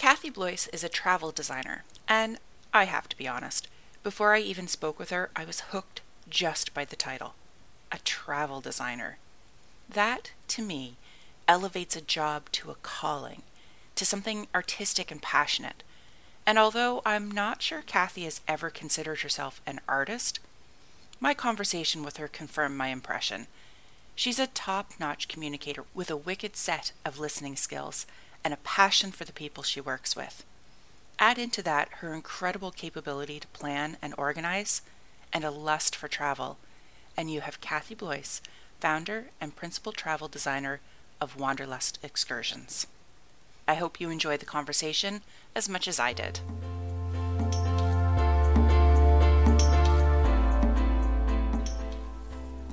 Kathy 0.00 0.30
Blois 0.30 0.66
is 0.72 0.82
a 0.82 0.88
travel 0.88 1.30
designer, 1.30 1.84
and 2.08 2.38
I 2.72 2.84
have 2.84 3.06
to 3.10 3.16
be 3.18 3.28
honest, 3.28 3.68
before 4.02 4.34
I 4.34 4.38
even 4.40 4.66
spoke 4.66 4.98
with 4.98 5.10
her, 5.10 5.28
I 5.36 5.44
was 5.44 5.60
hooked 5.60 6.00
just 6.26 6.72
by 6.72 6.86
the 6.86 6.96
title 6.96 7.34
a 7.92 7.98
travel 7.98 8.62
designer. 8.62 9.18
That, 9.90 10.30
to 10.48 10.62
me, 10.62 10.96
elevates 11.46 11.96
a 11.96 12.00
job 12.00 12.50
to 12.52 12.70
a 12.70 12.76
calling, 12.76 13.42
to 13.96 14.06
something 14.06 14.48
artistic 14.54 15.10
and 15.10 15.20
passionate. 15.20 15.82
And 16.46 16.58
although 16.58 17.02
I'm 17.04 17.30
not 17.30 17.60
sure 17.60 17.82
Kathy 17.82 18.24
has 18.24 18.40
ever 18.48 18.70
considered 18.70 19.20
herself 19.20 19.60
an 19.66 19.80
artist, 19.86 20.40
my 21.20 21.34
conversation 21.34 22.02
with 22.02 22.16
her 22.16 22.26
confirmed 22.26 22.78
my 22.78 22.88
impression. 22.88 23.48
She's 24.14 24.38
a 24.38 24.46
top 24.46 24.92
notch 24.98 25.28
communicator 25.28 25.84
with 25.92 26.10
a 26.10 26.16
wicked 26.16 26.56
set 26.56 26.92
of 27.04 27.18
listening 27.18 27.56
skills 27.56 28.06
and 28.44 28.54
a 28.54 28.58
passion 28.58 29.10
for 29.12 29.24
the 29.24 29.32
people 29.32 29.62
she 29.62 29.80
works 29.80 30.16
with. 30.16 30.44
Add 31.18 31.38
into 31.38 31.62
that 31.62 31.88
her 32.00 32.14
incredible 32.14 32.70
capability 32.70 33.40
to 33.40 33.48
plan 33.48 33.96
and 34.00 34.14
organize, 34.16 34.82
and 35.32 35.44
a 35.44 35.50
lust 35.50 35.94
for 35.94 36.08
travel 36.08 36.58
and 37.20 37.30
you 37.30 37.42
have 37.42 37.60
Kathy 37.60 37.94
Blois, 37.94 38.40
founder 38.80 39.26
and 39.42 39.54
principal 39.54 39.92
travel 39.92 40.26
designer 40.26 40.80
of 41.20 41.38
Wanderlust 41.38 41.98
Excursions. 42.02 42.86
I 43.68 43.74
hope 43.74 44.00
you 44.00 44.08
enjoyed 44.08 44.40
the 44.40 44.46
conversation 44.46 45.20
as 45.54 45.68
much 45.68 45.86
as 45.86 46.00
I 46.00 46.14
did. 46.14 46.40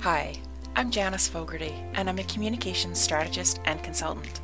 Hi, 0.00 0.36
I'm 0.74 0.90
Janice 0.90 1.28
Fogarty, 1.28 1.74
and 1.92 2.08
I'm 2.08 2.18
a 2.18 2.24
communications 2.24 2.98
strategist 2.98 3.60
and 3.66 3.82
consultant. 3.82 4.40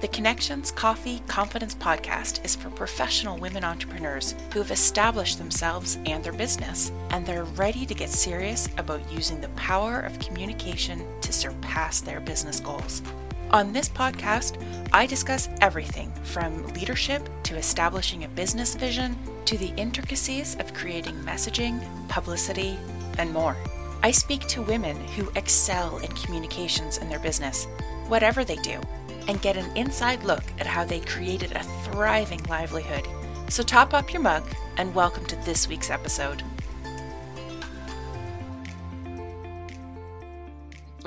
The 0.00 0.06
Connections 0.06 0.70
Coffee 0.70 1.20
Confidence 1.26 1.74
podcast 1.74 2.44
is 2.44 2.54
for 2.54 2.70
professional 2.70 3.36
women 3.36 3.64
entrepreneurs 3.64 4.36
who 4.52 4.60
have 4.60 4.70
established 4.70 5.38
themselves 5.38 5.98
and 6.06 6.22
their 6.22 6.32
business, 6.32 6.92
and 7.10 7.26
they're 7.26 7.42
ready 7.42 7.84
to 7.84 7.94
get 7.94 8.08
serious 8.08 8.68
about 8.78 9.10
using 9.10 9.40
the 9.40 9.48
power 9.50 9.98
of 9.98 10.20
communication 10.20 11.04
to 11.22 11.32
surpass 11.32 12.00
their 12.00 12.20
business 12.20 12.60
goals. 12.60 13.02
On 13.50 13.72
this 13.72 13.88
podcast, 13.88 14.62
I 14.92 15.04
discuss 15.04 15.48
everything 15.60 16.12
from 16.22 16.68
leadership 16.74 17.28
to 17.42 17.56
establishing 17.56 18.22
a 18.22 18.28
business 18.28 18.76
vision 18.76 19.18
to 19.46 19.58
the 19.58 19.74
intricacies 19.76 20.54
of 20.60 20.74
creating 20.74 21.16
messaging, 21.22 21.82
publicity, 22.08 22.78
and 23.18 23.32
more. 23.32 23.56
I 24.04 24.12
speak 24.12 24.46
to 24.46 24.62
women 24.62 24.96
who 25.16 25.32
excel 25.34 25.98
in 25.98 26.12
communications 26.12 26.98
in 26.98 27.08
their 27.08 27.18
business, 27.18 27.66
whatever 28.06 28.44
they 28.44 28.56
do 28.56 28.80
and 29.28 29.40
get 29.40 29.56
an 29.56 29.70
inside 29.76 30.24
look 30.24 30.42
at 30.58 30.66
how 30.66 30.84
they 30.84 31.00
created 31.00 31.52
a 31.52 31.62
thriving 31.62 32.42
livelihood. 32.44 33.06
So 33.48 33.62
top 33.62 33.94
up 33.94 34.12
your 34.12 34.22
mug 34.22 34.44
and 34.78 34.94
welcome 34.94 35.24
to 35.26 35.36
this 35.36 35.68
week's 35.68 35.90
episode. 35.90 36.42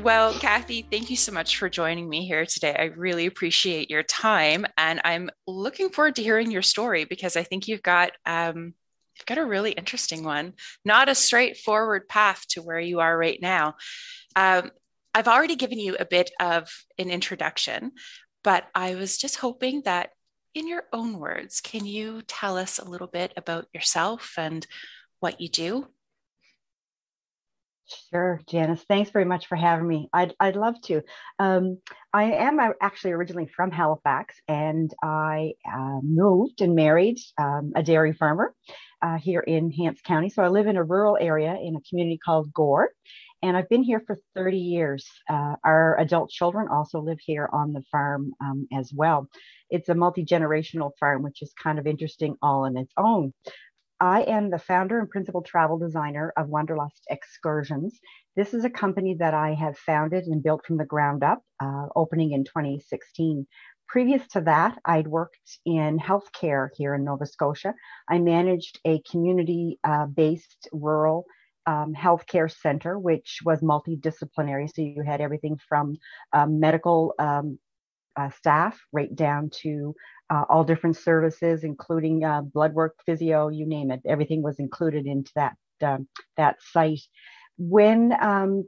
Well, 0.01 0.33
Kathy, 0.33 0.87
thank 0.89 1.11
you 1.11 1.15
so 1.15 1.31
much 1.31 1.57
for 1.57 1.69
joining 1.69 2.09
me 2.09 2.25
here 2.25 2.45
today. 2.45 2.75
I 2.77 2.85
really 2.85 3.27
appreciate 3.27 3.91
your 3.91 4.01
time, 4.01 4.65
and 4.75 4.99
I'm 5.03 5.29
looking 5.45 5.89
forward 5.89 6.15
to 6.15 6.23
hearing 6.23 6.49
your 6.49 6.63
story 6.63 7.05
because 7.05 7.35
I 7.35 7.43
think 7.43 7.67
you've 7.67 7.83
got 7.83 8.13
um, 8.25 8.73
you've 9.15 9.25
got 9.27 9.37
a 9.37 9.45
really 9.45 9.73
interesting 9.73 10.23
one. 10.23 10.53
Not 10.83 11.07
a 11.07 11.13
straightforward 11.13 12.07
path 12.09 12.47
to 12.49 12.63
where 12.63 12.79
you 12.79 12.99
are 12.99 13.15
right 13.15 13.39
now. 13.39 13.75
Um, 14.35 14.71
I've 15.13 15.27
already 15.27 15.55
given 15.55 15.79
you 15.79 15.95
a 15.99 16.05
bit 16.05 16.31
of 16.39 16.69
an 16.97 17.09
introduction, 17.09 17.91
but 18.43 18.65
I 18.73 18.95
was 18.95 19.17
just 19.17 19.37
hoping 19.37 19.81
that 19.83 20.11
in 20.53 20.67
your 20.67 20.83
own 20.91 21.19
words, 21.19 21.61
can 21.61 21.85
you 21.85 22.21
tell 22.27 22.57
us 22.57 22.79
a 22.79 22.87
little 22.87 23.07
bit 23.07 23.33
about 23.37 23.67
yourself 23.73 24.33
and 24.37 24.65
what 25.19 25.39
you 25.39 25.49
do? 25.49 25.87
Sure, 28.09 28.39
Janice. 28.47 28.83
Thanks 28.87 29.11
very 29.11 29.25
much 29.25 29.47
for 29.47 29.57
having 29.57 29.87
me. 29.87 30.09
I'd, 30.13 30.33
I'd 30.39 30.55
love 30.55 30.75
to. 30.83 31.01
Um, 31.39 31.79
I 32.13 32.23
am 32.33 32.59
actually 32.81 33.11
originally 33.11 33.47
from 33.47 33.71
Halifax, 33.71 34.35
and 34.47 34.93
I 35.03 35.53
uh, 35.69 35.99
moved 36.01 36.61
and 36.61 36.73
married 36.73 37.19
um, 37.37 37.73
a 37.75 37.83
dairy 37.83 38.13
farmer 38.13 38.53
uh, 39.01 39.17
here 39.17 39.41
in 39.41 39.71
Hants 39.71 40.01
County. 40.01 40.29
So 40.29 40.41
I 40.41 40.47
live 40.47 40.67
in 40.67 40.77
a 40.77 40.83
rural 40.83 41.17
area 41.19 41.57
in 41.61 41.75
a 41.75 41.81
community 41.89 42.17
called 42.23 42.53
Gore, 42.53 42.91
and 43.43 43.57
I've 43.57 43.69
been 43.69 43.83
here 43.83 44.03
for 44.05 44.19
30 44.35 44.57
years. 44.57 45.07
Uh, 45.29 45.55
our 45.63 45.99
adult 45.99 46.29
children 46.29 46.67
also 46.69 46.99
live 46.99 47.19
here 47.19 47.49
on 47.51 47.73
the 47.73 47.83
farm 47.91 48.33
um, 48.41 48.67
as 48.73 48.91
well. 48.93 49.27
It's 49.69 49.89
a 49.89 49.95
multi 49.95 50.23
generational 50.23 50.91
farm, 50.99 51.23
which 51.23 51.41
is 51.41 51.53
kind 51.61 51.79
of 51.79 51.87
interesting 51.87 52.35
all 52.41 52.65
in 52.65 52.77
its 52.77 52.93
own. 52.97 53.33
I 53.99 54.21
am 54.21 54.49
the 54.49 54.57
founder 54.57 54.99
and 54.99 55.09
principal 55.09 55.43
travel 55.43 55.77
designer 55.77 56.33
of 56.35 56.49
Wanderlust 56.49 57.03
Excursions. 57.09 57.99
This 58.35 58.53
is 58.53 58.65
a 58.65 58.69
company 58.69 59.15
that 59.19 59.35
I 59.35 59.53
have 59.53 59.77
founded 59.77 60.25
and 60.25 60.41
built 60.41 60.65
from 60.65 60.77
the 60.77 60.85
ground 60.85 61.23
up, 61.23 61.43
uh, 61.59 61.85
opening 61.95 62.31
in 62.31 62.43
2016. 62.43 63.45
Previous 63.87 64.27
to 64.29 64.41
that, 64.41 64.79
I'd 64.85 65.07
worked 65.07 65.59
in 65.65 65.99
healthcare 65.99 66.69
here 66.77 66.95
in 66.95 67.03
Nova 67.03 67.25
Scotia. 67.25 67.75
I 68.09 68.19
managed 68.19 68.79
a 68.85 69.01
community 69.01 69.79
uh, 69.83 70.05
based 70.05 70.67
rural 70.71 71.25
um, 71.65 71.93
healthcare 71.93 72.51
center, 72.51 72.97
which 72.97 73.39
was 73.43 73.61
multidisciplinary. 73.61 74.69
So 74.73 74.81
you 74.81 75.03
had 75.05 75.21
everything 75.21 75.59
from 75.67 75.97
um, 76.33 76.59
medical 76.59 77.13
um, 77.19 77.59
uh, 78.15 78.29
staff 78.31 78.79
right 78.91 79.13
down 79.15 79.49
to 79.61 79.95
uh, 80.29 80.43
all 80.49 80.63
different 80.63 80.97
services, 80.97 81.63
including 81.63 82.23
uh, 82.23 82.41
blood 82.41 82.73
work, 82.73 82.95
physio, 83.05 83.49
you 83.49 83.65
name 83.65 83.91
it. 83.91 84.01
Everything 84.05 84.41
was 84.41 84.59
included 84.59 85.05
into 85.05 85.31
that 85.35 85.55
um, 85.81 86.07
that 86.37 86.61
site. 86.61 87.01
When 87.57 88.13
um, 88.19 88.67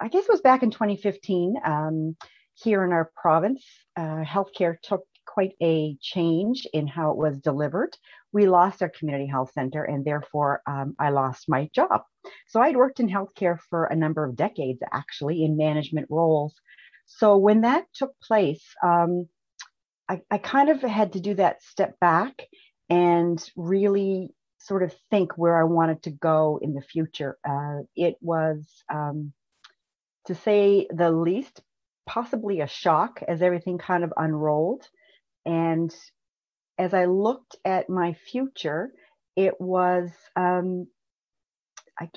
I 0.00 0.08
guess 0.08 0.24
it 0.24 0.30
was 0.30 0.40
back 0.40 0.62
in 0.62 0.70
2015 0.70 1.56
um, 1.64 2.16
here 2.54 2.84
in 2.84 2.92
our 2.92 3.10
province, 3.16 3.64
uh, 3.96 4.24
healthcare 4.24 4.76
took 4.82 5.04
quite 5.26 5.54
a 5.62 5.96
change 6.00 6.66
in 6.72 6.86
how 6.86 7.10
it 7.10 7.16
was 7.16 7.38
delivered. 7.38 7.96
We 8.32 8.46
lost 8.46 8.82
our 8.82 8.88
community 8.88 9.26
health 9.26 9.52
center, 9.52 9.84
and 9.84 10.04
therefore 10.04 10.62
um, 10.66 10.94
I 10.98 11.10
lost 11.10 11.48
my 11.48 11.70
job. 11.74 12.02
So 12.48 12.60
I'd 12.60 12.76
worked 12.76 13.00
in 13.00 13.08
healthcare 13.08 13.58
for 13.70 13.84
a 13.84 13.96
number 13.96 14.24
of 14.24 14.36
decades, 14.36 14.80
actually, 14.92 15.44
in 15.44 15.56
management 15.56 16.08
roles. 16.10 16.54
So 17.06 17.36
when 17.36 17.62
that 17.62 17.84
took 17.94 18.18
place, 18.20 18.64
um, 18.82 19.28
I, 20.08 20.20
I 20.30 20.38
kind 20.38 20.68
of 20.68 20.80
had 20.82 21.12
to 21.12 21.20
do 21.20 21.34
that 21.34 21.62
step 21.62 21.98
back 22.00 22.46
and 22.88 23.42
really 23.56 24.30
sort 24.58 24.82
of 24.82 24.94
think 25.10 25.36
where 25.36 25.58
I 25.58 25.64
wanted 25.64 26.02
to 26.04 26.10
go 26.10 26.58
in 26.62 26.74
the 26.74 26.82
future. 26.82 27.36
Uh, 27.48 27.82
it 27.94 28.16
was, 28.20 28.66
um, 28.92 29.32
to 30.26 30.34
say 30.34 30.86
the 30.90 31.10
least, 31.10 31.60
possibly 32.06 32.60
a 32.60 32.66
shock 32.66 33.22
as 33.26 33.42
everything 33.42 33.78
kind 33.78 34.04
of 34.04 34.12
unrolled. 34.16 34.86
And 35.46 35.94
as 36.78 36.94
I 36.94 37.06
looked 37.06 37.56
at 37.64 37.88
my 37.88 38.14
future, 38.14 38.92
it 39.36 39.60
was 39.60 40.10
um, 40.36 40.86
I, 41.98 42.08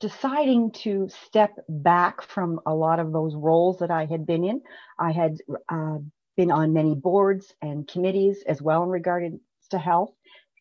deciding 0.00 0.72
to 0.72 1.08
step 1.26 1.50
back 1.68 2.22
from 2.22 2.60
a 2.66 2.74
lot 2.74 3.00
of 3.00 3.12
those 3.12 3.34
roles 3.34 3.78
that 3.78 3.90
I 3.90 4.06
had 4.06 4.26
been 4.26 4.44
in. 4.44 4.62
I 4.98 5.12
had 5.12 5.36
uh, 5.68 5.98
been 6.36 6.50
on 6.50 6.72
many 6.72 6.94
boards 6.94 7.52
and 7.62 7.86
committees 7.86 8.42
as 8.46 8.60
well 8.60 8.82
in 8.82 8.88
regards 8.88 9.36
to 9.70 9.78
health 9.78 10.12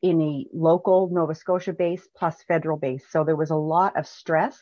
in 0.01 0.21
a 0.21 0.45
local 0.53 1.09
Nova 1.11 1.33
Scotia 1.33 1.73
base 1.73 2.07
plus 2.15 2.43
federal 2.47 2.77
base. 2.77 3.05
So 3.09 3.23
there 3.23 3.35
was 3.35 3.51
a 3.51 3.55
lot 3.55 3.97
of 3.97 4.07
stress 4.07 4.57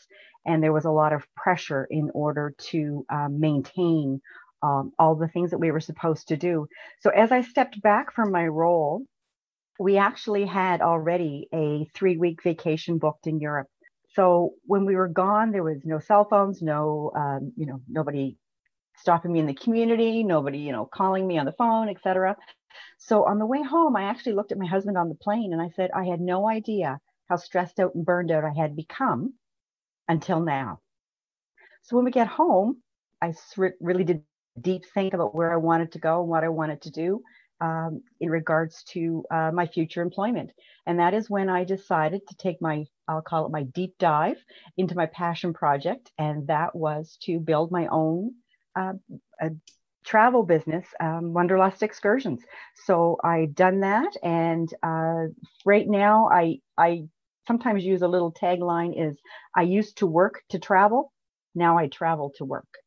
and 0.46 0.64
there 0.64 0.74
was 0.74 0.86
a 0.86 0.92
lot 0.92 1.14
of 1.14 1.28
pressure 1.36 1.88
in 1.90 2.10
order 2.14 2.54
to 2.70 3.06
um, 3.12 3.40
maintain 3.40 4.22
um, 4.62 4.92
all 5.00 5.16
the 5.16 5.28
things 5.28 5.52
that 5.52 5.60
we 5.60 5.72
were 5.72 5.80
supposed 5.80 6.28
to 6.30 6.38
do. 6.38 6.68
So 7.02 7.10
as 7.10 7.32
I 7.32 7.42
stepped 7.42 7.82
back 7.82 8.14
from 8.14 8.32
my 8.32 8.48
role, 8.48 9.04
we 9.80 9.98
actually 9.98 10.46
had 10.46 10.82
already 10.82 11.48
a 11.54 11.86
three 11.96 12.18
week 12.18 12.44
vacation 12.44 12.98
booked 12.98 13.28
in 13.28 13.40
Europe. 13.40 13.68
So 14.14 14.54
when 14.66 14.86
we 14.86 14.96
were 14.96 15.08
gone, 15.08 15.52
there 15.52 15.64
was 15.64 15.80
no 15.86 16.00
cell 16.00 16.26
phones, 16.26 16.62
no, 16.62 17.12
um, 17.16 17.54
you 17.56 17.66
know, 17.66 17.82
nobody 17.88 18.38
stopping 18.98 19.32
me 19.32 19.40
in 19.40 19.48
the 19.48 19.54
community, 19.54 20.24
nobody, 20.24 20.60
you 20.60 20.72
know, 20.72 20.86
calling 20.86 21.26
me 21.26 21.38
on 21.38 21.46
the 21.46 21.54
phone, 21.54 21.90
etc. 21.90 22.36
So 22.98 23.26
on 23.26 23.40
the 23.40 23.46
way 23.46 23.64
home, 23.64 23.96
I 23.96 24.04
actually 24.04 24.34
looked 24.34 24.52
at 24.52 24.58
my 24.58 24.68
husband 24.68 24.98
on 24.98 25.10
the 25.10 25.16
plane 25.16 25.54
and 25.54 25.62
I 25.62 25.70
said, 25.70 25.92
I 25.96 26.06
had 26.06 26.20
no 26.22 26.48
idea 26.48 27.00
how 27.30 27.38
stressed 27.38 27.80
out 27.80 27.96
and 27.96 28.06
burned 28.06 28.32
out 28.32 28.44
I 28.44 28.54
had 28.54 28.76
become 28.76 29.34
until 30.08 30.42
now. 30.42 30.80
So 31.84 31.96
when 31.96 32.06
we 32.06 32.12
get 32.12 32.28
home, 32.28 32.82
I 33.22 33.34
really 33.80 34.04
did 34.04 34.24
deep 34.62 34.84
think 34.94 35.14
about 35.14 35.36
where 35.36 35.54
I 35.54 35.58
wanted 35.58 35.92
to 35.94 36.00
go 36.00 36.22
and 36.22 36.30
what 36.30 36.44
I 36.44 36.50
wanted 36.50 36.82
to 36.84 36.92
do 36.92 37.22
um, 37.62 38.02
in 38.20 38.30
regards 38.30 38.84
to 38.86 39.24
uh, 39.32 39.52
my 39.54 39.68
future 39.68 40.02
employment. 40.02 40.52
And 40.88 41.00
that 41.00 41.14
is 41.14 41.30
when 41.30 41.50
I 41.50 41.64
decided 41.64 42.22
to 42.28 42.36
take 42.36 42.62
my, 42.62 42.86
I'll 43.08 43.22
call 43.22 43.46
it 43.46 43.52
my 43.52 43.64
deep 43.64 43.94
dive 44.00 44.38
into 44.78 44.96
my 44.96 45.06
passion 45.06 45.54
project. 45.54 46.12
And 46.18 46.48
that 46.48 46.76
was 46.76 47.18
to 47.24 47.40
build 47.40 47.72
my 47.72 47.88
own 47.88 48.34
uh, 48.76 48.94
travel 50.04 50.44
business, 50.44 50.86
um, 51.00 51.34
Wanderlust 51.34 51.84
Excursions. 51.84 52.42
So 52.86 53.18
I've 53.24 53.54
done 53.54 53.82
that. 53.82 54.12
And 54.24 54.74
uh, 54.82 55.26
right 55.66 55.88
now 55.88 56.30
I, 56.32 56.60
I 56.78 57.04
sometimes 57.48 57.84
use 57.84 58.02
a 58.02 58.08
little 58.08 58.34
tagline 58.34 58.94
is 58.98 59.18
I 59.56 59.64
used 59.64 59.98
to 59.98 60.08
work 60.08 60.42
to 60.50 60.60
travel. 60.60 61.14
Now 61.54 61.78
I 61.78 61.88
travel 61.88 62.32
to 62.38 62.46
work. 62.46 62.81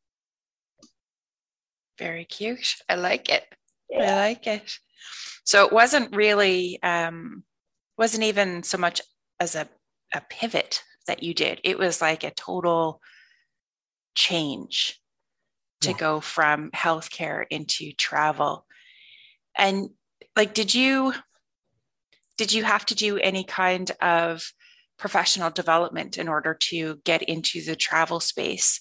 Very 1.98 2.24
cute. 2.24 2.76
I 2.88 2.96
like 2.96 3.28
it. 3.28 3.44
Yeah. 3.88 4.12
I 4.12 4.16
like 4.16 4.46
it. 4.46 4.78
So 5.44 5.66
it 5.66 5.72
wasn't 5.72 6.16
really, 6.16 6.82
um, 6.82 7.44
wasn't 7.96 8.24
even 8.24 8.62
so 8.62 8.78
much 8.78 9.00
as 9.38 9.54
a, 9.54 9.68
a 10.12 10.22
pivot 10.28 10.82
that 11.06 11.22
you 11.22 11.34
did. 11.34 11.60
It 11.64 11.78
was 11.78 12.00
like 12.00 12.24
a 12.24 12.30
total 12.30 13.00
change 14.14 15.00
to 15.82 15.90
yeah. 15.90 15.98
go 15.98 16.20
from 16.20 16.70
healthcare 16.70 17.44
into 17.50 17.92
travel. 17.92 18.66
And 19.56 19.90
like, 20.34 20.54
did 20.54 20.74
you, 20.74 21.12
did 22.38 22.52
you 22.52 22.64
have 22.64 22.86
to 22.86 22.94
do 22.94 23.18
any 23.18 23.44
kind 23.44 23.90
of 24.00 24.42
professional 24.98 25.50
development 25.50 26.16
in 26.16 26.26
order 26.26 26.54
to 26.54 26.96
get 27.04 27.22
into 27.22 27.62
the 27.62 27.76
travel 27.76 28.18
space? 28.18 28.80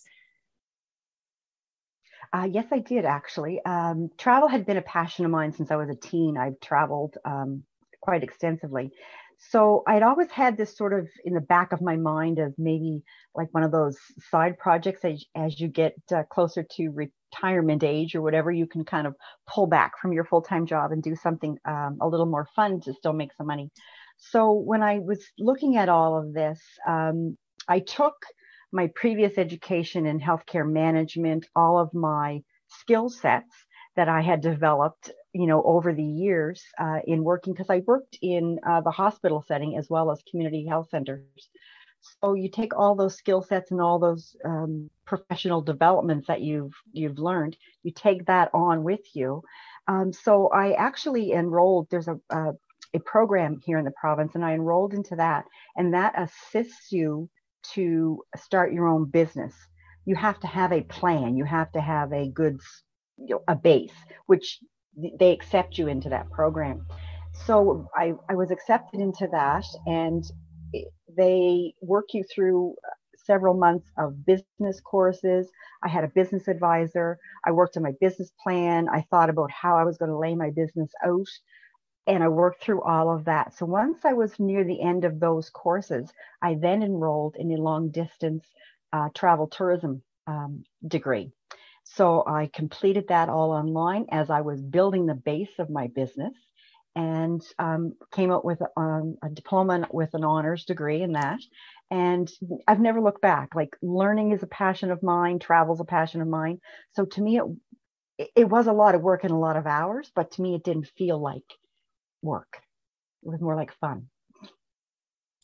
Uh, 2.33 2.47
yes, 2.51 2.65
I 2.71 2.79
did 2.79 3.05
actually. 3.05 3.63
Um, 3.63 4.09
travel 4.17 4.47
had 4.47 4.65
been 4.65 4.77
a 4.77 4.81
passion 4.81 5.23
of 5.23 5.31
mine 5.31 5.53
since 5.53 5.69
I 5.69 5.75
was 5.75 5.89
a 5.89 5.95
teen. 5.95 6.35
I've 6.35 6.59
traveled 6.59 7.15
um, 7.25 7.63
quite 8.01 8.23
extensively. 8.23 8.91
So 9.37 9.83
I'd 9.87 10.03
always 10.03 10.31
had 10.31 10.57
this 10.57 10.75
sort 10.75 10.93
of 10.93 11.07
in 11.25 11.33
the 11.33 11.41
back 11.41 11.73
of 11.73 11.81
my 11.81 11.95
mind 11.95 12.39
of 12.39 12.53
maybe 12.57 13.03
like 13.35 13.49
one 13.53 13.63
of 13.63 13.71
those 13.71 13.97
side 14.31 14.57
projects 14.57 15.03
as, 15.03 15.23
as 15.35 15.59
you 15.59 15.67
get 15.67 15.93
uh, 16.15 16.23
closer 16.31 16.65
to 16.71 16.89
retirement 16.89 17.83
age 17.83 18.15
or 18.15 18.21
whatever, 18.21 18.51
you 18.51 18.65
can 18.65 18.85
kind 18.85 19.05
of 19.05 19.15
pull 19.47 19.67
back 19.67 19.99
from 20.01 20.13
your 20.13 20.23
full 20.23 20.41
time 20.41 20.65
job 20.65 20.91
and 20.91 21.03
do 21.03 21.15
something 21.15 21.57
um, 21.65 21.97
a 22.01 22.07
little 22.07 22.25
more 22.25 22.47
fun 22.55 22.79
to 22.81 22.93
still 22.93 23.13
make 23.13 23.33
some 23.33 23.47
money. 23.47 23.69
So 24.17 24.53
when 24.53 24.81
I 24.81 24.99
was 24.99 25.23
looking 25.37 25.77
at 25.77 25.89
all 25.89 26.17
of 26.17 26.33
this, 26.33 26.59
um, 26.87 27.37
I 27.67 27.79
took 27.79 28.15
my 28.73 28.87
previous 28.95 29.37
education 29.37 30.05
in 30.07 30.19
healthcare 30.19 30.69
management, 30.69 31.45
all 31.55 31.77
of 31.77 31.93
my 31.93 32.41
skill 32.67 33.07
sets 33.09 33.53
that 33.95 34.09
I 34.09 34.21
had 34.21 34.41
developed, 34.41 35.11
you 35.33 35.45
know, 35.45 35.61
over 35.63 35.93
the 35.93 36.03
years 36.03 36.63
uh, 36.79 36.99
in 37.05 37.23
working, 37.23 37.53
because 37.53 37.69
I 37.69 37.83
worked 37.85 38.17
in 38.21 38.59
uh, 38.67 38.81
the 38.81 38.91
hospital 38.91 39.45
setting 39.47 39.77
as 39.77 39.87
well 39.89 40.11
as 40.11 40.23
community 40.29 40.65
health 40.67 40.89
centers. 40.89 41.21
So 42.21 42.33
you 42.33 42.49
take 42.49 42.75
all 42.75 42.95
those 42.95 43.15
skill 43.15 43.43
sets 43.43 43.71
and 43.71 43.79
all 43.79 43.99
those 43.99 44.35
um, 44.43 44.89
professional 45.05 45.61
developments 45.61 46.27
that 46.27 46.41
you've 46.41 46.73
you've 46.91 47.19
learned, 47.19 47.55
you 47.83 47.91
take 47.95 48.25
that 48.25 48.49
on 48.53 48.83
with 48.83 49.05
you. 49.13 49.43
Um, 49.87 50.11
so 50.11 50.49
I 50.49 50.73
actually 50.73 51.31
enrolled. 51.31 51.87
There's 51.89 52.09
a, 52.09 52.19
a 52.29 52.53
a 52.95 52.99
program 52.99 53.59
here 53.65 53.77
in 53.77 53.85
the 53.85 53.91
province, 53.91 54.35
and 54.35 54.43
I 54.43 54.53
enrolled 54.53 54.93
into 54.93 55.15
that, 55.15 55.45
and 55.75 55.93
that 55.93 56.13
assists 56.17 56.91
you 56.91 57.29
to 57.73 58.21
start 58.35 58.73
your 58.73 58.87
own 58.87 59.05
business, 59.05 59.53
you 60.05 60.15
have 60.15 60.39
to 60.41 60.47
have 60.47 60.71
a 60.71 60.81
plan. 60.81 61.37
You 61.37 61.45
have 61.45 61.71
to 61.73 61.81
have 61.81 62.11
a 62.11 62.27
good, 62.27 62.59
you 63.17 63.35
know, 63.35 63.43
a 63.47 63.55
base, 63.55 63.93
which 64.25 64.59
they 65.19 65.31
accept 65.31 65.77
you 65.77 65.87
into 65.87 66.09
that 66.09 66.29
program. 66.29 66.85
So 67.45 67.87
I, 67.95 68.13
I 68.29 68.35
was 68.35 68.51
accepted 68.51 68.99
into 68.99 69.27
that, 69.31 69.65
and 69.85 70.23
they 71.17 71.73
work 71.81 72.13
you 72.13 72.23
through 72.33 72.75
uh, 72.85 72.89
several 73.17 73.53
months 73.53 73.89
of 73.97 74.25
business 74.25 74.81
courses. 74.83 75.49
I 75.83 75.87
had 75.87 76.03
a 76.03 76.09
business 76.09 76.47
advisor. 76.47 77.17
I 77.45 77.51
worked 77.51 77.77
on 77.77 77.83
my 77.83 77.93
business 77.99 78.31
plan. 78.43 78.87
I 78.89 79.05
thought 79.09 79.29
about 79.29 79.51
how 79.51 79.77
I 79.77 79.83
was 79.83 79.97
going 79.97 80.11
to 80.11 80.17
lay 80.17 80.35
my 80.35 80.49
business 80.49 80.91
out 81.05 81.27
and 82.07 82.23
I 82.23 82.27
worked 82.27 82.61
through 82.63 82.81
all 82.81 83.13
of 83.13 83.25
that. 83.25 83.53
So 83.53 83.65
once 83.65 83.99
I 84.03 84.13
was 84.13 84.39
near 84.39 84.63
the 84.63 84.81
end 84.81 85.05
of 85.05 85.19
those 85.19 85.49
courses, 85.49 86.11
I 86.41 86.55
then 86.55 86.83
enrolled 86.83 87.35
in 87.37 87.51
a 87.51 87.61
long 87.61 87.89
distance 87.89 88.45
uh, 88.91 89.09
travel 89.13 89.47
tourism 89.47 90.01
um, 90.27 90.63
degree. 90.87 91.31
So 91.83 92.23
I 92.25 92.49
completed 92.53 93.07
that 93.09 93.29
all 93.29 93.51
online 93.51 94.05
as 94.11 94.29
I 94.29 94.41
was 94.41 94.61
building 94.61 95.05
the 95.05 95.15
base 95.15 95.59
of 95.59 95.69
my 95.69 95.87
business 95.87 96.33
and 96.95 97.41
um, 97.59 97.93
came 98.13 98.31
out 98.31 98.45
with 98.45 98.61
um, 98.77 99.17
a 99.23 99.29
diploma 99.29 99.87
with 99.91 100.13
an 100.13 100.23
honors 100.23 100.65
degree 100.65 101.01
in 101.01 101.13
that. 101.13 101.39
And 101.89 102.31
I've 102.67 102.79
never 102.79 103.01
looked 103.01 103.21
back. 103.21 103.55
Like 103.55 103.75
learning 103.81 104.31
is 104.31 104.43
a 104.43 104.47
passion 104.47 104.91
of 104.91 105.03
mine, 105.03 105.39
travel 105.39 105.73
is 105.73 105.79
a 105.79 105.85
passion 105.85 106.21
of 106.21 106.27
mine. 106.27 106.59
So 106.93 107.05
to 107.05 107.21
me, 107.21 107.39
it, 108.17 108.29
it 108.35 108.49
was 108.49 108.67
a 108.67 108.73
lot 108.73 108.95
of 108.95 109.01
work 109.01 109.23
and 109.23 109.33
a 109.33 109.37
lot 109.37 109.57
of 109.57 109.67
hours, 109.67 110.11
but 110.15 110.31
to 110.31 110.41
me, 110.41 110.55
it 110.55 110.63
didn't 110.63 110.91
feel 110.97 111.19
like 111.19 111.43
work. 112.23 112.59
It 113.23 113.29
was 113.29 113.41
more 113.41 113.55
like 113.55 113.73
fun. 113.79 114.07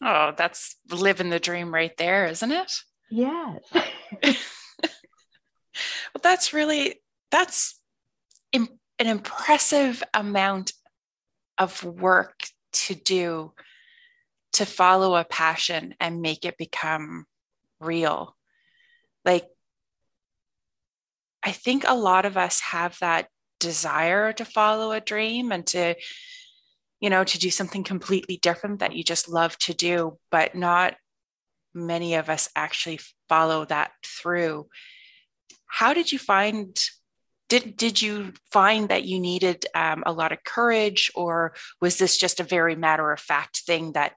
Oh, 0.02 0.34
that's 0.36 0.78
living 0.90 1.30
the 1.30 1.40
dream 1.40 1.74
right 1.74 1.96
there, 1.98 2.26
isn't 2.28 2.52
it? 2.52 2.72
Yes. 3.12 3.60
well, 3.74 4.34
that's 6.24 6.54
really 6.54 7.02
that's 7.32 7.80
an 8.54 9.08
impressive 9.08 10.04
amount 10.14 10.74
of 11.58 11.84
work 11.84 12.36
to 12.72 12.96
do 12.96 13.54
to 14.54 14.66
follow 14.66 15.16
a 15.16 15.24
passion 15.24 15.96
and 16.00 16.22
make 16.22 16.44
it 16.46 16.58
become 16.58 17.26
real. 17.80 18.36
Like 19.24 19.48
I 21.44 21.52
think 21.52 21.86
a 21.88 21.96
lot 21.96 22.26
of 22.26 22.38
us 22.38 22.60
have 22.60 22.98
that 23.00 23.28
desire 23.60 24.34
to 24.34 24.46
follow 24.46 24.92
a 24.92 25.00
dream 25.00 25.52
and 25.52 25.66
to 25.68 25.96
you 27.00 27.10
know, 27.10 27.24
to 27.24 27.40
do 27.40 27.50
something 27.50 27.84
completely 27.84 28.38
different 28.38 28.80
that 28.80 28.96
you 28.96 29.04
just 29.04 29.30
love 29.30 29.58
to 29.60 29.74
do, 29.74 30.18
but 30.32 30.56
not 30.56 30.96
many 31.74 32.16
of 32.16 32.30
us 32.30 32.50
actually 32.56 33.00
follow 33.28 33.66
that 33.66 33.92
through. 34.06 34.68
How 35.68 35.94
did 35.94 36.12
you 36.12 36.20
find? 36.20 36.78
Did, 37.48 37.78
did 37.78 38.00
you 38.00 38.34
find 38.52 38.90
that 38.90 39.06
you 39.06 39.20
needed 39.20 39.66
um, 39.74 40.04
a 40.06 40.12
lot 40.12 40.32
of 40.32 40.44
courage, 40.44 41.12
or 41.16 41.56
was 41.82 41.98
this 41.98 42.16
just 42.16 42.40
a 42.40 42.44
very 42.44 42.76
matter 42.76 43.12
of 43.12 43.20
fact 43.20 43.62
thing 43.66 43.94
that, 43.94 44.14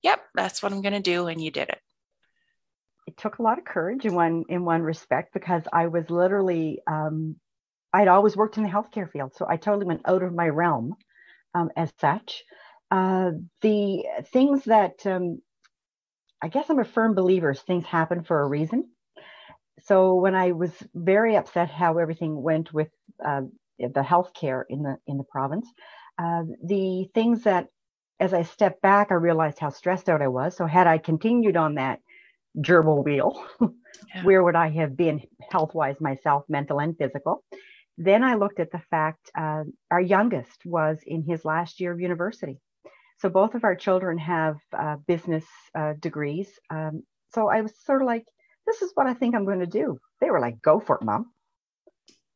yep, 0.00 0.20
that's 0.32 0.62
what 0.62 0.70
I'm 0.70 0.80
going 0.80 0.94
to 0.94 1.00
do, 1.00 1.26
and 1.26 1.42
you 1.42 1.50
did 1.50 1.68
it? 1.70 1.80
It 3.08 3.16
took 3.16 3.38
a 3.38 3.42
lot 3.42 3.58
of 3.58 3.64
courage 3.64 4.04
in 4.04 4.14
one 4.14 4.44
in 4.48 4.64
one 4.64 4.82
respect 4.82 5.32
because 5.32 5.62
I 5.72 5.88
was 5.88 6.08
literally 6.08 6.80
um, 6.86 7.36
I'd 7.92 8.08
always 8.08 8.36
worked 8.36 8.58
in 8.58 8.62
the 8.62 8.68
healthcare 8.68 9.10
field, 9.10 9.34
so 9.34 9.46
I 9.48 9.56
totally 9.56 9.86
went 9.86 10.02
out 10.04 10.22
of 10.22 10.34
my 10.34 10.48
realm 10.48 10.94
um, 11.56 11.70
as 11.76 11.92
such. 12.00 12.44
Uh, 12.90 13.32
the 13.62 14.04
things 14.32 14.64
that 14.64 15.04
um, 15.06 15.40
I 16.42 16.48
guess 16.48 16.68
I'm 16.68 16.78
a 16.78 16.84
firm 16.84 17.14
believer 17.14 17.54
things 17.54 17.84
happen 17.86 18.22
for 18.22 18.40
a 18.40 18.46
reason. 18.46 18.90
So 19.84 20.14
when 20.14 20.34
I 20.34 20.52
was 20.52 20.72
very 20.94 21.36
upset 21.36 21.70
how 21.70 21.98
everything 21.98 22.40
went 22.40 22.72
with 22.72 22.88
uh, 23.24 23.42
the 23.78 24.02
healthcare 24.02 24.62
in 24.68 24.82
the 24.82 24.96
in 25.06 25.16
the 25.18 25.24
province, 25.24 25.66
uh, 26.18 26.42
the 26.64 27.08
things 27.14 27.42
that 27.44 27.68
as 28.20 28.32
I 28.32 28.42
stepped 28.42 28.80
back, 28.80 29.08
I 29.10 29.14
realized 29.14 29.58
how 29.58 29.70
stressed 29.70 30.08
out 30.08 30.22
I 30.22 30.28
was. 30.28 30.56
So 30.56 30.66
had 30.66 30.86
I 30.86 30.98
continued 30.98 31.56
on 31.56 31.74
that 31.74 32.00
gerbil 32.58 33.04
wheel, 33.04 33.44
yeah. 33.60 34.22
where 34.22 34.42
would 34.42 34.56
I 34.56 34.70
have 34.70 34.96
been 34.96 35.22
health 35.50 35.74
wise 35.74 36.00
myself, 36.00 36.44
mental 36.48 36.80
and 36.80 36.96
physical? 36.96 37.44
Then 37.98 38.22
I 38.22 38.34
looked 38.34 38.60
at 38.60 38.70
the 38.70 38.82
fact 38.90 39.30
uh, 39.38 39.64
our 39.90 40.00
youngest 40.00 40.64
was 40.64 40.98
in 41.06 41.22
his 41.22 41.44
last 41.44 41.80
year 41.80 41.92
of 41.92 42.00
university. 42.00 42.60
So 43.18 43.28
both 43.30 43.54
of 43.54 43.64
our 43.64 43.74
children 43.74 44.18
have 44.18 44.56
uh, 44.76 44.96
business 45.06 45.44
uh, 45.74 45.94
degrees. 45.98 46.48
Um, 46.68 47.04
so 47.34 47.48
I 47.48 47.62
was 47.62 47.72
sort 47.84 48.02
of 48.02 48.06
like, 48.06 48.26
this 48.66 48.82
is 48.82 48.92
what 48.94 49.06
I 49.06 49.14
think 49.14 49.34
I'm 49.34 49.46
going 49.46 49.60
to 49.60 49.66
do. 49.66 49.98
They 50.20 50.30
were 50.30 50.40
like, 50.40 50.60
go 50.60 50.80
for 50.80 50.96
it, 50.96 51.04
mom. 51.04 51.32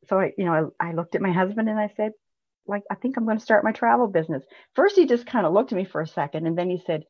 So 0.09 0.19
I, 0.19 0.33
you 0.37 0.45
know, 0.45 0.71
I, 0.79 0.89
I 0.89 0.93
looked 0.93 1.15
at 1.15 1.21
my 1.21 1.31
husband 1.31 1.69
and 1.69 1.79
I 1.79 1.89
said, 1.95 2.13
like, 2.65 2.83
I 2.89 2.95
think 2.95 3.17
I'm 3.17 3.25
going 3.25 3.37
to 3.37 3.43
start 3.43 3.63
my 3.63 3.71
travel 3.71 4.07
business. 4.07 4.43
First, 4.75 4.95
he 4.95 5.05
just 5.05 5.25
kind 5.25 5.45
of 5.45 5.53
looked 5.53 5.71
at 5.71 5.75
me 5.75 5.85
for 5.85 6.01
a 6.01 6.07
second, 6.07 6.47
and 6.47 6.57
then 6.57 6.69
he 6.69 6.81
said, 6.85 7.03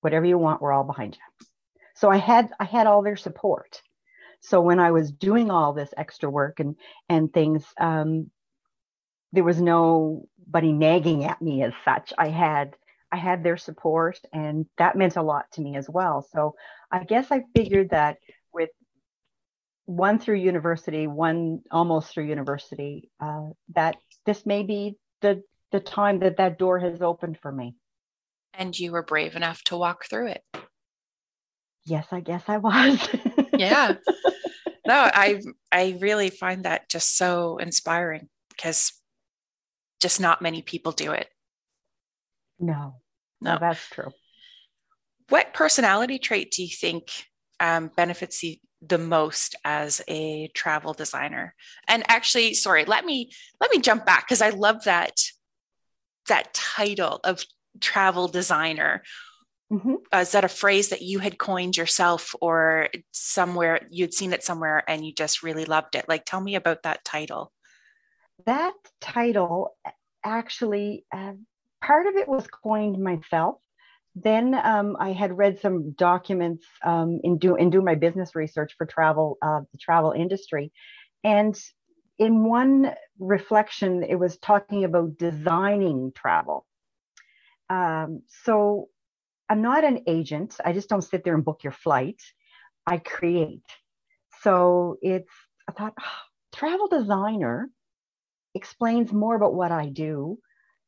whatever 0.00 0.26
you 0.26 0.38
want, 0.38 0.60
we're 0.60 0.72
all 0.72 0.84
behind 0.84 1.16
you. 1.16 1.46
So 1.94 2.10
I 2.10 2.16
had 2.16 2.50
I 2.58 2.64
had 2.64 2.86
all 2.86 3.02
their 3.02 3.16
support. 3.16 3.80
So 4.42 4.60
when 4.60 4.80
I 4.80 4.90
was 4.90 5.10
doing 5.12 5.50
all 5.50 5.72
this 5.72 5.94
extra 5.96 6.28
work 6.28 6.60
and 6.60 6.76
and 7.08 7.32
things, 7.32 7.64
um, 7.78 8.30
there 9.32 9.44
was 9.44 9.60
nobody 9.60 10.72
nagging 10.72 11.24
at 11.24 11.40
me 11.40 11.62
as 11.62 11.72
such. 11.84 12.12
I 12.18 12.28
had 12.28 12.76
I 13.10 13.16
had 13.16 13.44
their 13.44 13.56
support, 13.56 14.18
and 14.32 14.66
that 14.78 14.96
meant 14.96 15.16
a 15.16 15.22
lot 15.22 15.44
to 15.52 15.60
me 15.60 15.76
as 15.76 15.88
well. 15.88 16.26
So 16.32 16.54
I 16.90 17.04
guess 17.04 17.30
I 17.30 17.42
figured 17.54 17.90
that 17.90 18.18
with 18.52 18.70
one 19.86 20.18
through 20.18 20.36
university, 20.36 21.06
one 21.06 21.60
almost 21.70 22.12
through 22.12 22.24
university, 22.24 23.10
uh, 23.20 23.50
that 23.74 23.96
this 24.26 24.44
may 24.44 24.62
be 24.62 24.96
the 25.20 25.42
the 25.70 25.80
time 25.80 26.18
that 26.18 26.36
that 26.38 26.58
door 26.58 26.78
has 26.78 27.00
opened 27.00 27.38
for 27.40 27.52
me. 27.52 27.74
And 28.54 28.78
you 28.78 28.92
were 28.92 29.02
brave 29.02 29.36
enough 29.36 29.62
to 29.64 29.76
walk 29.76 30.04
through 30.04 30.28
it. 30.28 30.44
Yes, 31.84 32.06
I 32.12 32.20
guess 32.20 32.42
I 32.48 32.58
was. 32.58 33.08
yeah. 33.56 33.96
No, 34.86 34.94
I 34.94 35.40
I 35.70 35.96
really 36.00 36.30
find 36.30 36.64
that 36.64 36.88
just 36.88 37.16
so 37.16 37.58
inspiring 37.58 38.28
because 38.48 38.92
just 40.00 40.20
not 40.20 40.42
many 40.42 40.62
people 40.62 40.92
do 40.92 41.12
it. 41.12 41.28
No. 42.58 42.96
No, 43.40 43.54
no 43.54 43.58
that's 43.60 43.88
true. 43.88 44.10
What 45.28 45.54
personality 45.54 46.18
trait 46.18 46.52
do 46.52 46.62
you 46.62 46.68
think 46.68 47.08
um, 47.60 47.90
benefits 47.96 48.42
you 48.42 48.56
the 48.80 48.98
most 48.98 49.54
as 49.64 50.02
a 50.08 50.48
travel 50.54 50.92
designer? 50.92 51.54
And 51.86 52.04
actually, 52.08 52.54
sorry, 52.54 52.84
let 52.84 53.04
me 53.04 53.30
let 53.60 53.70
me 53.70 53.80
jump 53.80 54.04
back 54.04 54.26
because 54.26 54.42
I 54.42 54.50
love 54.50 54.84
that 54.84 55.14
that 56.28 56.52
title 56.52 57.20
of 57.24 57.44
travel 57.80 58.28
designer 58.28 59.02
Mm-hmm. 59.72 59.94
Uh, 60.12 60.18
is 60.18 60.32
that 60.32 60.44
a 60.44 60.48
phrase 60.48 60.90
that 60.90 61.00
you 61.00 61.18
had 61.18 61.38
coined 61.38 61.78
yourself 61.78 62.34
or 62.42 62.88
somewhere 63.10 63.80
you'd 63.90 64.12
seen 64.12 64.34
it 64.34 64.44
somewhere 64.44 64.84
and 64.86 65.04
you 65.04 65.14
just 65.14 65.42
really 65.42 65.64
loved 65.64 65.94
it? 65.94 66.08
Like, 66.08 66.26
tell 66.26 66.40
me 66.40 66.56
about 66.56 66.82
that 66.82 67.04
title. 67.04 67.52
That 68.44 68.74
title 69.00 69.74
actually, 70.22 71.06
uh, 71.10 71.32
part 71.82 72.06
of 72.06 72.16
it 72.16 72.28
was 72.28 72.46
coined 72.48 73.02
myself. 73.02 73.56
Then 74.14 74.54
um, 74.54 74.94
I 75.00 75.12
had 75.12 75.38
read 75.38 75.60
some 75.60 75.92
documents 75.92 76.66
um, 76.84 77.20
in, 77.24 77.38
do, 77.38 77.56
in 77.56 77.70
doing 77.70 77.86
my 77.86 77.94
business 77.94 78.34
research 78.34 78.74
for 78.76 78.84
travel, 78.84 79.38
uh, 79.40 79.60
the 79.72 79.78
travel 79.78 80.12
industry. 80.12 80.70
And 81.24 81.58
in 82.18 82.44
one 82.44 82.94
reflection, 83.18 84.02
it 84.02 84.16
was 84.16 84.36
talking 84.36 84.84
about 84.84 85.16
designing 85.16 86.12
travel. 86.14 86.66
Um, 87.70 88.22
so 88.44 88.90
I'm 89.52 89.60
not 89.60 89.84
an 89.84 90.04
agent. 90.06 90.56
I 90.64 90.72
just 90.72 90.88
don't 90.88 91.02
sit 91.02 91.24
there 91.24 91.34
and 91.34 91.44
book 91.44 91.62
your 91.62 91.74
flight. 91.74 92.22
I 92.86 92.96
create. 92.96 93.60
So 94.40 94.96
it's, 95.02 95.28
I 95.68 95.72
thought, 95.72 95.92
oh, 96.00 96.56
travel 96.56 96.88
designer 96.88 97.68
explains 98.54 99.12
more 99.12 99.36
about 99.36 99.52
what 99.52 99.70
I 99.70 99.90
do 99.90 100.38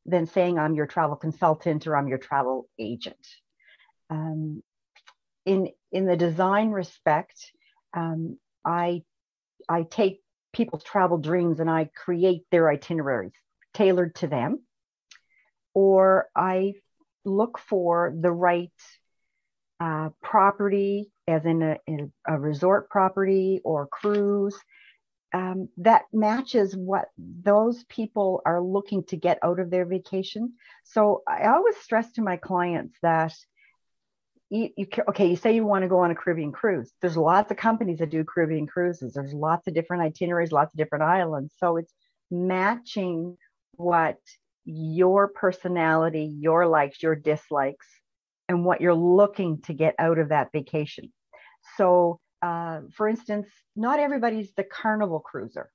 than 0.07 0.27
saying 0.27 0.59
I'm 0.59 0.75
your 0.75 0.87
travel 0.87 1.15
consultant 1.15 1.87
or 1.87 1.95
I'm 1.95 2.09
your 2.09 2.17
travel 2.17 2.67
agent. 2.79 3.27
Um, 4.09 4.63
in 5.45 5.69
in 5.93 6.07
the 6.07 6.17
design 6.17 6.71
respect, 6.71 7.53
um, 7.95 8.39
I 8.65 9.03
I 9.69 9.83
take 9.83 10.23
people's 10.55 10.85
travel 10.85 11.19
dreams 11.19 11.61
and 11.61 11.69
I 11.69 11.91
create 11.95 12.45
their 12.51 12.71
itineraries 12.71 13.33
tailored 13.75 14.15
to 14.17 14.27
them, 14.27 14.63
or 15.75 16.29
I 16.35 16.75
look 17.25 17.59
for 17.59 18.15
the 18.19 18.31
right 18.31 18.71
uh, 19.81 20.11
property, 20.23 21.11
as 21.27 21.45
in 21.45 21.63
a, 21.63 21.77
in 21.87 22.13
a, 22.27 22.39
resort 22.39 22.89
property 22.89 23.61
or 23.65 23.87
cruise, 23.87 24.57
um, 25.33 25.69
that 25.79 26.03
matches 26.13 26.77
what 26.77 27.07
those 27.19 27.83
people 27.85 28.41
are 28.47 28.63
looking 28.63 29.03
to 29.05 29.17
get 29.17 29.39
out 29.43 29.59
of 29.59 29.71
their 29.71 29.85
vacation. 29.85 30.55
So 30.85 31.23
I 31.29 31.49
always 31.49 31.77
stress 31.79 32.13
to 32.13 32.23
my 32.23 32.37
clients 32.37 32.97
that 33.03 33.35
you, 34.49 34.71
you, 34.77 34.87
okay, 35.09 35.27
you 35.27 35.37
say 35.37 35.55
you 35.55 35.67
want 35.67 35.83
to 35.83 35.89
go 35.89 35.99
on 35.99 36.13
a 36.13 36.15
Caribbean 36.15 36.53
cruise. 36.53 36.93
There's 37.01 37.17
lots 37.17 37.51
of 37.51 37.57
companies 37.57 37.99
that 37.99 38.11
do 38.11 38.25
Caribbean 38.25 38.69
cruises. 38.69 39.15
There's 39.15 39.35
lots 39.35 39.67
of 39.67 39.75
different 39.75 40.05
itineraries, 40.05 40.53
lots 40.53 40.73
of 40.73 40.79
different 40.79 41.03
islands. 41.03 41.55
So 41.59 41.79
it's 41.79 41.93
matching 42.31 43.37
what 43.77 44.19
your 44.65 45.29
personality, 45.29 46.35
your 46.39 46.67
likes, 46.67 47.03
your 47.03 47.15
dislikes, 47.15 47.87
and 48.49 48.65
what 48.65 48.81
you're 48.81 48.95
looking 48.95 49.61
to 49.63 49.73
get 49.73 49.95
out 49.99 50.19
of 50.19 50.31
that 50.31 50.53
vacation. 50.53 51.13
So, 51.77 52.21
uh, 52.43 52.81
for 52.93 53.09
instance, 53.09 53.49
not 53.75 53.99
everybody's 53.99 54.53
the 54.55 54.65
carnival 54.65 55.21
cruiser. 55.21 55.71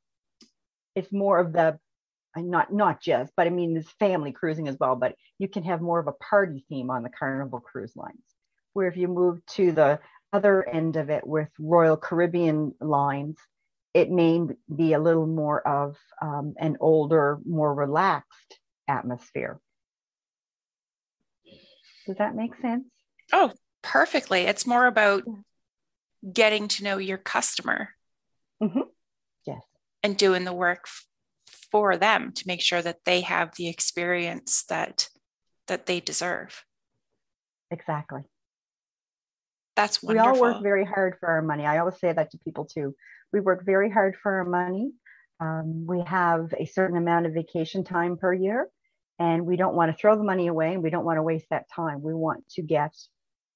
It's 0.95 1.11
more 1.11 1.39
of 1.39 1.53
the 1.53 1.79
not 2.35 2.71
not 2.71 3.01
just, 3.01 3.33
but 3.35 3.47
I 3.47 3.49
mean, 3.49 3.73
there's 3.73 3.89
family 3.99 4.31
cruising 4.31 4.67
as 4.67 4.77
well. 4.79 4.95
But 4.95 5.15
you 5.39 5.47
can 5.47 5.63
have 5.63 5.81
more 5.81 5.99
of 5.99 6.07
a 6.07 6.13
party 6.13 6.63
theme 6.69 6.91
on 6.91 7.03
the 7.03 7.09
carnival 7.09 7.59
cruise 7.59 7.95
lines. 7.95 8.23
Where 8.73 8.87
if 8.87 8.97
you 8.97 9.07
move 9.07 9.43
to 9.53 9.71
the 9.71 9.99
other 10.31 10.67
end 10.67 10.95
of 10.95 11.09
it 11.09 11.25
with 11.25 11.49
Royal 11.57 11.97
Caribbean 11.97 12.75
lines, 12.79 13.37
it 13.95 14.11
may 14.11 14.41
be 14.73 14.93
a 14.93 14.99
little 14.99 15.25
more 15.25 15.67
of 15.67 15.97
um, 16.21 16.53
an 16.59 16.77
older, 16.79 17.39
more 17.45 17.73
relaxed 17.73 18.58
atmosphere. 18.89 19.59
Does 22.05 22.17
that 22.17 22.35
make 22.35 22.55
sense? 22.61 22.85
Oh, 23.31 23.51
perfectly. 23.83 24.41
It's 24.41 24.65
more 24.65 24.87
about 24.87 25.23
getting 26.33 26.67
to 26.69 26.83
know 26.83 26.97
your 26.97 27.17
customer. 27.17 27.89
Mm-hmm. 28.61 28.81
Yes. 29.45 29.61
And 30.03 30.17
doing 30.17 30.43
the 30.43 30.53
work 30.53 30.85
f- 30.85 31.05
for 31.71 31.97
them 31.97 32.31
to 32.33 32.47
make 32.47 32.61
sure 32.61 32.81
that 32.81 33.05
they 33.05 33.21
have 33.21 33.55
the 33.55 33.69
experience 33.69 34.63
that 34.69 35.07
that 35.67 35.85
they 35.85 35.99
deserve. 35.99 36.63
Exactly. 37.69 38.21
That's 39.75 40.01
wonderful. 40.01 40.31
We 40.31 40.37
all 40.37 40.41
work 40.41 40.63
very 40.63 40.83
hard 40.83 41.17
for 41.19 41.29
our 41.29 41.43
money. 41.43 41.65
I 41.65 41.77
always 41.77 41.99
say 41.99 42.11
that 42.11 42.31
to 42.31 42.39
people 42.39 42.65
too. 42.65 42.95
We 43.31 43.39
work 43.39 43.63
very 43.63 43.91
hard 43.91 44.17
for 44.21 44.37
our 44.37 44.45
money. 44.45 44.91
Um, 45.39 45.85
we 45.87 46.01
have 46.01 46.53
a 46.57 46.65
certain 46.65 46.97
amount 46.97 47.27
of 47.27 47.33
vacation 47.33 47.83
time 47.83 48.17
per 48.17 48.33
year 48.33 48.67
and 49.19 49.45
we 49.45 49.57
don't 49.57 49.75
want 49.75 49.91
to 49.91 49.97
throw 49.97 50.15
the 50.15 50.23
money 50.23 50.47
away 50.47 50.73
and 50.73 50.81
we 50.81 50.89
don't 50.89 51.05
want 51.05 51.17
to 51.17 51.23
waste 51.23 51.47
that 51.49 51.69
time. 51.69 52.01
We 52.01 52.13
want 52.13 52.47
to 52.51 52.61
get 52.61 52.95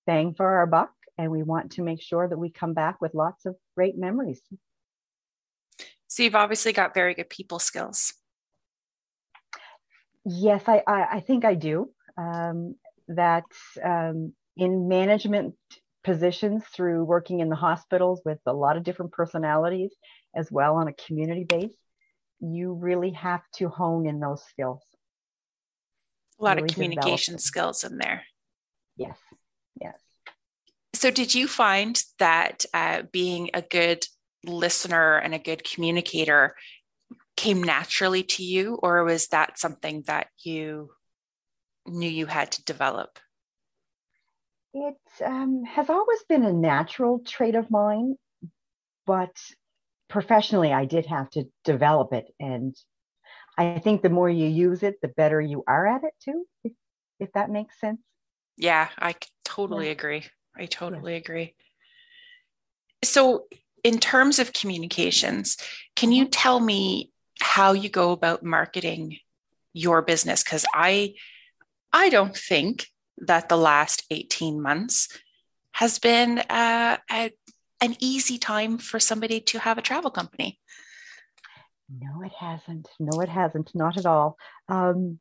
bang 0.06 0.34
for 0.36 0.46
our 0.46 0.68
buck 0.68 0.92
and 1.18 1.32
we 1.32 1.42
want 1.42 1.74
to 1.74 1.82
make 1.82 2.02
sure 2.02 2.28
that 2.28 2.38
we 2.38 2.52
come 2.52 2.74
back 2.74 3.00
with 3.02 3.14
lots 3.14 3.46
of 3.46 3.56
great 3.76 3.98
memories. 3.98 4.42
So 6.08 6.24
you've 6.24 6.36
obviously 6.36 6.74
got 6.74 6.94
very 6.94 7.14
good 7.14 7.30
people 7.30 7.60
skills. 7.60 8.14
Yes, 10.26 10.64
I, 10.68 10.84
I, 10.86 11.08
I 11.14 11.20
think 11.22 11.46
I 11.46 11.56
do. 11.56 11.90
Um, 12.18 12.76
that 13.08 13.44
um, 13.84 14.34
in 14.56 14.88
management 14.88 15.56
positions 16.04 16.64
through 16.76 17.04
working 17.06 17.40
in 17.40 17.50
the 17.50 17.56
hospitals 17.56 18.22
with 18.24 18.40
a 18.46 18.54
lot 18.54 18.78
of 18.78 18.84
different 18.84 19.12
personalities 19.12 19.92
as 20.36 20.52
well 20.52 20.76
on 20.76 20.88
a 20.88 20.94
community 20.94 21.44
base, 21.44 21.76
you 22.40 22.74
really 22.74 23.12
have 23.12 23.42
to 23.56 23.70
hone 23.70 24.06
in 24.06 24.20
those 24.20 24.44
skills 24.46 24.84
a 26.44 26.46
lot 26.46 26.58
really 26.58 26.70
of 26.70 26.74
communication 26.74 27.40
skills 27.40 27.84
in 27.84 27.98
there. 27.98 28.24
Yes, 28.98 29.18
yes. 29.80 29.98
So, 30.94 31.10
did 31.10 31.34
you 31.34 31.48
find 31.48 32.02
that 32.20 32.66
uh, 32.74 33.04
being 33.12 33.50
a 33.54 33.62
good 33.62 34.06
listener 34.46 35.18
and 35.18 35.34
a 35.34 35.40
good 35.40 35.64
communicator 35.64 36.56
came 37.36 37.64
naturally 37.64 38.24
to 38.24 38.44
you, 38.44 38.76
or 38.84 39.04
was 39.04 39.28
that 39.28 39.58
something 39.58 40.04
that 40.08 40.28
you 40.44 40.92
knew 41.88 42.10
you 42.10 42.26
had 42.26 42.52
to 42.52 42.64
develop? 42.66 43.20
It 44.74 44.98
um, 45.24 45.64
has 45.66 45.90
always 45.90 46.24
been 46.28 46.44
a 46.44 46.54
natural 46.54 47.20
trait 47.20 47.56
of 47.56 47.72
mine, 47.72 48.16
but 49.06 49.36
professionally, 50.10 50.74
I 50.74 50.86
did 50.86 51.06
have 51.08 51.30
to 51.32 51.46
develop 51.64 52.14
it. 52.14 52.26
And 52.40 52.76
I 53.58 53.80
think 53.80 54.02
the 54.02 54.10
more 54.10 54.30
you 54.30 54.48
use 54.48 54.84
it, 54.84 55.02
the 55.02 55.08
better 55.08 55.40
you 55.40 55.64
are 55.68 55.86
at 55.88 56.04
it 56.04 56.14
too, 56.24 56.46
if, 56.64 56.72
if 57.20 57.32
that 57.34 57.50
makes 57.50 57.80
sense. 57.80 58.02
Yeah, 58.58 58.90
I 58.98 59.16
totally 59.46 59.88
yeah. 59.88 59.92
agree. 59.94 60.24
I 60.56 60.66
totally 60.66 61.14
yeah. 61.14 61.20
agree. 61.20 61.56
So, 63.04 63.46
in 63.84 64.00
terms 64.00 64.40
of 64.40 64.54
communications, 64.54 65.58
can 65.96 66.12
you 66.12 66.24
mm-hmm. 66.24 66.32
tell 66.32 66.60
me 66.60 67.12
how 67.42 67.74
you 67.74 67.90
go 67.90 68.12
about 68.12 68.44
marketing 68.44 69.18
your 69.74 70.02
business? 70.02 70.44
Because 70.44 70.66
I, 70.74 71.16
I 71.92 72.10
don't 72.10 72.36
think 72.36 72.88
that 73.18 73.50
the 73.50 73.58
last 73.58 74.04
18 74.10 74.62
months 74.62 75.10
has 75.74 76.00
been 76.00 76.40
uh, 76.40 76.98
a, 77.12 77.32
an 77.82 77.96
easy 78.00 78.38
time 78.38 78.78
for 78.78 79.00
somebody 79.00 79.42
to 79.42 79.60
have 79.60 79.78
a 79.78 79.82
travel 79.82 80.12
company. 80.12 80.60
No, 81.90 82.22
it 82.24 82.32
hasn't. 82.38 82.88
No, 83.00 83.22
it 83.22 83.30
hasn't. 83.30 83.72
Not 83.76 83.98
at 83.98 84.06
all. 84.06 84.38
Um, 84.70 85.20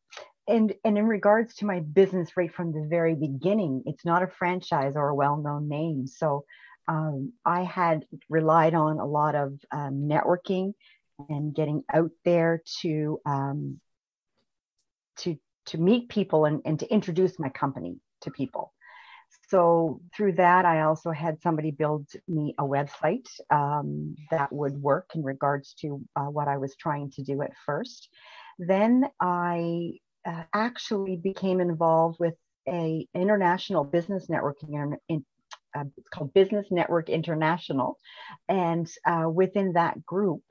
and 0.49 0.75
and 0.85 0.99
in 0.99 1.07
regards 1.07 1.55
to 1.57 1.67
my 1.67 1.81
business 1.81 2.37
right 2.37 2.53
from 2.53 2.73
the 2.73 2.87
very 2.89 3.15
beginning, 3.15 3.83
it's 3.87 4.05
not 4.05 4.23
a 4.23 4.29
franchise 4.29 4.95
or 4.97 5.09
a 5.09 5.15
well-known 5.15 5.69
name. 5.69 6.07
So 6.07 6.45
um, 6.89 7.33
I 7.45 7.63
had 7.63 8.05
relied 8.29 8.75
on 8.75 8.99
a 8.99 9.07
lot 9.07 9.35
of 9.35 9.53
um, 9.71 10.09
networking 10.09 10.75
and 11.29 11.55
getting 11.55 11.85
out 11.93 12.11
there 12.25 12.63
to 12.81 13.21
um, 13.27 13.81
to 15.19 15.39
to 15.67 15.79
meet 15.79 16.09
people 16.09 16.45
and, 16.45 16.61
and 16.65 16.79
to 16.81 16.93
introduce 16.93 17.39
my 17.39 17.49
company 17.49 17.97
to 18.23 18.31
people. 18.31 18.73
So 19.53 20.01
through 20.17 20.33
that, 20.37 20.65
I 20.65 20.81
also 20.81 21.11
had 21.11 21.43
somebody 21.43 21.73
build 21.73 22.09
me 22.27 22.55
a 22.57 22.65
website 22.65 23.29
um, 23.51 24.17
that 24.31 24.51
would 24.51 24.81
work 24.81 25.11
in 25.15 25.23
regards 25.23 25.75
to 25.83 26.01
uh, 26.17 26.23
what 26.23 26.49
I 26.49 26.57
was 26.57 26.75
trying 26.75 27.11
to 27.11 27.23
do 27.23 27.43
at 27.43 27.51
first. 27.67 28.09
Then 28.59 29.05
I 29.21 29.99
uh, 30.27 30.45
actually 30.55 31.17
became 31.17 31.61
involved 31.61 32.19
with 32.19 32.33
a 32.67 33.07
international 33.15 33.85
business 33.85 34.29
networking 34.29 34.97
in, 35.11 35.23
uh, 35.77 35.85
it's 35.99 36.09
called 36.09 36.33
Business 36.33 36.69
Network 36.71 37.11
International, 37.11 37.99
and 38.49 38.91
uh, 39.07 39.29
within 39.29 39.75
that 39.75 40.03
group, 40.07 40.45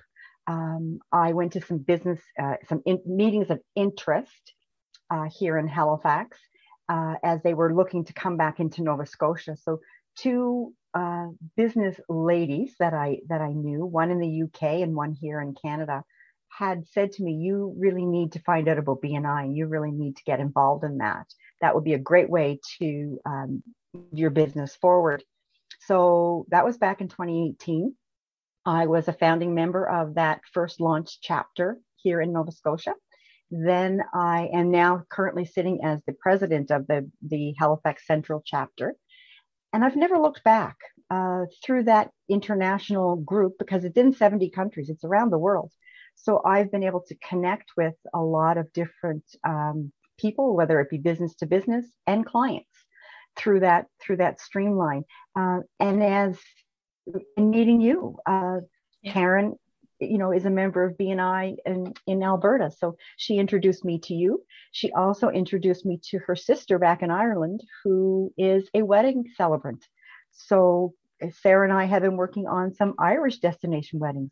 um, 0.45 0.99
I 1.11 1.33
went 1.33 1.53
to 1.53 1.61
some 1.61 1.79
business 1.79 2.19
uh, 2.39 2.57
some 2.69 2.83
in- 2.85 3.01
meetings 3.07 3.49
of 3.49 3.61
interest 3.75 4.53
uh, 5.09 5.25
here 5.39 5.57
in 5.57 5.67
Halifax 5.67 6.37
uh, 6.91 7.15
as 7.23 7.41
they 7.41 7.53
were 7.53 7.73
looking 7.73 8.03
to 8.03 8.13
come 8.13 8.35
back 8.35 8.59
into 8.59 8.83
Nova 8.83 9.05
Scotia. 9.05 9.55
So 9.55 9.79
two 10.17 10.73
uh, 10.93 11.27
business 11.55 11.97
ladies 12.09 12.75
that 12.79 12.93
I 12.93 13.19
that 13.29 13.39
I 13.39 13.53
knew, 13.53 13.85
one 13.85 14.11
in 14.11 14.19
the 14.19 14.43
UK 14.43 14.81
and 14.83 14.93
one 14.93 15.13
here 15.13 15.39
in 15.39 15.55
Canada, 15.55 16.03
had 16.49 16.85
said 16.89 17.13
to 17.13 17.23
me, 17.23 17.35
"You 17.35 17.73
really 17.77 18.05
need 18.05 18.33
to 18.33 18.39
find 18.39 18.67
out 18.67 18.77
about 18.77 19.01
BNI, 19.01 19.55
you 19.55 19.67
really 19.67 19.91
need 19.91 20.17
to 20.17 20.23
get 20.25 20.41
involved 20.41 20.83
in 20.83 20.97
that. 20.97 21.27
That 21.61 21.75
would 21.75 21.85
be 21.85 21.93
a 21.93 22.07
great 22.09 22.29
way 22.29 22.59
to 22.79 23.19
um, 23.25 23.63
your 24.11 24.29
business 24.29 24.75
forward." 24.75 25.23
So 25.79 26.45
that 26.49 26.65
was 26.65 26.77
back 26.77 26.99
in 26.99 27.07
2018. 27.07 27.95
I 28.65 28.87
was 28.87 29.07
a 29.07 29.13
founding 29.13 29.55
member 29.55 29.87
of 29.87 30.15
that 30.15 30.41
first 30.53 30.81
launch 30.81 31.19
chapter 31.21 31.79
here 31.95 32.19
in 32.19 32.33
Nova 32.33 32.51
Scotia. 32.51 32.95
Then 33.51 34.01
I 34.13 34.49
am 34.53 34.71
now 34.71 35.03
currently 35.09 35.45
sitting 35.45 35.83
as 35.83 35.99
the 36.07 36.13
president 36.13 36.71
of 36.71 36.87
the, 36.87 37.09
the 37.21 37.53
Halifax 37.59 38.07
Central 38.07 38.41
chapter. 38.45 38.95
And 39.73 39.83
I've 39.83 39.97
never 39.97 40.17
looked 40.17 40.43
back 40.43 40.77
uh, 41.09 41.45
through 41.63 41.83
that 41.83 42.11
international 42.29 43.17
group 43.17 43.53
because 43.59 43.83
it's 43.83 43.97
in 43.97 44.13
70 44.13 44.49
countries, 44.51 44.89
it's 44.89 45.03
around 45.03 45.31
the 45.31 45.37
world. 45.37 45.71
So 46.15 46.41
I've 46.45 46.71
been 46.71 46.83
able 46.83 47.03
to 47.07 47.15
connect 47.27 47.71
with 47.75 47.95
a 48.13 48.19
lot 48.21 48.57
of 48.57 48.71
different 48.73 49.23
um, 49.45 49.91
people, 50.17 50.55
whether 50.55 50.79
it 50.79 50.89
be 50.89 50.97
business 50.97 51.35
to 51.35 51.45
business 51.45 51.85
and 52.07 52.25
clients 52.25 52.67
through 53.35 53.61
that 53.61 53.87
through 54.01 54.17
that 54.17 54.39
streamline. 54.39 55.03
Uh, 55.37 55.59
and 55.79 56.03
as 56.03 56.37
in 57.37 57.49
meeting 57.49 57.81
you, 57.81 58.17
uh, 58.25 58.57
yeah. 59.01 59.13
Karen 59.13 59.55
you 60.01 60.17
know, 60.17 60.31
is 60.31 60.45
a 60.45 60.49
member 60.49 60.83
of 60.83 60.97
BNI 60.97 61.57
in, 61.65 61.93
in 62.07 62.23
Alberta. 62.23 62.71
So 62.71 62.97
she 63.17 63.37
introduced 63.37 63.85
me 63.85 63.99
to 63.99 64.13
you. 64.13 64.43
She 64.71 64.91
also 64.91 65.29
introduced 65.29 65.85
me 65.85 65.99
to 66.09 66.17
her 66.19 66.35
sister 66.35 66.79
back 66.79 67.03
in 67.03 67.11
Ireland, 67.11 67.61
who 67.83 68.33
is 68.37 68.67
a 68.73 68.81
wedding 68.81 69.25
celebrant. 69.37 69.85
So 70.31 70.93
Sarah 71.41 71.63
and 71.63 71.73
I 71.73 71.85
have 71.85 72.01
been 72.01 72.17
working 72.17 72.47
on 72.47 72.73
some 72.73 72.95
Irish 72.97 73.37
destination 73.39 73.99
weddings. 73.99 74.31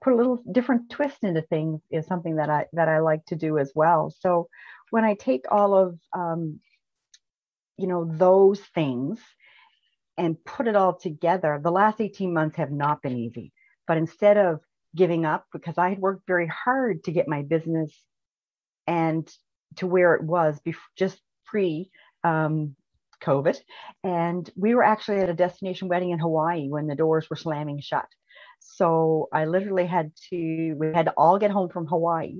Put 0.00 0.12
a 0.12 0.16
little 0.16 0.42
different 0.50 0.90
twist 0.90 1.24
into 1.24 1.42
things 1.42 1.80
is 1.90 2.06
something 2.06 2.36
that 2.36 2.48
I 2.48 2.66
that 2.72 2.88
I 2.88 3.00
like 3.00 3.26
to 3.26 3.36
do 3.36 3.58
as 3.58 3.72
well. 3.74 4.14
So 4.18 4.48
when 4.90 5.04
I 5.04 5.14
take 5.14 5.44
all 5.50 5.76
of 5.76 5.98
um, 6.16 6.60
you 7.76 7.86
know 7.86 8.04
those 8.04 8.60
things 8.74 9.20
and 10.16 10.42
put 10.44 10.68
it 10.68 10.76
all 10.76 10.94
together, 10.94 11.60
the 11.62 11.72
last 11.72 12.00
18 12.00 12.32
months 12.32 12.56
have 12.56 12.70
not 12.70 13.02
been 13.02 13.18
easy. 13.18 13.52
But 13.86 13.98
instead 13.98 14.38
of 14.38 14.60
giving 14.94 15.24
up 15.24 15.46
because 15.52 15.78
I 15.78 15.90
had 15.90 15.98
worked 15.98 16.26
very 16.26 16.46
hard 16.46 17.04
to 17.04 17.12
get 17.12 17.28
my 17.28 17.42
business 17.42 17.92
and 18.86 19.28
to 19.76 19.86
where 19.86 20.14
it 20.14 20.22
was 20.22 20.58
before, 20.60 20.82
just 20.96 21.20
pre 21.46 21.90
um, 22.22 22.76
COVID. 23.22 23.58
And 24.02 24.48
we 24.56 24.74
were 24.74 24.84
actually 24.84 25.18
at 25.18 25.30
a 25.30 25.34
destination 25.34 25.88
wedding 25.88 26.10
in 26.10 26.18
Hawaii 26.18 26.68
when 26.68 26.86
the 26.86 26.94
doors 26.94 27.28
were 27.28 27.36
slamming 27.36 27.80
shut. 27.80 28.06
So 28.60 29.28
I 29.32 29.44
literally 29.44 29.86
had 29.86 30.12
to, 30.30 30.74
we 30.78 30.92
had 30.94 31.06
to 31.06 31.14
all 31.16 31.38
get 31.38 31.50
home 31.50 31.68
from 31.68 31.86
Hawaii. 31.86 32.36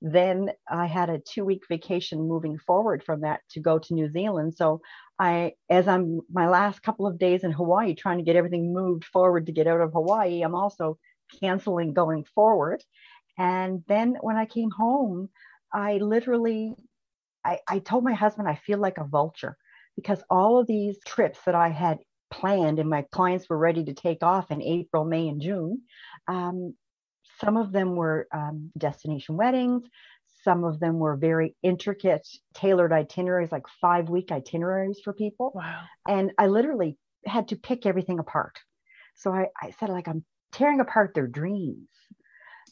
Then 0.00 0.50
I 0.70 0.86
had 0.86 1.10
a 1.10 1.18
two 1.18 1.44
week 1.44 1.64
vacation 1.68 2.28
moving 2.28 2.58
forward 2.58 3.02
from 3.02 3.22
that 3.22 3.40
to 3.50 3.60
go 3.60 3.78
to 3.78 3.94
New 3.94 4.10
Zealand. 4.10 4.54
So 4.56 4.80
I, 5.18 5.54
as 5.68 5.88
I'm 5.88 6.20
my 6.32 6.48
last 6.48 6.82
couple 6.82 7.06
of 7.06 7.18
days 7.18 7.42
in 7.42 7.50
Hawaii, 7.50 7.94
trying 7.94 8.18
to 8.18 8.24
get 8.24 8.36
everything 8.36 8.72
moved 8.72 9.04
forward 9.04 9.46
to 9.46 9.52
get 9.52 9.66
out 9.66 9.80
of 9.80 9.92
Hawaii, 9.92 10.42
I'm 10.42 10.54
also 10.54 10.98
canceling 11.40 11.94
going 11.94 12.24
forward. 12.34 12.82
And 13.38 13.84
then 13.86 14.16
when 14.20 14.36
I 14.36 14.46
came 14.46 14.70
home, 14.70 15.28
I 15.72 15.98
literally, 15.98 16.74
I, 17.44 17.58
I 17.68 17.78
told 17.78 18.04
my 18.04 18.14
husband 18.14 18.48
I 18.48 18.56
feel 18.56 18.78
like 18.78 18.98
a 18.98 19.04
vulture 19.04 19.56
because 19.96 20.22
all 20.30 20.58
of 20.58 20.66
these 20.66 20.96
trips 21.06 21.40
that 21.46 21.54
I 21.54 21.68
had 21.68 21.98
planned 22.30 22.78
and 22.78 22.90
my 22.90 23.02
clients 23.10 23.48
were 23.48 23.58
ready 23.58 23.84
to 23.84 23.94
take 23.94 24.22
off 24.22 24.50
in 24.50 24.62
April, 24.62 25.04
May, 25.04 25.28
and 25.28 25.40
June. 25.40 25.82
Um, 26.26 26.74
some 27.40 27.56
of 27.56 27.72
them 27.72 27.94
were 27.96 28.26
um, 28.32 28.70
destination 28.76 29.36
weddings. 29.36 29.84
Some 30.44 30.64
of 30.64 30.80
them 30.80 30.98
were 30.98 31.16
very 31.16 31.56
intricate, 31.62 32.26
tailored 32.54 32.92
itineraries, 32.92 33.52
like 33.52 33.66
five 33.80 34.08
week 34.08 34.32
itineraries 34.32 35.00
for 35.02 35.12
people. 35.12 35.52
Wow. 35.54 35.82
And 36.06 36.32
I 36.38 36.46
literally 36.46 36.96
had 37.26 37.48
to 37.48 37.56
pick 37.56 37.86
everything 37.86 38.18
apart. 38.18 38.58
So 39.14 39.32
I, 39.32 39.48
I 39.60 39.72
said, 39.78 39.88
like, 39.88 40.08
I'm 40.08 40.24
tearing 40.52 40.80
apart 40.80 41.14
their 41.14 41.26
dreams. 41.26 41.88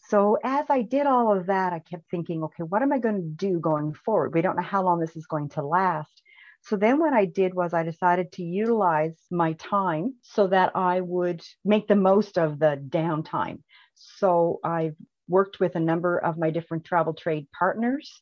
So 0.08 0.38
as 0.44 0.66
I 0.70 0.82
did 0.82 1.06
all 1.06 1.36
of 1.36 1.46
that, 1.46 1.72
I 1.72 1.80
kept 1.80 2.08
thinking, 2.10 2.44
okay, 2.44 2.62
what 2.62 2.82
am 2.82 2.92
I 2.92 2.98
going 2.98 3.16
to 3.16 3.46
do 3.46 3.58
going 3.58 3.92
forward? 3.92 4.34
We 4.34 4.42
don't 4.42 4.56
know 4.56 4.62
how 4.62 4.84
long 4.84 5.00
this 5.00 5.16
is 5.16 5.26
going 5.26 5.48
to 5.50 5.62
last. 5.62 6.22
So 6.62 6.76
then 6.76 6.98
what 6.98 7.12
I 7.12 7.26
did 7.26 7.54
was 7.54 7.74
I 7.74 7.82
decided 7.82 8.32
to 8.32 8.42
utilize 8.42 9.16
my 9.30 9.52
time 9.54 10.14
so 10.22 10.48
that 10.48 10.72
I 10.74 11.00
would 11.00 11.42
make 11.64 11.86
the 11.86 11.96
most 11.96 12.38
of 12.38 12.58
the 12.58 12.80
downtime. 12.88 13.62
So 13.94 14.60
I 14.64 14.92
worked 15.28 15.60
with 15.60 15.76
a 15.76 15.80
number 15.80 16.18
of 16.18 16.38
my 16.38 16.50
different 16.50 16.84
travel 16.84 17.14
trade 17.14 17.46
partners. 17.56 18.20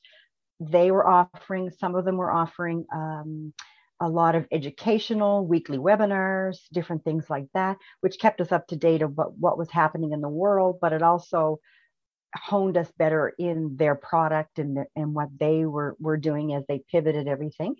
They 0.61 0.91
were 0.91 1.07
offering, 1.07 1.71
some 1.71 1.95
of 1.95 2.05
them 2.05 2.17
were 2.17 2.33
offering 2.33 2.87
um, 2.95 3.53
a 4.01 4.09
lot 4.09 4.35
of 4.35 4.47
educational 4.51 5.47
weekly 5.47 5.79
webinars, 5.79 6.59
different 6.73 7.05
things 7.05 7.31
like 7.31 7.47
that, 7.55 7.77
which 8.01 8.19
kept 8.19 8.41
us 8.41 8.53
up 8.53 8.67
to 8.69 8.77
date 8.77 9.03
about 9.03 9.37
what 9.39 9.59
was 9.59 9.71
happening 9.71 10.13
in 10.13 10.21
the 10.21 10.29
world, 10.29 10.79
but 10.81 10.93
it 10.93 11.03
also 11.03 11.61
honed 12.35 12.77
us 12.77 12.91
better 12.99 13.33
in 13.39 13.77
their 13.77 13.95
product 13.95 14.59
and, 14.59 14.79
and 14.97 15.15
what 15.15 15.29
they 15.39 15.65
were, 15.65 15.97
were 16.01 16.17
doing 16.17 16.53
as 16.55 16.65
they 16.69 16.83
pivoted 16.91 17.29
everything. 17.29 17.77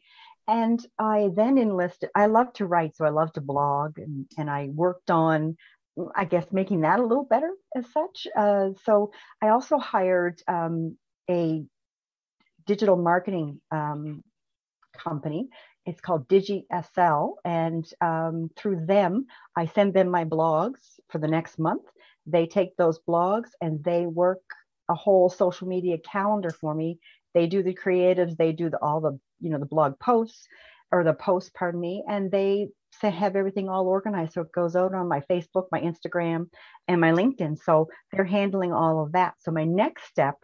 And 0.47 0.85
I 0.99 1.31
then 1.35 1.59
enlisted, 1.59 2.11
I 2.15 2.27
love 2.27 2.53
to 2.55 2.67
write, 2.67 2.97
so 2.97 3.05
I 3.05 3.09
love 3.09 3.33
to 3.33 3.41
blog, 3.41 3.99
and, 3.99 4.27
and 4.39 4.49
I 4.49 4.69
worked 4.73 5.11
on, 5.11 5.57
I 6.15 6.27
guess, 6.27 6.47
making 6.53 6.83
that 6.83 7.01
a 7.01 7.07
little 7.07 7.25
better 7.25 7.51
as 7.75 7.87
such. 7.93 8.27
Uh, 8.37 8.71
so 8.85 9.13
I 9.43 9.49
also 9.49 9.79
hired 9.79 10.41
um, 10.47 10.97
a 11.31 11.65
digital 12.67 12.97
marketing 12.97 13.61
um, 13.71 14.23
company 14.97 15.49
it's 15.87 16.01
called 16.01 16.29
DigiSL, 16.29 17.35
and 17.45 17.87
um, 18.01 18.51
through 18.57 18.87
them, 18.87 19.27
I 19.57 19.67
send 19.67 19.95
them 19.95 20.09
my 20.09 20.25
blogs 20.25 20.99
for 21.11 21.19
the 21.19 21.29
next 21.29 21.59
month. 21.59 21.83
They 22.27 22.47
take 22.47 22.77
those 22.77 23.01
blogs 23.07 23.51
and 23.61 23.85
they 23.85 24.07
work 24.07 24.41
a 24.89 24.95
whole 24.95 25.29
social 25.29 25.69
media 25.69 25.99
calendar 25.99 26.51
for 26.51 26.75
me. 26.75 26.99
They 27.35 27.47
do 27.47 27.63
the 27.63 27.75
creatives, 27.75 28.37
they 28.37 28.53
do 28.53 28.71
the, 28.71 28.79
all 28.79 29.01
the 29.01 29.19
you 29.41 29.51
know 29.51 29.59
the 29.59 29.67
blog 29.67 29.99
posts 29.99 30.47
or 30.91 31.05
the 31.05 31.13
posts, 31.13 31.51
pardon 31.55 31.81
me, 31.81 32.05
and 32.09 32.31
they 32.31 32.69
have 33.03 33.37
everything 33.37 33.69
all 33.69 33.89
organized 33.89 34.35
so 34.35 34.43
it 34.43 34.53
goes 34.53 34.77
out 34.77 34.95
on 34.95 35.09
my 35.09 35.21
Facebook, 35.29 35.67
my 35.73 35.81
Instagram, 35.81 36.49
and 36.89 37.01
my 37.01 37.11
LinkedIn. 37.11 37.59
So 37.63 37.89
they're 38.13 38.25
handling 38.25 38.73
all 38.73 39.03
of 39.03 39.13
that. 39.13 39.35
So 39.41 39.51
my 39.51 39.65
next 39.65 40.05
step 40.07 40.37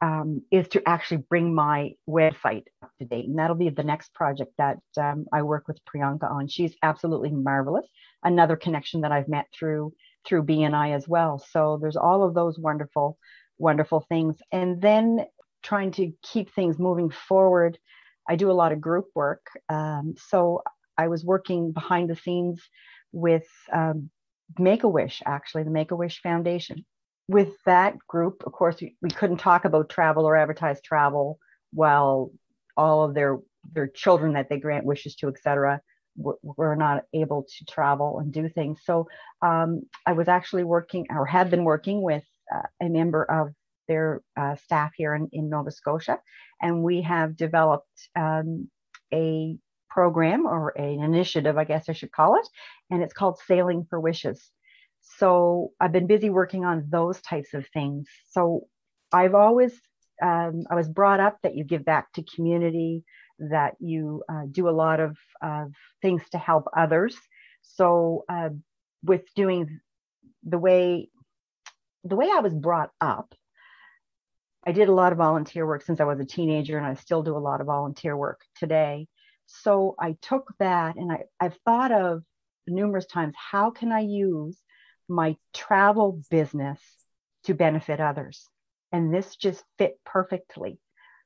um, 0.00 0.42
is 0.50 0.68
to 0.68 0.82
actually 0.86 1.18
bring 1.28 1.54
my 1.54 1.92
website 2.08 2.64
up 2.82 2.90
to 2.98 3.06
date. 3.06 3.26
And 3.26 3.38
that'll 3.38 3.56
be 3.56 3.70
the 3.70 3.82
next 3.82 4.12
project 4.14 4.52
that 4.58 4.78
um, 4.98 5.26
I 5.32 5.42
work 5.42 5.68
with 5.68 5.78
Priyanka 5.84 6.30
on. 6.30 6.48
She's 6.48 6.74
absolutely 6.82 7.30
marvelous. 7.30 7.86
Another 8.22 8.56
connection 8.56 9.02
that 9.02 9.12
I've 9.12 9.28
met 9.28 9.46
through 9.58 9.92
through 10.26 10.44
BNI 10.44 10.94
as 10.94 11.06
well. 11.06 11.38
So 11.38 11.78
there's 11.80 11.96
all 11.96 12.22
of 12.22 12.34
those 12.34 12.58
wonderful, 12.58 13.18
wonderful 13.58 14.06
things. 14.08 14.36
And 14.52 14.80
then 14.80 15.26
trying 15.62 15.92
to 15.92 16.12
keep 16.22 16.54
things 16.54 16.78
moving 16.78 17.10
forward. 17.10 17.78
I 18.28 18.36
do 18.36 18.50
a 18.50 18.52
lot 18.52 18.72
of 18.72 18.80
group 18.80 19.06
work. 19.14 19.46
Um, 19.68 20.14
so 20.28 20.62
I 20.96 21.08
was 21.08 21.24
working 21.24 21.72
behind 21.72 22.08
the 22.08 22.16
scenes 22.16 22.62
with 23.12 23.46
um, 23.72 24.10
Make 24.58 24.82
a 24.84 24.88
Wish, 24.88 25.22
actually, 25.26 25.64
the 25.64 25.70
Make 25.70 25.90
a 25.90 25.96
Wish 25.96 26.20
Foundation 26.22 26.84
with 27.28 27.50
that 27.64 27.96
group, 28.06 28.42
of 28.46 28.52
course, 28.52 28.80
we, 28.80 28.96
we 29.00 29.10
couldn't 29.10 29.38
talk 29.38 29.64
about 29.64 29.88
travel 29.88 30.26
or 30.26 30.36
advertise 30.36 30.80
travel 30.82 31.38
while 31.72 32.30
all 32.76 33.04
of 33.04 33.14
their 33.14 33.38
their 33.72 33.86
children 33.86 34.34
that 34.34 34.48
they 34.48 34.58
grant 34.58 34.84
wishes 34.84 35.14
to, 35.16 35.28
et 35.28 35.38
cetera, 35.42 35.80
were, 36.16 36.38
were 36.42 36.76
not 36.76 37.04
able 37.14 37.44
to 37.44 37.64
travel 37.64 38.18
and 38.18 38.30
do 38.30 38.46
things. 38.48 38.80
So 38.84 39.08
um, 39.40 39.82
I 40.04 40.12
was 40.12 40.28
actually 40.28 40.64
working 40.64 41.06
or 41.08 41.24
have 41.24 41.50
been 41.50 41.64
working 41.64 42.02
with 42.02 42.24
uh, 42.54 42.68
a 42.82 42.88
member 42.90 43.24
of 43.24 43.54
their 43.88 44.20
uh, 44.36 44.56
staff 44.56 44.92
here 44.96 45.14
in, 45.14 45.28
in 45.32 45.48
Nova 45.48 45.70
Scotia, 45.70 46.20
and 46.60 46.82
we 46.82 47.02
have 47.02 47.36
developed 47.36 48.08
um, 48.16 48.68
a 49.12 49.56
program 49.88 50.44
or 50.44 50.76
an 50.76 51.02
initiative, 51.02 51.56
I 51.56 51.64
guess 51.64 51.88
I 51.88 51.92
should 51.92 52.12
call 52.12 52.36
it, 52.36 52.46
and 52.90 53.02
it's 53.02 53.14
called 53.14 53.38
Sailing 53.46 53.86
for 53.88 53.98
Wishes 53.98 54.50
so 55.18 55.72
I've 55.80 55.92
been 55.92 56.06
busy 56.06 56.30
working 56.30 56.64
on 56.64 56.86
those 56.88 57.20
types 57.20 57.54
of 57.54 57.66
things. 57.68 58.08
So 58.30 58.66
I've 59.12 59.34
always, 59.34 59.72
um, 60.22 60.64
I 60.70 60.74
was 60.74 60.88
brought 60.88 61.20
up 61.20 61.38
that 61.42 61.54
you 61.54 61.64
give 61.64 61.84
back 61.84 62.12
to 62.14 62.24
community, 62.34 63.04
that 63.38 63.74
you 63.80 64.22
uh, 64.28 64.42
do 64.50 64.68
a 64.68 64.70
lot 64.70 65.00
of 65.00 65.16
uh, 65.42 65.66
things 66.02 66.22
to 66.32 66.38
help 66.38 66.68
others. 66.76 67.16
So 67.62 68.24
uh, 68.28 68.50
with 69.02 69.22
doing 69.34 69.80
the 70.42 70.58
way, 70.58 71.10
the 72.04 72.16
way 72.16 72.30
I 72.32 72.40
was 72.40 72.54
brought 72.54 72.90
up, 73.00 73.34
I 74.66 74.72
did 74.72 74.88
a 74.88 74.94
lot 74.94 75.12
of 75.12 75.18
volunteer 75.18 75.66
work 75.66 75.82
since 75.82 76.00
I 76.00 76.04
was 76.04 76.20
a 76.20 76.24
teenager, 76.24 76.78
and 76.78 76.86
I 76.86 76.94
still 76.94 77.22
do 77.22 77.36
a 77.36 77.38
lot 77.38 77.60
of 77.60 77.66
volunteer 77.66 78.16
work 78.16 78.40
today. 78.56 79.06
So 79.46 79.94
I 80.00 80.16
took 80.22 80.52
that 80.58 80.96
and 80.96 81.12
I, 81.12 81.24
I've 81.38 81.58
thought 81.66 81.92
of 81.92 82.22
numerous 82.66 83.04
times 83.06 83.34
how 83.36 83.70
can 83.70 83.92
I 83.92 84.00
use 84.00 84.58
my 85.08 85.36
travel 85.52 86.22
business 86.30 86.80
to 87.44 87.54
benefit 87.54 88.00
others. 88.00 88.48
And 88.92 89.12
this 89.12 89.36
just 89.36 89.62
fit 89.78 89.98
perfectly. 90.04 90.78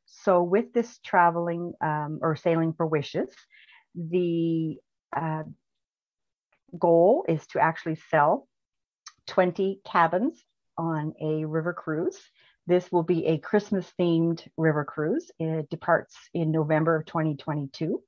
So, 0.07 0.43
with 0.43 0.73
this 0.73 0.99
traveling 1.05 1.75
um, 1.83 2.21
or 2.23 2.35
sailing 2.35 2.73
for 2.73 2.87
wishes, 2.87 3.29
the 3.95 4.79
uh, 5.15 5.43
goal 6.79 7.25
is 7.29 7.47
to 7.49 7.61
actually 7.61 7.99
sell 8.11 8.49
20 9.27 9.81
cabins 9.85 10.43
on 10.77 11.15
a 11.21 11.45
river 11.45 11.73
cruise. 11.75 12.19
This 12.67 12.91
will 12.91 13.03
be 13.03 13.27
a 13.27 13.39
Christmas 13.39 13.91
themed 13.99 14.47
river 14.57 14.85
cruise. 14.85 15.31
It 15.39 15.69
departs 15.71 16.17
in 16.35 16.51
November 16.51 16.97
of 16.97 17.07
2022. 17.07 18.03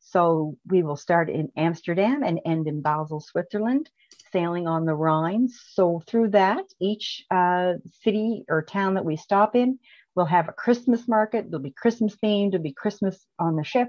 So 0.00 0.56
we 0.66 0.82
will 0.82 0.96
start 0.96 1.30
in 1.30 1.52
Amsterdam 1.56 2.22
and 2.24 2.40
end 2.44 2.66
in 2.66 2.82
Basel, 2.82 3.20
Switzerland, 3.20 3.88
sailing 4.32 4.66
on 4.66 4.84
the 4.84 4.94
Rhine. 4.94 5.48
So 5.48 6.02
through 6.06 6.30
that, 6.30 6.64
each 6.80 7.24
uh, 7.30 7.74
city 8.02 8.44
or 8.48 8.62
town 8.62 8.94
that 8.94 9.04
we 9.04 9.16
stop 9.16 9.54
in 9.54 9.78
will 10.14 10.24
have 10.24 10.48
a 10.48 10.52
Christmas 10.52 11.06
market. 11.08 11.50
There'll 11.50 11.62
be 11.62 11.70
Christmas 11.76 12.16
themed. 12.16 12.52
There'll 12.52 12.62
be 12.62 12.72
Christmas 12.72 13.24
on 13.38 13.56
the 13.56 13.64
ship, 13.64 13.88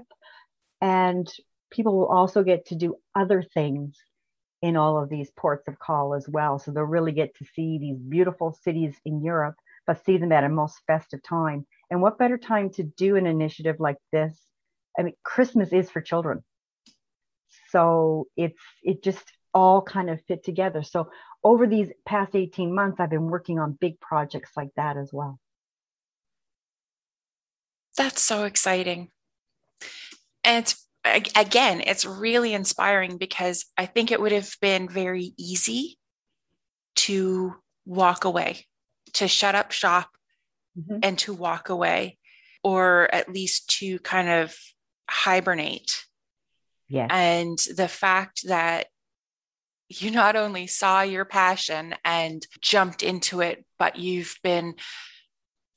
and 0.80 1.30
people 1.70 1.96
will 1.96 2.08
also 2.08 2.42
get 2.42 2.66
to 2.66 2.74
do 2.74 2.96
other 3.14 3.42
things 3.42 3.96
in 4.62 4.76
all 4.76 5.02
of 5.02 5.10
these 5.10 5.30
ports 5.36 5.68
of 5.68 5.78
call 5.78 6.14
as 6.14 6.28
well. 6.28 6.58
So 6.58 6.70
they'll 6.70 6.84
really 6.84 7.12
get 7.12 7.34
to 7.36 7.44
see 7.54 7.78
these 7.78 7.98
beautiful 7.98 8.56
cities 8.62 8.94
in 9.04 9.22
Europe, 9.22 9.56
but 9.86 10.04
see 10.04 10.16
them 10.16 10.32
at 10.32 10.44
a 10.44 10.48
most 10.48 10.80
festive 10.86 11.22
time. 11.22 11.66
And 11.90 12.00
what 12.00 12.18
better 12.18 12.38
time 12.38 12.70
to 12.70 12.82
do 12.82 13.16
an 13.16 13.26
initiative 13.26 13.76
like 13.78 13.98
this 14.10 14.40
I 14.98 15.02
mean, 15.02 15.14
Christmas 15.22 15.72
is 15.72 15.90
for 15.90 16.00
children. 16.00 16.44
So 17.70 18.28
it's 18.36 18.60
it 18.82 19.02
just 19.02 19.24
all 19.54 19.80
kind 19.80 20.10
of 20.10 20.20
fit 20.26 20.44
together. 20.44 20.82
So 20.82 21.10
over 21.42 21.66
these 21.66 21.90
past 22.04 22.34
18 22.34 22.74
months, 22.74 23.00
I've 23.00 23.10
been 23.10 23.30
working 23.30 23.58
on 23.58 23.72
big 23.72 24.00
projects 24.00 24.50
like 24.56 24.70
that 24.76 24.96
as 24.96 25.12
well. 25.12 25.38
That's 27.96 28.20
so 28.20 28.44
exciting. 28.44 29.10
And 30.42 30.64
it's 30.64 30.84
again, 31.04 31.82
it's 31.86 32.04
really 32.04 32.54
inspiring 32.54 33.18
because 33.18 33.66
I 33.76 33.86
think 33.86 34.10
it 34.10 34.20
would 34.20 34.32
have 34.32 34.54
been 34.60 34.88
very 34.88 35.32
easy 35.36 35.98
to 36.96 37.54
walk 37.84 38.24
away, 38.24 38.66
to 39.14 39.28
shut 39.28 39.54
up 39.54 39.70
shop 39.70 40.08
mm-hmm. 40.78 41.00
and 41.02 41.18
to 41.20 41.34
walk 41.34 41.68
away, 41.68 42.18
or 42.62 43.08
at 43.12 43.32
least 43.32 43.68
to 43.78 43.98
kind 44.00 44.28
of 44.28 44.56
hibernate. 45.08 46.04
Yeah. 46.88 47.06
And 47.10 47.58
the 47.76 47.88
fact 47.88 48.48
that 48.48 48.86
you 49.88 50.10
not 50.10 50.36
only 50.36 50.66
saw 50.66 51.02
your 51.02 51.24
passion 51.24 51.94
and 52.04 52.46
jumped 52.60 53.02
into 53.02 53.40
it, 53.40 53.64
but 53.78 53.96
you've 53.96 54.36
been, 54.42 54.74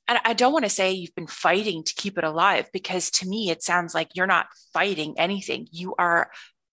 and 0.08 0.20
I 0.24 0.34
don't 0.34 0.54
want 0.54 0.66
to 0.66 0.70
say 0.70 0.92
you've 0.92 1.16
been 1.16 1.28
fighting 1.28 1.84
to 1.84 1.94
keep 1.96 2.18
it 2.18 2.24
alive 2.24 2.70
because 2.72 3.12
to 3.12 3.28
me, 3.28 3.50
it 3.50 3.64
sounds 3.64 3.94
like 3.94 4.10
you're 4.16 4.28
not 4.28 4.48
fighting 4.74 5.16
anything. 5.18 5.68
You 5.72 5.96
are 5.98 6.32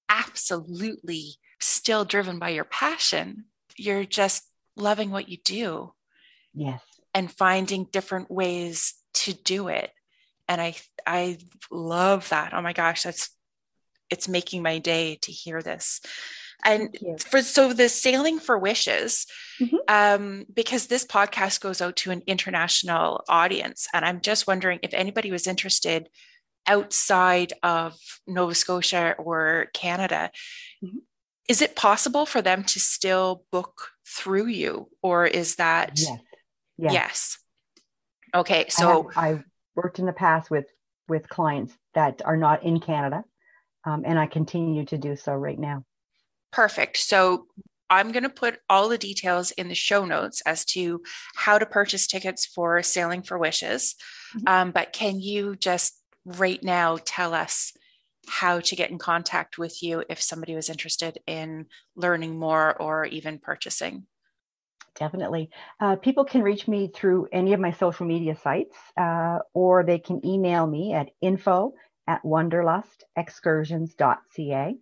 absolutely 0.09 1.35
still 1.61 2.05
driven 2.05 2.39
by 2.39 2.51
your 2.51 2.65
passion. 2.65 3.45
You're 3.77 4.05
just 4.05 4.43
loving 4.77 5.11
what 5.11 5.29
you 5.29 5.39
do. 5.45 5.93
Yes. 6.53 6.81
And 7.13 7.31
finding 7.31 7.85
different 7.91 8.31
ways 8.31 8.95
to 9.15 9.33
do 9.33 9.69
it 9.69 9.91
and 10.49 10.61
i 10.61 10.75
i 11.07 11.39
love 11.71 12.29
that 12.29 12.53
oh 12.53 12.63
my 12.63 12.73
gosh 12.73 13.03
that's 13.03 13.31
it's 14.11 14.29
making 14.29 14.63
my 14.63 14.79
day 14.79 15.17
to 15.23 15.33
hear 15.33 15.63
this 15.63 16.01
and 16.65 16.97
for 17.21 17.43
so 17.43 17.73
the 17.73 17.89
sailing 17.89 18.39
for 18.39 18.59
wishes 18.59 19.27
mm-hmm. 19.61 19.77
um, 19.89 20.47
because 20.53 20.87
this 20.87 21.05
podcast 21.05 21.61
goes 21.61 21.81
out 21.81 21.97
to 21.97 22.11
an 22.11 22.23
international 22.27 23.25
audience 23.29 23.89
and 23.93 24.05
i'm 24.05 24.21
just 24.21 24.47
wondering 24.47 24.79
if 24.83 24.95
anybody 24.95 25.31
was 25.31 25.47
interested 25.47 26.09
outside 26.67 27.53
of 27.63 27.97
nova 28.27 28.55
scotia 28.55 29.15
or 29.19 29.67
canada 29.75 30.31
mm-hmm. 30.83 30.99
is 31.49 31.61
it 31.63 31.77
possible 31.77 32.27
for 32.27 32.43
them 32.43 32.63
to 32.65 32.81
still 32.81 33.45
book 33.51 33.91
through 34.07 34.47
you 34.47 34.89
or 35.03 35.27
is 35.27 35.57
that 35.57 35.93
yes 35.97 36.19
yes, 36.77 36.93
yes. 36.93 37.39
okay 38.35 38.67
so 38.69 39.11
I 39.15 39.29
have, 39.29 39.45
worked 39.77 39.99
in 39.99 40.07
the 40.07 40.13
past 40.13 40.51
with 40.51 40.67
with 41.09 41.29
clients 41.29 41.75
that 41.95 42.23
are 42.25 42.37
not 42.37 42.65
in 42.65 42.81
Canada, 42.81 43.25
um, 43.85 44.03
and 44.05 44.19
I 44.19 44.27
continue 44.27 44.85
to 44.87 44.99
do 44.99 45.17
so 45.17 45.33
right 45.33 45.59
now. 45.59 45.85
Perfect. 46.55 46.99
So 46.99 47.47
I'm 47.91 48.13
going 48.13 48.23
to 48.23 48.31
put 48.31 48.61
all 48.71 48.89
the 48.89 48.97
details 48.97 49.51
in 49.51 49.69
the 49.69 49.75
show 49.75 50.05
notes 50.05 50.41
as 50.47 50.65
to 50.67 51.03
how 51.35 51.59
to 51.59 51.67
purchase 51.67 52.07
tickets 52.07 52.47
for 52.47 52.81
Sailing 52.83 53.23
for 53.23 53.37
Wishes. 53.37 53.97
Mm-hmm. 54.37 54.49
Um, 54.49 54.71
but 54.71 54.93
can 54.93 55.21
you 55.21 55.57
just 55.57 56.01
right 56.25 56.63
now 56.63 56.99
tell 57.05 57.35
us 57.35 57.73
how 58.29 58.61
to 58.61 58.77
get 58.77 58.91
in 58.91 58.99
contact 58.99 59.59
with 59.59 59.83
you 59.83 60.05
if 60.09 60.23
somebody 60.23 60.55
was 60.55 60.71
interested 60.71 61.19
in 61.27 61.67
learning 61.97 62.39
more 62.39 62.81
or 62.81 63.05
even 63.05 63.39
purchasing? 63.39 64.07
definitely. 64.97 65.51
Uh, 65.81 65.97
people 65.97 66.25
can 66.25 66.43
reach 66.43 66.69
me 66.69 66.89
through 66.95 67.27
any 67.33 67.53
of 67.53 67.59
my 67.61 67.73
social 67.73 68.07
media 68.07 68.37
sites, 68.37 68.77
uh, 68.97 69.41
or 69.53 69.83
they 69.83 69.99
can 69.99 70.25
email 70.25 70.67
me 70.67 70.95
at 70.95 71.11
info 71.21 71.75
at 72.07 72.23
wanderlustexcursions.ca. 72.23 74.77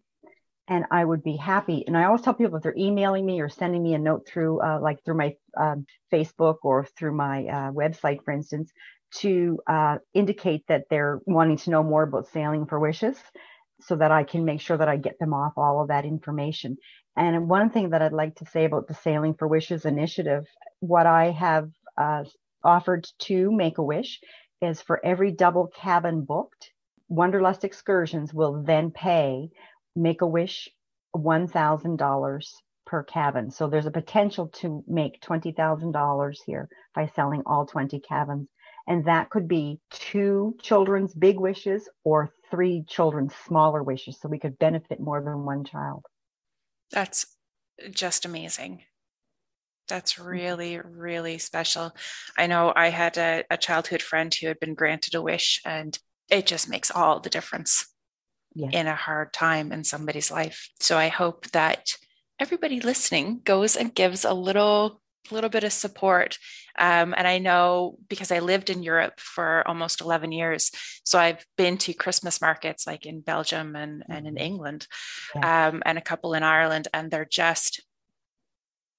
And 0.69 0.85
I 0.91 1.05
would 1.05 1.23
be 1.23 1.37
happy. 1.37 1.85
And 1.87 1.97
I 1.97 2.05
always 2.05 2.23
tell 2.23 2.35
people 2.35 2.57
if 2.57 2.63
they're 2.63 2.75
emailing 2.77 3.27
me 3.27 3.41
or 3.41 3.49
sending 3.49 3.83
me 3.83 3.95
a 3.95 3.99
note 3.99 4.27
through, 4.27 4.63
uh, 4.63 4.79
like 4.81 5.05
through 5.05 5.17
my 5.17 5.35
um, 5.59 5.87
Facebook 6.13 6.59
or 6.63 6.87
through 6.97 7.17
my 7.17 7.47
uh, 7.47 7.71
website, 7.73 8.25
for 8.25 8.33
instance, 8.33 8.73
to 9.17 9.59
uh, 9.67 9.99
indicate 10.15 10.65
that 10.69 10.85
they're 10.89 11.21
wanting 11.27 11.57
to 11.59 11.71
know 11.71 11.83
more 11.83 12.05
about 12.05 12.29
sailing 12.29 12.67
for 12.67 12.79
wishes 12.79 13.19
so 13.81 13.97
that 13.97 14.13
I 14.13 14.23
can 14.25 14.45
make 14.45 14.61
sure 14.61 14.77
that 14.77 14.89
I 14.89 14.97
get 14.97 15.19
them 15.19 15.35
off 15.35 15.55
all 15.57 15.83
of 15.83 15.89
that 15.89 16.05
information. 16.05 16.77
And 17.17 17.49
one 17.49 17.71
thing 17.71 17.91
that 17.91 18.01
I'd 18.01 18.13
like 18.13 18.37
to 18.37 18.47
say 18.47 18.65
about 18.65 18.89
the 18.89 18.95
Sailing 18.95 19.35
for 19.35 19.47
Wishes 19.47 19.85
initiative, 19.85 20.47
what 20.81 21.07
I 21.07 21.31
have 21.31 21.71
uh, 21.99 22.25
offered 22.65 23.07
to 23.21 23.53
Make 23.53 23.79
a 23.79 23.83
Wish 23.83 24.21
is 24.63 24.81
for 24.81 25.05
every 25.05 25.33
double 25.33 25.67
cabin 25.67 26.25
booked, 26.25 26.71
Wanderlust 27.09 27.65
Excursions 27.65 28.33
will 28.33 28.63
then 28.63 28.91
pay 28.91 29.51
Make 29.95 30.23
a 30.23 30.27
Wish 30.27 30.69
$1,000 31.17 32.47
per 32.87 33.03
cabin. 33.05 33.51
So 33.51 33.69
there's 33.69 33.87
a 33.87 33.91
potential 33.91 34.49
to 34.61 34.85
make 34.87 35.21
$20,000 35.23 36.37
here 36.47 36.69
by 36.95 37.11
selling 37.15 37.43
all 37.47 37.67
20 37.67 38.01
cabins. 38.01 38.49
And 38.87 39.05
that 39.05 39.31
could 39.31 39.47
be 39.47 39.81
two 39.91 40.57
children's 40.61 41.15
big 41.15 41.39
wishes 41.39 41.89
or 42.05 42.35
three 42.51 42.85
children's 42.89 43.35
smaller 43.47 43.83
wishes. 43.83 44.19
So 44.21 44.29
we 44.29 44.39
could 44.39 44.59
benefit 44.59 44.99
more 44.99 45.23
than 45.23 45.45
one 45.45 45.65
child. 45.65 46.05
That's 46.91 47.27
just 47.91 48.25
amazing. 48.25 48.83
That's 49.89 50.15
mm-hmm. 50.15 50.27
really, 50.27 50.79
really 50.79 51.39
special. 51.39 51.95
I 52.37 52.47
know 52.47 52.73
I 52.75 52.89
had 52.89 53.17
a, 53.19 53.45
a, 53.51 53.57
childhood 53.57 54.03
friend 54.03 54.35
who 54.35 54.49
had 54.49 54.61
been 54.61 54.75
granted 54.75 55.15
a 55.15 55.23
wish, 55.23 55.61
and 55.65 55.99
it 56.31 56.47
just 56.47 56.69
makes 56.69 56.91
all 56.91 57.21
the 57.21 57.31
difference 57.31 57.92
yeah. 58.55 58.71
in 58.73 58.87
a 58.87 58.95
hard 58.95 59.33
time 59.33 59.73
in 59.73 59.85
somebody's 59.85 60.31
life. 60.31 60.69
So 60.81 60.97
I 60.99 61.09
hope 61.09 61.51
that 61.51 61.97
everybody 62.39 62.81
listening 62.81 63.41
goes 63.45 63.77
and 63.77 63.95
gives 63.95 64.25
a 64.25 64.35
little 64.35 65.01
little 65.31 65.51
bit 65.51 65.65
of 65.65 65.73
support 65.73 66.39
um, 66.79 67.15
and 67.17 67.29
i 67.29 67.39
know 67.39 67.97
because 68.09 68.33
i 68.33 68.41
lived 68.41 68.71
in 68.71 68.83
europe 68.83 69.21
for 69.21 69.67
almost 69.69 70.01
11 70.01 70.33
years 70.33 70.71
so 71.05 71.19
i've 71.19 71.47
been 71.57 71.79
to 71.79 71.93
christmas 71.93 72.41
markets 72.41 72.87
like 72.87 73.07
in 73.07 73.21
belgium 73.21 73.77
and, 73.77 74.03
and 74.09 74.27
in 74.27 74.35
mm-hmm. 74.35 74.45
england 74.45 74.87
yeah. 75.37 75.69
um, 75.69 75.83
and 75.87 75.97
a 75.97 76.03
couple 76.03 76.35
in 76.35 76.43
ireland 76.43 76.89
and 76.93 77.11
they're 77.11 77.25
just 77.25 77.83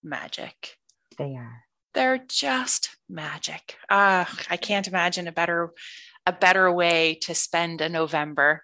magic 0.01 0.77
they 1.17 1.35
are 1.35 1.63
they're 1.93 2.23
just 2.29 2.95
magic 3.09 3.75
uh, 3.89 4.25
i 4.49 4.57
can't 4.57 4.87
imagine 4.87 5.27
a 5.27 5.31
better 5.31 5.71
a 6.25 6.31
better 6.31 6.71
way 6.71 7.15
to 7.15 7.35
spend 7.35 7.81
a 7.81 7.89
november 7.89 8.63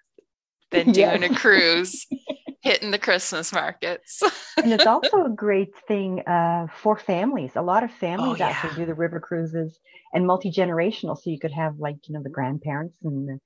than 0.70 0.92
doing 0.92 1.24
a 1.24 1.34
cruise 1.34 2.06
hitting 2.62 2.90
the 2.90 2.98
Christmas 2.98 3.52
markets. 3.52 4.22
and 4.56 4.72
it's 4.72 4.86
also 4.86 5.24
a 5.24 5.30
great 5.30 5.72
thing 5.88 6.20
uh, 6.26 6.66
for 6.82 6.96
families. 6.96 7.52
A 7.56 7.62
lot 7.62 7.82
of 7.82 7.90
families 7.90 8.40
oh, 8.40 8.44
yeah. 8.44 8.48
actually 8.48 8.74
do 8.76 8.86
the 8.86 8.94
river 8.94 9.20
cruises 9.20 9.78
and 10.12 10.26
multi 10.26 10.50
generational. 10.50 11.16
So 11.16 11.30
you 11.30 11.38
could 11.38 11.52
have 11.52 11.78
like 11.78 11.96
you 12.06 12.14
know 12.14 12.22
the 12.22 12.30
grandparents 12.30 12.96
and 13.02 13.28
the, 13.28 13.38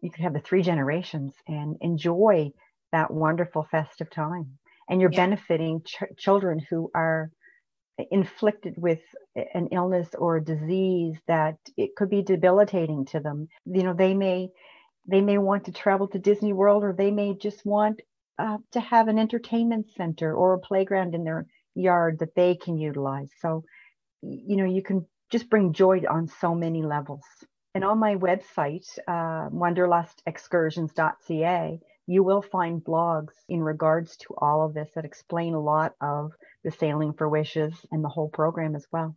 you 0.00 0.10
could 0.10 0.22
have 0.22 0.34
the 0.34 0.40
three 0.40 0.62
generations 0.62 1.34
and 1.46 1.76
enjoy 1.80 2.50
that 2.90 3.10
wonderful 3.10 3.66
festive 3.70 4.10
time. 4.10 4.58
And 4.88 5.00
you're 5.00 5.12
yeah. 5.12 5.26
benefiting 5.26 5.82
ch- 5.84 6.02
children 6.18 6.60
who 6.68 6.90
are 6.94 7.30
inflicted 8.10 8.74
with 8.76 9.00
an 9.54 9.68
illness 9.70 10.08
or 10.18 10.36
a 10.36 10.44
disease 10.44 11.16
that 11.28 11.56
it 11.76 11.94
could 11.96 12.10
be 12.10 12.22
debilitating 12.22 13.04
to 13.06 13.20
them. 13.20 13.48
You 13.64 13.84
know, 13.84 13.94
they 13.94 14.14
may 14.14 14.48
they 15.06 15.20
may 15.20 15.38
want 15.38 15.64
to 15.64 15.72
travel 15.72 16.06
to 16.08 16.18
Disney 16.18 16.52
World 16.52 16.84
or 16.84 16.92
they 16.92 17.10
may 17.10 17.34
just 17.34 17.64
want 17.64 18.00
uh, 18.38 18.58
to 18.72 18.80
have 18.80 19.08
an 19.08 19.18
entertainment 19.18 19.86
center 19.96 20.34
or 20.34 20.52
a 20.54 20.58
playground 20.58 21.14
in 21.14 21.24
their 21.24 21.46
yard 21.74 22.18
that 22.20 22.34
they 22.34 22.54
can 22.54 22.78
utilize. 22.78 23.30
So, 23.40 23.64
you 24.22 24.56
know, 24.56 24.64
you 24.64 24.82
can 24.82 25.06
just 25.30 25.50
bring 25.50 25.72
joy 25.72 26.02
on 26.08 26.28
so 26.28 26.54
many 26.54 26.82
levels. 26.82 27.24
And 27.74 27.84
on 27.84 27.98
my 27.98 28.16
website, 28.16 28.86
uh, 29.08 29.48
wanderlustexcursions.ca, 29.50 31.80
you 32.06 32.22
will 32.22 32.42
find 32.42 32.84
blogs 32.84 33.32
in 33.48 33.62
regards 33.62 34.16
to 34.18 34.34
all 34.36 34.66
of 34.66 34.74
this 34.74 34.90
that 34.94 35.04
explain 35.04 35.54
a 35.54 35.60
lot 35.60 35.94
of 36.00 36.32
the 36.64 36.70
Sailing 36.70 37.14
for 37.14 37.28
Wishes 37.28 37.74
and 37.90 38.04
the 38.04 38.08
whole 38.08 38.28
program 38.28 38.76
as 38.76 38.86
well. 38.92 39.16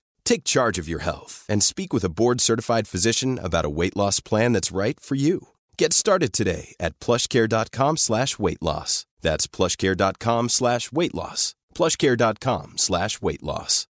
Take 0.25 0.43
charge 0.43 0.79
of 0.79 0.87
your 0.87 0.99
health 0.99 1.45
and 1.49 1.61
speak 1.61 1.91
with 1.91 2.03
a 2.03 2.09
board 2.09 2.39
certified 2.41 2.87
physician 2.87 3.37
about 3.37 3.65
a 3.65 3.69
weight 3.69 3.97
loss 3.97 4.19
plan 4.21 4.53
that's 4.53 4.71
right 4.71 4.99
for 4.99 5.15
you. 5.15 5.49
Get 5.77 5.93
started 5.93 6.31
today 6.31 6.73
at 6.79 6.99
plushcare.com 6.99 7.97
slash 7.97 8.39
weight 8.39 8.61
loss. 8.61 9.05
That's 9.21 9.47
plushcare.com 9.47 10.49
slash 10.49 10.91
weight 10.91 11.13
loss. 11.13 11.53
Plushcare.com 11.75 12.77
slash 12.77 13.21
weight 13.21 13.43
loss. 13.43 13.87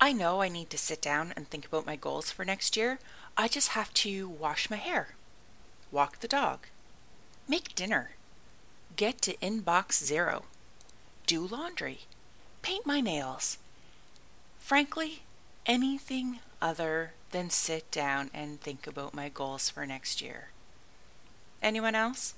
I 0.00 0.12
know 0.12 0.42
I 0.42 0.50
need 0.50 0.68
to 0.68 0.76
sit 0.76 1.00
down 1.00 1.32
and 1.34 1.48
think 1.48 1.64
about 1.64 1.86
my 1.86 1.96
goals 1.96 2.30
for 2.30 2.44
next 2.44 2.76
year. 2.76 2.98
I 3.38 3.48
just 3.48 3.68
have 3.70 3.94
to 3.94 4.28
wash 4.28 4.68
my 4.68 4.76
hair, 4.76 5.14
walk 5.90 6.20
the 6.20 6.28
dog, 6.28 6.66
make 7.48 7.74
dinner 7.74 8.10
get 8.96 9.20
to 9.22 9.36
inbox 9.36 10.02
zero, 10.02 10.44
do 11.26 11.46
laundry, 11.46 12.00
paint 12.62 12.86
my 12.86 13.00
nails. 13.00 13.58
Frankly, 14.58 15.22
anything 15.66 16.38
other 16.62 17.12
than 17.30 17.50
sit 17.50 17.90
down 17.90 18.30
and 18.32 18.60
think 18.60 18.86
about 18.86 19.14
my 19.14 19.28
goals 19.28 19.68
for 19.68 19.84
next 19.84 20.22
year. 20.22 20.48
Anyone 21.62 21.94
else? 21.94 22.34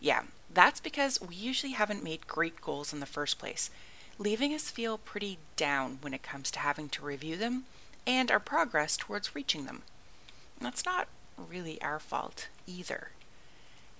Yeah, 0.00 0.22
that's 0.52 0.80
because 0.80 1.20
we 1.20 1.34
usually 1.34 1.72
haven't 1.72 2.04
made 2.04 2.26
great 2.26 2.60
goals 2.60 2.92
in 2.92 3.00
the 3.00 3.06
first 3.06 3.38
place, 3.38 3.70
leaving 4.18 4.54
us 4.54 4.70
feel 4.70 4.98
pretty 4.98 5.38
down 5.56 5.98
when 6.00 6.14
it 6.14 6.22
comes 6.22 6.50
to 6.52 6.58
having 6.58 6.88
to 6.90 7.04
review 7.04 7.36
them 7.36 7.64
and 8.06 8.30
our 8.30 8.40
progress 8.40 8.96
towards 8.96 9.34
reaching 9.34 9.64
them. 9.64 9.82
That's 10.60 10.84
not 10.84 11.08
really 11.36 11.80
our 11.82 11.98
fault 11.98 12.48
either. 12.66 13.10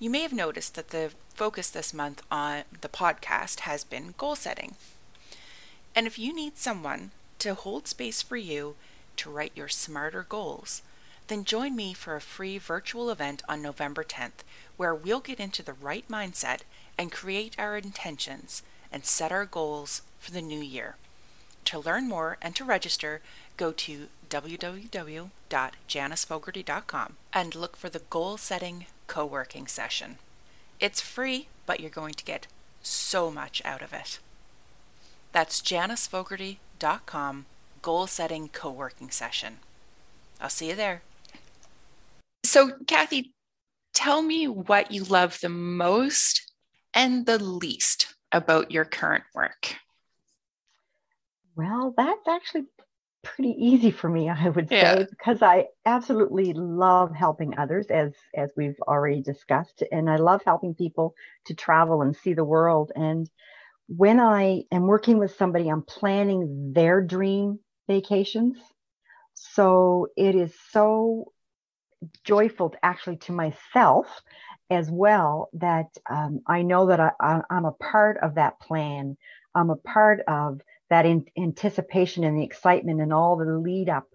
You 0.03 0.11
may 0.11 0.23
have 0.23 0.33
noticed 0.33 0.75
that 0.75 0.89
the 0.89 1.13
focus 1.33 1.71
this 1.71 1.95
month 1.95 2.23
on 2.29 2.65
the 2.81 2.89
podcast 2.89 3.61
has 3.61 3.85
been 3.85 4.15
goal 4.19 4.35
setting. 4.35 4.75
And 5.95 6.09
if 6.09 6.19
you 6.19 6.35
need 6.35 6.59
someone 6.59 7.13
to 7.39 7.55
hold 7.55 7.87
space 7.87 8.21
for 8.21 8.37
you 8.37 8.75
to 9.19 9.31
write 9.31 9.53
your 9.55 9.69
smarter 9.69 10.27
goals, 10.29 10.83
then 11.29 11.45
join 11.45 11.77
me 11.77 11.95
for 11.95 12.17
a 12.17 12.21
free 12.21 12.59
virtual 12.59 13.11
event 13.11 13.45
on 13.49 13.63
November 13.63 14.03
10th 14.03 14.43
where 14.77 14.93
we'll 14.93 15.21
get 15.21 15.39
into 15.39 15.63
the 15.63 15.73
right 15.73 16.09
mindset 16.09 16.63
and 16.99 17.13
create 17.13 17.55
our 17.57 17.77
intentions 17.77 18.65
and 18.91 19.07
set 19.07 19.31
our 19.31 19.47
goals 19.47 20.03
for 20.19 20.33
the 20.33 20.43
new 20.43 20.59
year. 20.59 20.97
To 21.67 21.79
learn 21.79 22.09
more 22.09 22.39
and 22.43 22.57
to 22.57 22.65
register, 22.65 23.21
go 23.57 23.71
to 23.71 24.09
www.janicefogarty.com 24.29 27.17
and 27.33 27.55
look 27.55 27.77
for 27.77 27.89
the 27.89 28.03
goal 28.11 28.37
setting 28.37 28.87
co 29.13 29.27
working 29.27 29.67
session. 29.67 30.17
It's 30.81 31.03
free, 31.03 31.49
but 31.67 31.81
you're 31.81 31.91
going 31.91 32.15
to 32.15 32.25
get 32.25 32.47
so 32.81 33.31
much 33.31 33.61
out 33.63 33.83
of 33.83 33.93
it. 33.93 34.21
That's 35.33 35.61
janicefogarty.com 35.61 37.45
goal 37.83 38.07
setting 38.07 38.49
co 38.49 38.71
working 38.71 39.11
session. 39.11 39.59
I'll 40.41 40.49
see 40.49 40.71
you 40.71 40.75
there. 40.75 41.03
So, 42.43 42.71
Kathy, 42.87 43.35
tell 43.93 44.23
me 44.23 44.49
what 44.49 44.91
you 44.91 45.05
love 45.05 45.39
the 45.43 45.51
most 45.51 46.51
and 46.95 47.27
the 47.27 47.39
least 47.39 48.15
about 48.33 48.71
your 48.71 48.87
current 48.87 49.25
work. 49.35 49.77
Well, 51.55 51.93
that's 51.95 52.27
actually 52.27 52.65
pretty 53.23 53.51
easy 53.59 53.91
for 53.91 54.09
me, 54.09 54.29
I 54.29 54.49
would 54.49 54.71
say, 54.71 55.05
Yeah. 55.05 55.07
because 55.11 55.43
I 55.43 55.67
absolutely 55.87 56.53
love 56.55 57.15
helping 57.15 57.59
others, 57.59 57.87
as 57.89 58.13
as 58.37 58.53
we've 58.57 58.81
already 58.89 59.23
discussed, 59.23 59.83
and 59.93 60.11
I 60.11 60.17
love 60.17 60.43
helping 60.45 60.75
people 60.75 61.15
to 61.47 61.55
travel 61.55 62.03
and 62.03 62.17
see 62.17 62.35
the 62.35 62.45
world. 62.45 62.93
And 62.97 63.29
when 63.89 64.21
I 64.21 64.65
am 64.73 64.87
working 64.87 65.19
with 65.19 65.37
somebody, 65.37 65.69
I'm 65.69 65.83
planning 65.83 66.73
their 66.75 67.01
dream 67.03 67.61
vacations. 67.89 68.59
So 69.35 70.09
it 70.17 70.35
is 70.35 70.55
so 70.71 71.33
joyful 72.25 72.71
to 72.71 72.85
actually 72.85 73.17
to 73.17 73.33
myself 73.33 74.07
as 74.71 74.91
well 74.91 75.51
that 75.55 75.87
um, 76.09 76.41
I 76.47 76.63
know 76.63 76.87
that 76.87 77.01
I, 77.21 77.43
I'm 77.51 77.65
a 77.65 77.73
part 77.73 78.19
of 78.19 78.37
that 78.37 78.59
plan. 78.61 79.17
I'm 79.55 79.71
a 79.71 79.77
part 79.77 80.21
of 80.27 80.61
that 80.93 81.07
in, 81.07 81.25
anticipation 81.39 82.23
and 82.23 82.39
the 82.39 82.45
excitement 82.45 83.01
and 83.01 83.13
all 83.13 83.37
the 83.37 83.47
lead 83.47 83.89
up 83.89 84.09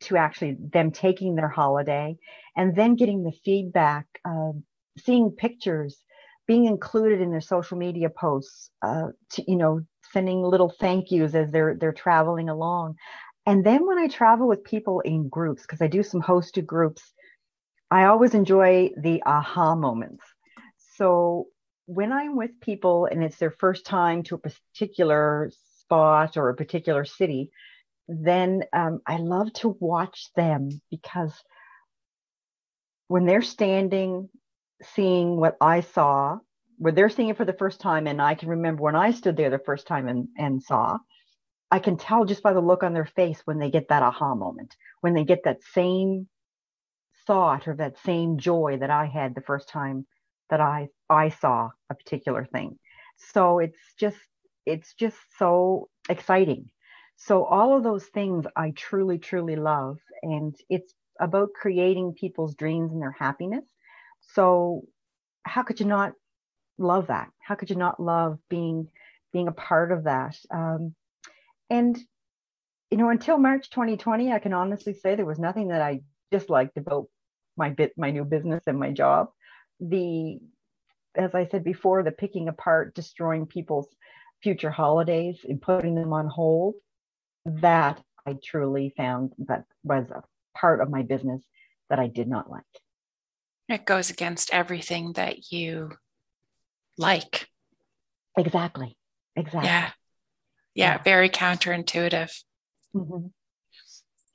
to 0.00 0.16
actually 0.16 0.56
them 0.58 0.90
taking 0.90 1.34
their 1.34 1.48
holiday 1.48 2.16
and 2.54 2.76
then 2.76 2.96
getting 2.96 3.24
the 3.24 3.32
feedback, 3.44 4.06
uh, 4.24 4.52
seeing 4.98 5.30
pictures, 5.30 5.96
being 6.46 6.66
included 6.66 7.20
in 7.20 7.30
their 7.30 7.40
social 7.40 7.78
media 7.78 8.10
posts, 8.10 8.70
uh, 8.82 9.08
to, 9.30 9.50
you 9.50 9.56
know, 9.56 9.80
sending 10.12 10.42
little 10.42 10.72
thank 10.78 11.10
yous 11.10 11.34
as 11.34 11.50
they're 11.50 11.76
they're 11.78 11.92
traveling 11.92 12.48
along. 12.48 12.96
And 13.46 13.64
then 13.64 13.86
when 13.86 13.98
I 13.98 14.08
travel 14.08 14.46
with 14.46 14.64
people 14.64 15.00
in 15.00 15.28
groups, 15.28 15.62
because 15.62 15.80
I 15.80 15.86
do 15.86 16.02
some 16.02 16.22
hosted 16.22 16.66
groups, 16.66 17.02
I 17.90 18.04
always 18.04 18.34
enjoy 18.34 18.90
the 19.00 19.22
aha 19.24 19.74
moments. 19.74 20.24
So 20.96 21.46
when 21.86 22.12
I'm 22.12 22.36
with 22.36 22.60
people 22.60 23.06
and 23.10 23.24
it's 23.24 23.38
their 23.38 23.50
first 23.50 23.86
time 23.86 24.22
to 24.24 24.34
a 24.34 24.38
particular 24.38 25.50
spot 25.88 26.36
or 26.36 26.50
a 26.50 26.54
particular 26.54 27.04
city, 27.04 27.50
then 28.08 28.64
um, 28.72 29.00
I 29.06 29.16
love 29.16 29.52
to 29.54 29.76
watch 29.80 30.28
them 30.36 30.68
because 30.90 31.32
when 33.08 33.24
they're 33.24 33.42
standing, 33.42 34.28
seeing 34.94 35.36
what 35.38 35.56
I 35.60 35.80
saw, 35.80 36.38
where 36.76 36.92
they're 36.92 37.08
seeing 37.08 37.30
it 37.30 37.36
for 37.38 37.46
the 37.46 37.54
first 37.54 37.80
time, 37.80 38.06
and 38.06 38.20
I 38.20 38.34
can 38.34 38.50
remember 38.50 38.82
when 38.82 38.96
I 38.96 39.12
stood 39.12 39.36
there 39.36 39.50
the 39.50 39.58
first 39.58 39.86
time 39.86 40.08
and, 40.08 40.28
and 40.36 40.62
saw, 40.62 40.98
I 41.70 41.78
can 41.78 41.96
tell 41.96 42.24
just 42.24 42.42
by 42.42 42.52
the 42.52 42.60
look 42.60 42.82
on 42.82 42.92
their 42.92 43.06
face 43.06 43.40
when 43.44 43.58
they 43.58 43.70
get 43.70 43.88
that 43.88 44.02
aha 44.02 44.34
moment, 44.34 44.76
when 45.00 45.14
they 45.14 45.24
get 45.24 45.44
that 45.44 45.62
same 45.72 46.28
thought 47.26 47.66
or 47.66 47.76
that 47.76 47.98
same 48.04 48.38
joy 48.38 48.78
that 48.80 48.90
I 48.90 49.06
had 49.06 49.34
the 49.34 49.42
first 49.42 49.68
time 49.68 50.06
that 50.50 50.60
I 50.60 50.88
I 51.10 51.30
saw 51.30 51.70
a 51.90 51.94
particular 51.94 52.46
thing. 52.46 52.78
So 53.32 53.58
it's 53.58 53.78
just 53.98 54.16
it's 54.68 54.94
just 54.94 55.16
so 55.38 55.88
exciting. 56.08 56.70
So 57.16 57.44
all 57.44 57.76
of 57.76 57.82
those 57.82 58.04
things 58.06 58.46
I 58.54 58.70
truly 58.70 59.18
truly 59.18 59.56
love 59.56 59.98
and 60.22 60.54
it's 60.68 60.94
about 61.20 61.52
creating 61.52 62.14
people's 62.14 62.54
dreams 62.54 62.92
and 62.92 63.02
their 63.02 63.16
happiness. 63.18 63.64
So 64.20 64.82
how 65.42 65.62
could 65.62 65.80
you 65.80 65.86
not 65.86 66.12
love 66.78 67.08
that? 67.08 67.30
How 67.40 67.54
could 67.56 67.70
you 67.70 67.76
not 67.76 68.00
love 68.00 68.38
being 68.48 68.88
being 69.32 69.48
a 69.48 69.52
part 69.52 69.90
of 69.90 70.04
that? 70.04 70.36
Um, 70.50 70.94
and 71.70 71.98
you 72.90 72.96
know, 72.96 73.10
until 73.10 73.38
March 73.38 73.68
2020, 73.70 74.32
I 74.32 74.38
can 74.38 74.52
honestly 74.52 74.94
say 74.94 75.14
there 75.14 75.26
was 75.26 75.38
nothing 75.38 75.68
that 75.68 75.82
I 75.82 76.00
disliked 76.30 76.76
about 76.76 77.06
my 77.56 77.70
bit, 77.70 77.92
my 77.96 78.10
new 78.10 78.24
business 78.24 78.62
and 78.66 78.78
my 78.78 78.92
job. 78.92 79.28
The, 79.80 80.38
as 81.14 81.34
I 81.34 81.46
said 81.46 81.64
before, 81.64 82.02
the 82.02 82.12
picking 82.12 82.48
apart, 82.48 82.94
destroying 82.94 83.46
people's 83.46 83.88
future 84.42 84.70
holidays 84.70 85.38
and 85.48 85.60
putting 85.60 85.94
them 85.94 86.12
on 86.12 86.28
hold. 86.28 86.74
That 87.44 88.02
I 88.26 88.36
truly 88.42 88.92
found 88.96 89.32
that 89.46 89.64
was 89.82 90.10
a 90.10 90.22
part 90.56 90.80
of 90.80 90.90
my 90.90 91.02
business 91.02 91.42
that 91.88 91.98
I 91.98 92.08
did 92.08 92.28
not 92.28 92.50
like. 92.50 92.64
It 93.68 93.84
goes 93.86 94.10
against 94.10 94.52
everything 94.52 95.12
that 95.14 95.50
you 95.50 95.92
like. 96.96 97.48
Exactly. 98.36 98.96
Exactly. 99.36 99.68
Yeah. 99.68 99.90
Yeah, 100.74 100.94
Yeah. 100.94 101.02
very 101.02 101.28
counterintuitive. 101.28 102.30
Mhm. 102.94 103.32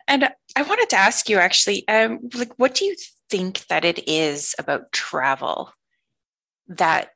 And 0.08 0.30
I 0.56 0.62
wanted 0.64 0.90
to 0.90 0.98
ask 0.98 1.30
you 1.30 1.38
actually, 1.38 1.88
um, 1.88 2.30
like, 2.34 2.54
what 2.58 2.76
do 2.76 2.86
you 2.86 2.96
think 3.30 3.66
that 3.68 3.86
it 3.86 4.08
is 4.08 4.54
about 4.60 4.92
travel 4.92 5.72
that 6.68 7.12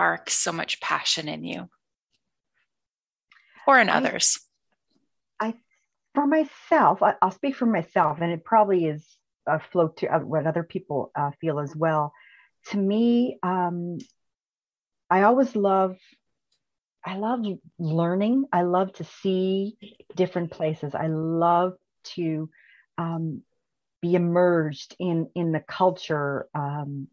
sparks 0.00 0.32
so 0.32 0.50
much 0.50 0.80
passion 0.80 1.28
in 1.28 1.44
you 1.44 1.68
or 3.66 3.78
in 3.78 3.90
I- 3.90 3.98
others? 3.98 4.40
I, 5.38 5.54
for 6.14 6.26
myself, 6.26 7.02
I, 7.02 7.14
I'll 7.20 7.30
speak 7.30 7.54
for 7.54 7.66
myself, 7.66 8.18
and 8.20 8.32
it 8.32 8.44
probably 8.44 8.86
is 8.86 9.06
a 9.46 9.60
float 9.60 9.98
to 9.98 10.14
uh, 10.14 10.20
what 10.20 10.46
other 10.46 10.62
people 10.62 11.10
uh, 11.14 11.30
feel 11.40 11.60
as 11.60 11.74
well. 11.76 12.12
To 12.70 12.78
me, 12.78 13.38
um, 13.42 13.98
I 15.10 15.22
always 15.22 15.54
love, 15.54 15.96
I 17.04 17.16
love 17.16 17.40
learning. 17.78 18.46
I 18.52 18.62
love 18.62 18.92
to 18.94 19.04
see 19.04 19.76
different 20.14 20.50
places. 20.50 20.94
I 20.94 21.08
love 21.08 21.74
to 22.16 22.48
um, 22.96 23.42
be 24.00 24.14
immersed 24.14 24.94
in 24.98 25.30
in 25.34 25.52
the 25.52 25.60
culture 25.60 26.48
um, 26.54 27.08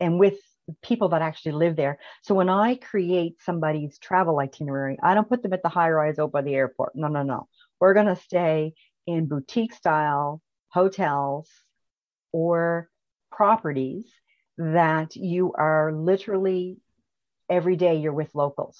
and 0.00 0.18
with 0.18 0.38
people 0.82 1.08
that 1.10 1.22
actually 1.22 1.52
live 1.52 1.76
there. 1.76 1.98
So 2.22 2.34
when 2.34 2.48
I 2.48 2.74
create 2.76 3.36
somebody's 3.42 3.98
travel 3.98 4.38
itinerary, 4.38 4.98
I 5.02 5.14
don't 5.14 5.28
put 5.28 5.42
them 5.42 5.52
at 5.52 5.62
the 5.62 5.68
high 5.68 5.90
rise 5.90 6.18
over 6.18 6.42
the 6.42 6.54
airport. 6.54 6.94
No, 6.94 7.08
no, 7.08 7.22
no. 7.22 7.48
We're 7.80 7.94
going 7.94 8.06
to 8.06 8.16
stay 8.16 8.74
in 9.06 9.26
boutique 9.26 9.74
style 9.74 10.42
hotels 10.68 11.48
or 12.32 12.88
properties 13.30 14.06
that 14.58 15.16
you 15.16 15.52
are 15.54 15.92
literally 15.92 16.78
every 17.48 17.76
day 17.76 17.96
you're 17.96 18.12
with 18.12 18.34
locals. 18.34 18.78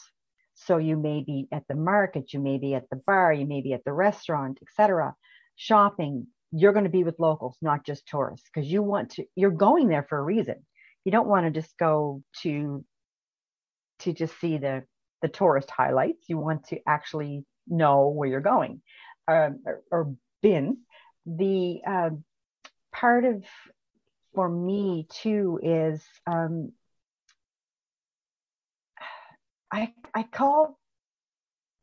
So 0.55 0.77
you 0.77 0.97
may 0.97 1.23
be 1.23 1.49
at 1.53 1.67
the 1.69 1.75
market, 1.75 2.35
you 2.35 2.41
may 2.41 2.59
be 2.59 2.75
at 2.75 2.91
the 2.91 2.97
bar, 2.97 3.33
you 3.33 3.47
may 3.47 3.63
be 3.63 3.73
at 3.73 3.85
the 3.85 3.93
restaurant, 3.93 4.59
etc. 4.63 5.15
Shopping, 5.57 6.27
you're 6.53 6.73
going 6.73 6.85
to 6.85 6.91
be 6.91 7.05
with 7.05 7.19
locals, 7.19 7.57
not 7.63 7.85
just 7.87 8.07
tourists, 8.07 8.49
because 8.53 8.71
you 8.71 8.83
want 8.83 9.13
to. 9.13 9.25
You're 9.35 9.51
going 9.51 9.89
there 9.89 10.05
for 10.09 10.19
a 10.19 10.23
reason. 10.23 10.67
You 11.05 11.13
don't 11.13 11.29
want 11.29 11.47
to 11.47 11.61
just 11.61 11.77
go 11.79 12.23
to 12.43 12.85
to 14.01 14.13
just 14.13 14.39
see 14.41 14.59
the 14.59 14.85
the 15.23 15.29
tourist 15.29 15.71
highlights. 15.71 16.29
You 16.29 16.39
want 16.39 16.69
to 16.69 16.81
actually 16.87 17.45
know 17.67 18.09
where 18.09 18.29
you're 18.29 18.41
going, 18.41 18.83
um, 19.29 19.61
or, 19.65 19.83
or 19.91 20.15
been. 20.43 20.79
The 21.27 21.81
uh, 21.87 22.11
part 22.93 23.25
of 23.25 23.45
for 24.35 24.49
me 24.49 25.07
too 25.11 25.61
is 25.63 26.03
um, 26.27 26.73
I 29.71 29.93
I 30.15 30.23
call, 30.25 30.79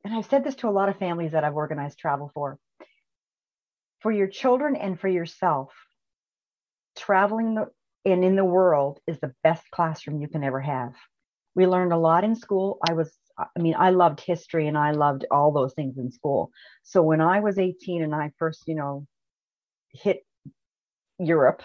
and 0.03 0.13
I've 0.13 0.25
said 0.25 0.43
this 0.43 0.55
to 0.55 0.69
a 0.69 0.71
lot 0.71 0.89
of 0.89 0.97
families 0.97 1.31
that 1.31 1.43
I've 1.43 1.55
organized 1.55 1.99
travel 1.99 2.31
for. 2.33 2.59
For 4.01 4.11
your 4.11 4.27
children 4.27 4.75
and 4.75 4.99
for 4.99 5.07
yourself, 5.07 5.73
traveling 6.95 7.55
the, 7.55 7.67
and 8.13 8.23
in 8.23 8.35
the 8.35 8.45
world 8.45 8.99
is 9.05 9.19
the 9.19 9.33
best 9.43 9.69
classroom 9.71 10.21
you 10.21 10.27
can 10.27 10.43
ever 10.43 10.61
have. 10.61 10.93
We 11.55 11.67
learned 11.67 11.91
a 11.91 11.97
lot 11.97 12.23
in 12.23 12.35
school. 12.35 12.77
I 12.87 12.93
was, 12.93 13.11
I 13.37 13.59
mean, 13.59 13.75
I 13.77 13.89
loved 13.89 14.21
history 14.21 14.67
and 14.67 14.77
I 14.77 14.91
loved 14.91 15.25
all 15.29 15.51
those 15.51 15.73
things 15.73 15.97
in 15.97 16.11
school. 16.11 16.51
So 16.83 17.01
when 17.01 17.19
I 17.19 17.41
was 17.41 17.59
18 17.59 18.03
and 18.03 18.15
I 18.15 18.31
first, 18.39 18.63
you 18.67 18.75
know, 18.75 19.05
hit 19.91 20.25
Europe, 21.19 21.63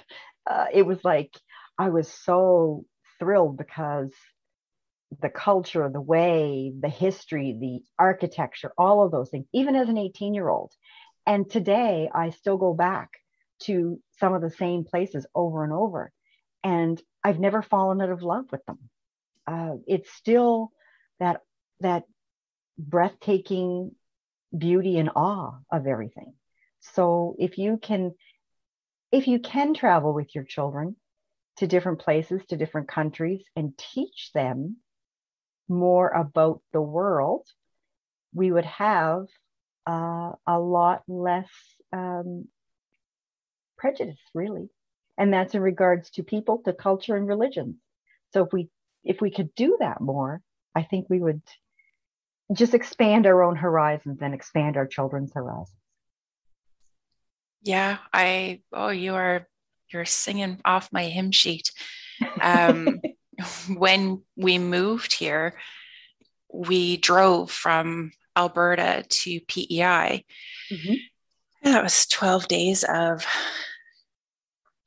uh, 0.51 0.66
it 0.72 0.82
was 0.82 0.99
like 1.05 1.30
I 1.78 1.90
was 1.90 2.09
so 2.09 2.86
thrilled 3.18 3.57
because 3.57 4.12
the 5.20 5.28
culture, 5.28 5.88
the 5.93 6.01
way, 6.01 6.72
the 6.80 6.88
history, 6.88 7.57
the 7.61 7.80
architecture, 7.99 8.72
all 8.76 9.05
of 9.05 9.12
those 9.12 9.30
things, 9.30 9.47
even 9.53 9.76
as 9.76 9.88
an 9.88 9.99
18 9.99 10.34
year 10.34 10.49
old. 10.49 10.72
And 11.24 11.49
today 11.49 12.11
I 12.12 12.30
still 12.30 12.57
go 12.57 12.74
back 12.74 13.11
to 13.64 14.01
some 14.18 14.34
of 14.34 14.43
the 14.43 14.51
same 14.51 14.84
places 14.84 15.24
over 15.34 15.62
and 15.62 15.72
over. 15.72 16.11
And 16.65 17.01
I've 17.25 17.41
never 17.41 17.63
fallen 17.63 18.01
out 18.01 18.11
of 18.11 18.23
love 18.23 18.47
with 18.51 18.65
them. 18.67 18.79
Uh, 19.47 19.77
it's 19.87 20.13
still 20.13 20.71
that 21.19 21.41
that 21.81 22.05
breathtaking 22.79 23.93
beauty 24.57 24.99
and 24.99 25.11
awe 25.15 25.59
of 25.71 25.87
everything. 25.87 26.35
So 26.81 27.37
if 27.39 27.59
you 27.59 27.79
can 27.79 28.13
if 29.11 29.27
you 29.29 29.39
can 29.39 29.75
travel 29.75 30.15
with 30.15 30.35
your 30.35 30.45
children 30.45 30.97
to 31.59 31.67
different 31.67 32.01
places, 32.01 32.43
to 32.49 32.57
different 32.57 32.89
countries, 32.89 33.45
and 33.55 33.77
teach 33.77 34.31
them 34.33 34.79
more 35.69 36.09
about 36.09 36.63
the 36.73 36.81
world, 36.81 37.47
we 38.35 38.51
would 38.51 38.65
have 38.65 39.27
uh, 39.87 40.33
a 40.47 40.59
lot 40.59 41.03
less 41.09 41.51
um, 41.93 42.49
prejudice, 43.77 44.21
really. 44.35 44.71
And 45.19 45.33
that's 45.33 45.55
in 45.55 45.61
regards 45.61 46.11
to 46.11 46.23
people, 46.23 46.63
to 46.65 46.73
culture, 46.73 47.17
and 47.17 47.27
religions. 47.27 47.77
So 48.33 48.45
if 48.45 48.53
we 48.53 48.69
if 49.05 49.21
we 49.21 49.31
could 49.31 49.55
do 49.55 49.77
that 49.81 50.01
more, 50.01 50.41
I 50.75 50.83
think 50.83 51.07
we 51.09 51.21
would 51.21 51.43
just 52.53 52.75
expand 52.75 53.27
our 53.27 53.43
own 53.43 53.57
horizons 53.57 54.19
and 54.23 54.35
expand 54.35 54.77
our 54.77 54.87
children's 54.87 55.33
horizons. 55.35 55.77
Yeah, 57.63 57.99
I 58.13 58.63
oh 58.73 58.89
you 58.89 59.15
are 59.15 59.47
you're 59.93 60.05
singing 60.05 60.61
off 60.65 60.93
my 60.93 61.05
hymn 61.05 61.31
sheet. 61.31 61.71
Um, 62.41 63.01
when 63.77 64.23
we 64.37 64.59
moved 64.59 65.13
here, 65.13 65.55
we 66.53 66.97
drove 66.97 67.51
from 67.51 68.13
Alberta 68.37 69.05
to 69.09 69.41
PEI. 69.41 70.25
Mm-hmm. 70.71 70.95
That 71.65 71.83
was 71.83 72.07
12 72.07 72.49
days 72.49 72.85
of 72.85 73.25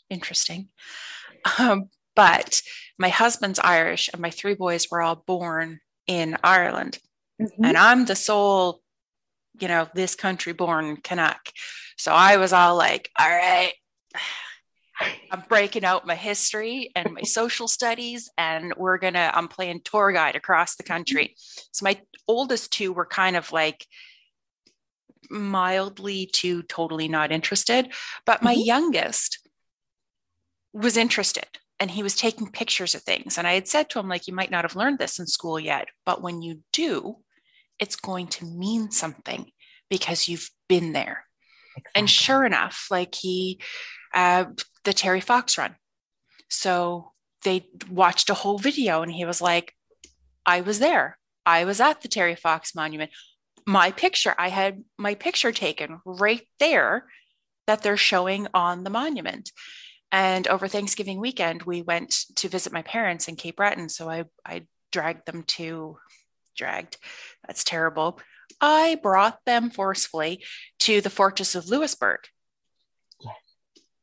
interesting. 0.09 0.69
Um, 1.59 1.89
but 2.15 2.61
my 2.97 3.09
husband's 3.09 3.59
Irish 3.59 4.09
and 4.11 4.21
my 4.21 4.29
three 4.29 4.55
boys 4.55 4.89
were 4.89 5.01
all 5.01 5.23
born 5.27 5.79
in 6.07 6.37
Ireland. 6.43 6.99
Mm-hmm. 7.41 7.65
And 7.65 7.77
I'm 7.77 8.05
the 8.05 8.15
sole, 8.15 8.81
you 9.59 9.67
know, 9.67 9.87
this 9.93 10.15
country 10.15 10.53
born 10.53 10.97
Canuck. 10.97 11.49
So 11.97 12.13
I 12.13 12.37
was 12.37 12.53
all 12.53 12.75
like, 12.75 13.09
all 13.19 13.29
right, 13.29 13.73
I'm 15.31 15.43
breaking 15.49 15.83
out 15.83 16.07
my 16.07 16.15
history 16.15 16.89
and 16.95 17.11
my 17.11 17.23
social 17.23 17.67
studies, 17.67 18.29
and 18.37 18.73
we're 18.77 18.97
gonna, 18.97 19.29
I'm 19.33 19.49
playing 19.49 19.81
tour 19.83 20.13
guide 20.13 20.37
across 20.37 20.77
the 20.77 20.83
country. 20.83 21.35
So 21.73 21.83
my 21.83 21.99
oldest 22.29 22.71
two 22.71 22.93
were 22.93 23.05
kind 23.05 23.35
of 23.35 23.51
like 23.51 23.85
mildly 25.29 26.27
to 26.27 26.63
totally 26.63 27.09
not 27.09 27.33
interested, 27.33 27.91
but 28.25 28.41
my 28.41 28.53
mm-hmm. 28.53 28.63
youngest 28.63 29.44
was 30.75 30.97
interested 30.97 31.47
and 31.79 31.89
he 31.89 32.03
was 32.03 32.15
taking 32.15 32.51
pictures 32.51 32.95
of 32.95 33.01
things. 33.01 33.37
And 33.37 33.47
I 33.47 33.53
had 33.53 33.67
said 33.67 33.89
to 33.89 33.99
him, 33.99 34.09
like, 34.09 34.27
you 34.27 34.35
might 34.35 34.51
not 34.51 34.65
have 34.65 34.75
learned 34.75 34.99
this 34.99 35.19
in 35.19 35.25
school 35.25 35.59
yet, 35.59 35.87
but 36.05 36.21
when 36.21 36.41
you 36.41 36.59
do, 36.73 37.17
it's 37.79 37.95
going 37.95 38.27
to 38.27 38.45
mean 38.45 38.91
something 38.91 39.51
because 39.89 40.27
you've 40.27 40.49
been 40.67 40.91
there. 40.91 41.25
Exactly. 41.77 41.99
And 41.99 42.09
sure 42.09 42.45
enough, 42.45 42.87
like 42.91 43.15
he 43.15 43.59
uh, 44.13 44.45
the 44.83 44.93
Terry 44.93 45.21
Fox 45.21 45.57
run. 45.57 45.75
So 46.49 47.11
they 47.43 47.67
watched 47.89 48.29
a 48.29 48.33
whole 48.33 48.57
video 48.57 49.01
and 49.01 49.11
he 49.11 49.25
was 49.25 49.41
like, 49.41 49.73
I 50.45 50.61
was 50.61 50.79
there. 50.79 51.17
I 51.45 51.65
was 51.65 51.79
at 51.79 52.01
the 52.01 52.07
Terry 52.07 52.35
Fox 52.35 52.75
monument. 52.75 53.11
My 53.67 53.91
picture, 53.91 54.35
I 54.37 54.49
had 54.49 54.83
my 54.97 55.15
picture 55.15 55.51
taken 55.51 55.99
right 56.05 56.47
there 56.59 57.05
that 57.67 57.81
they're 57.81 57.97
showing 57.97 58.47
on 58.53 58.83
the 58.83 58.89
monument. 58.89 59.51
And 60.11 60.47
over 60.47 60.67
Thanksgiving 60.67 61.19
weekend, 61.19 61.63
we 61.63 61.81
went 61.81 62.25
to 62.37 62.49
visit 62.49 62.71
my 62.71 62.81
parents 62.83 63.27
in 63.27 63.35
Cape 63.35 63.57
Breton. 63.57 63.89
So 63.89 64.09
I, 64.09 64.25
I 64.45 64.65
dragged 64.91 65.25
them 65.25 65.43
to, 65.43 65.97
dragged, 66.55 66.97
that's 67.45 67.63
terrible. 67.63 68.19
I 68.61 68.97
brought 69.01 69.39
them 69.45 69.69
forcefully 69.69 70.43
to 70.79 71.01
the 71.01 71.09
Fortress 71.09 71.55
of 71.55 71.67
Louisbourg 71.67 72.19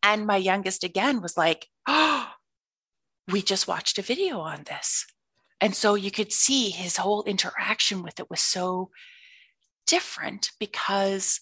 and 0.02 0.26
my 0.26 0.36
youngest 0.36 0.84
again 0.84 1.22
was 1.22 1.36
like, 1.36 1.68
oh, 1.86 2.28
we 3.28 3.40
just 3.40 3.68
watched 3.68 3.98
a 3.98 4.02
video 4.02 4.40
on 4.40 4.64
this. 4.64 5.06
And 5.60 5.74
so 5.76 5.94
you 5.94 6.10
could 6.10 6.32
see 6.32 6.70
his 6.70 6.96
whole 6.96 7.22
interaction 7.22 8.02
with 8.02 8.18
it 8.18 8.28
was 8.28 8.40
so 8.40 8.90
different 9.86 10.50
because 10.58 11.40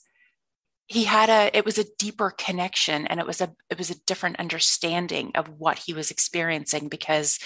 he 0.91 1.05
had 1.05 1.31
a 1.31 1.57
it 1.57 1.65
was 1.65 1.79
a 1.79 1.87
deeper 1.99 2.35
connection 2.37 3.07
and 3.07 3.21
it 3.21 3.27
was 3.27 3.41
a 3.41 3.55
it 3.71 3.79
was 3.79 3.91
a 3.91 4.05
different 4.07 4.41
understanding 4.41 5.31
of 5.37 5.49
what 5.49 5.79
he 5.79 5.95
was 5.95 6.11
experiencing 6.11 6.89
because 6.89 7.39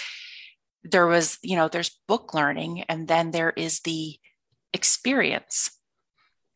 there 0.83 1.05
was 1.05 1.37
you 1.43 1.55
know 1.55 1.67
there's 1.67 1.99
book 2.07 2.33
learning 2.33 2.83
and 2.89 3.07
then 3.07 3.29
there 3.31 3.51
is 3.55 3.81
the 3.81 4.17
experience. 4.73 5.71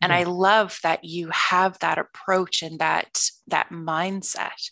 And 0.02 0.14
i 0.14 0.24
love 0.24 0.80
that 0.82 1.04
you 1.04 1.30
have 1.32 1.78
that 1.80 1.98
approach 1.98 2.64
and 2.64 2.80
that 2.80 3.30
that 3.48 3.70
mindset. 3.70 4.72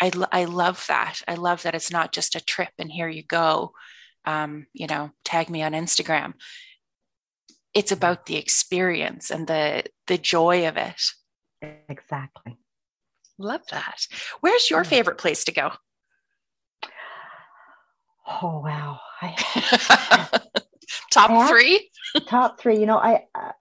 I, 0.00 0.12
I 0.30 0.44
love 0.44 0.84
that. 0.86 1.22
I 1.26 1.34
love 1.34 1.64
that 1.64 1.74
it's 1.74 1.90
not 1.90 2.12
just 2.12 2.36
a 2.36 2.44
trip 2.44 2.70
and 2.78 2.90
here 2.90 3.08
you 3.08 3.24
go 3.24 3.72
um, 4.24 4.66
you 4.72 4.86
know 4.86 5.10
tag 5.24 5.50
me 5.50 5.62
on 5.62 5.72
instagram 5.72 6.34
it's 7.74 7.92
about 7.92 8.26
the 8.26 8.36
experience 8.36 9.30
and 9.30 9.46
the 9.46 9.84
the 10.06 10.18
joy 10.18 10.66
of 10.68 10.76
it. 10.76 11.02
Exactly. 11.88 12.56
Love 13.38 13.62
that. 13.70 14.06
Where's 14.40 14.70
your 14.70 14.84
favorite 14.84 15.18
place 15.18 15.44
to 15.44 15.52
go? 15.52 15.72
Oh 18.26 18.60
wow. 18.60 19.00
Top 21.10 21.48
three? 21.48 21.90
top 22.26 22.60
three 22.60 22.78
you 22.78 22.86
know 22.86 22.98
i 22.98 23.24
uh, 23.34 23.52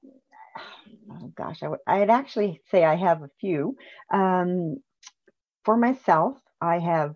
oh 1.11 1.31
gosh 1.35 1.61
I 1.63 1.67
would 1.67 1.79
i'd 1.87 2.09
actually 2.09 2.61
say 2.71 2.83
i 2.85 2.95
have 2.95 3.21
a 3.23 3.29
few. 3.39 3.75
Um, 4.11 4.77
for 5.65 5.77
myself 5.77 6.37
i 6.61 6.79
have 6.79 7.15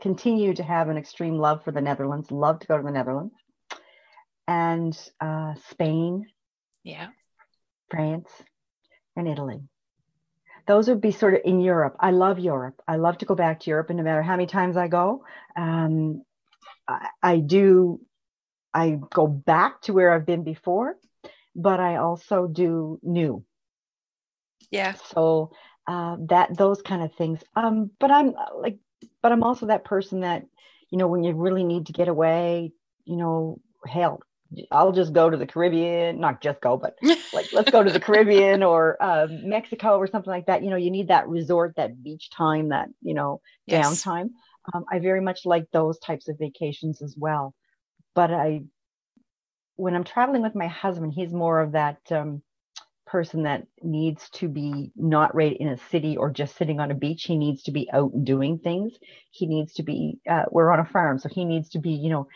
continued 0.00 0.56
to 0.56 0.62
have 0.62 0.88
an 0.88 0.96
extreme 0.96 1.36
love 1.38 1.62
for 1.64 1.72
the 1.72 1.80
netherlands 1.80 2.30
love 2.30 2.60
to 2.60 2.66
go 2.66 2.76
to 2.76 2.82
the 2.82 2.90
netherlands 2.90 3.34
and 4.50 4.98
uh, 5.20 5.54
spain 5.70 6.26
yeah 6.82 7.08
france 7.90 8.30
and 9.16 9.28
italy 9.28 9.60
those 10.66 10.88
would 10.88 11.00
be 11.00 11.12
sort 11.12 11.34
of 11.34 11.40
in 11.44 11.60
europe 11.60 11.96
i 12.00 12.10
love 12.10 12.38
europe 12.38 12.80
i 12.86 12.96
love 12.96 13.16
to 13.18 13.26
go 13.26 13.34
back 13.34 13.60
to 13.60 13.70
europe 13.70 13.90
and 13.90 13.96
no 13.96 14.02
matter 14.02 14.22
how 14.22 14.32
many 14.32 14.46
times 14.46 14.76
i 14.76 14.88
go 14.88 15.24
um, 15.56 16.22
I, 16.86 17.08
I 17.22 17.36
do 17.38 18.00
I 18.72 18.98
go 19.10 19.26
back 19.26 19.82
to 19.82 19.92
where 19.92 20.12
I've 20.12 20.26
been 20.26 20.44
before, 20.44 20.96
but 21.54 21.80
I 21.80 21.96
also 21.96 22.46
do 22.46 22.98
new. 23.02 23.44
Yeah. 24.70 24.94
So 25.12 25.50
uh, 25.86 26.16
that 26.28 26.56
those 26.56 26.82
kind 26.82 27.02
of 27.02 27.12
things. 27.14 27.40
Um, 27.56 27.90
but 27.98 28.10
I'm 28.10 28.34
like, 28.56 28.78
but 29.22 29.32
I'm 29.32 29.42
also 29.42 29.66
that 29.66 29.84
person 29.84 30.20
that, 30.20 30.44
you 30.90 30.98
know, 30.98 31.08
when 31.08 31.24
you 31.24 31.34
really 31.34 31.64
need 31.64 31.86
to 31.86 31.92
get 31.92 32.08
away, 32.08 32.72
you 33.04 33.16
know, 33.16 33.60
hell, 33.86 34.20
I'll 34.70 34.92
just 34.92 35.12
go 35.12 35.30
to 35.30 35.36
the 35.36 35.46
Caribbean, 35.46 36.20
not 36.20 36.40
just 36.40 36.60
go, 36.60 36.76
but 36.76 36.98
like 37.32 37.52
let's 37.52 37.70
go 37.70 37.84
to 37.84 37.90
the 37.90 38.00
Caribbean 38.00 38.62
or 38.62 38.96
uh, 39.00 39.28
Mexico 39.30 39.96
or 39.98 40.06
something 40.06 40.30
like 40.30 40.46
that. 40.46 40.62
You 40.64 40.70
know, 40.70 40.76
you 40.76 40.90
need 40.90 41.08
that 41.08 41.28
resort, 41.28 41.74
that 41.76 42.02
beach 42.02 42.30
time, 42.30 42.70
that 42.70 42.88
you 43.02 43.14
know, 43.14 43.40
yes. 43.66 43.86
downtime. 43.86 44.30
Um, 44.74 44.84
I 44.90 44.98
very 44.98 45.20
much 45.20 45.46
like 45.46 45.66
those 45.72 45.98
types 45.98 46.28
of 46.28 46.38
vacations 46.38 47.00
as 47.00 47.14
well 47.16 47.54
but 48.14 48.32
I, 48.32 48.62
when 49.76 49.94
I'm 49.94 50.04
traveling 50.04 50.42
with 50.42 50.54
my 50.54 50.66
husband, 50.66 51.12
he's 51.14 51.32
more 51.32 51.60
of 51.60 51.72
that 51.72 51.98
um, 52.10 52.42
person 53.06 53.44
that 53.44 53.66
needs 53.82 54.28
to 54.30 54.48
be 54.48 54.92
not 54.96 55.34
right 55.34 55.56
in 55.56 55.68
a 55.68 55.78
city 55.90 56.16
or 56.16 56.30
just 56.30 56.56
sitting 56.56 56.80
on 56.80 56.90
a 56.90 56.94
beach. 56.94 57.24
He 57.24 57.36
needs 57.36 57.62
to 57.64 57.70
be 57.70 57.88
out 57.92 58.12
and 58.12 58.26
doing 58.26 58.58
things. 58.58 58.92
He 59.30 59.46
needs 59.46 59.74
to 59.74 59.82
be, 59.82 60.18
uh, 60.28 60.44
we're 60.50 60.70
on 60.70 60.80
a 60.80 60.84
farm, 60.84 61.18
so 61.18 61.28
he 61.28 61.44
needs 61.44 61.70
to 61.70 61.78
be, 61.78 61.92
you 61.92 62.10
know, 62.10 62.26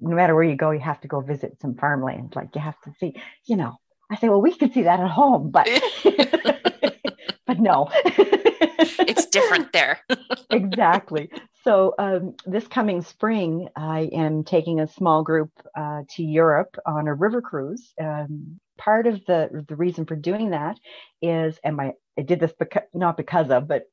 no 0.00 0.16
matter 0.16 0.34
where 0.34 0.44
you 0.44 0.56
go, 0.56 0.70
you 0.70 0.80
have 0.80 1.00
to 1.02 1.08
go 1.08 1.20
visit 1.20 1.60
some 1.60 1.74
farmland. 1.74 2.34
Like 2.34 2.54
you 2.54 2.60
have 2.60 2.80
to 2.82 2.92
see, 2.98 3.14
you 3.46 3.56
know, 3.56 3.76
I 4.10 4.16
say, 4.16 4.28
well, 4.28 4.42
we 4.42 4.54
could 4.54 4.72
see 4.72 4.82
that 4.82 5.00
at 5.00 5.10
home, 5.10 5.50
but 5.50 5.68
but 6.02 6.96
but 7.46 7.60
no. 7.60 7.88
it's 7.94 9.26
different 9.26 9.72
there. 9.72 10.00
exactly. 10.50 11.30
So 11.62 11.94
um, 11.98 12.34
this 12.46 12.66
coming 12.66 13.02
spring, 13.02 13.68
I 13.76 14.10
am 14.12 14.44
taking 14.44 14.80
a 14.80 14.88
small 14.88 15.22
group 15.22 15.50
uh, 15.76 16.02
to 16.16 16.22
Europe 16.22 16.76
on 16.86 17.06
a 17.06 17.14
river 17.14 17.42
cruise. 17.42 17.92
Um, 18.00 18.58
part 18.78 19.06
of 19.06 19.24
the 19.26 19.64
the 19.68 19.76
reason 19.76 20.06
for 20.06 20.16
doing 20.16 20.50
that 20.50 20.78
is, 21.20 21.58
and 21.62 21.76
my 21.76 21.92
I 22.18 22.22
did 22.22 22.40
this 22.40 22.52
because 22.58 22.84
not 22.94 23.16
because 23.16 23.50
of, 23.50 23.68
but 23.68 23.84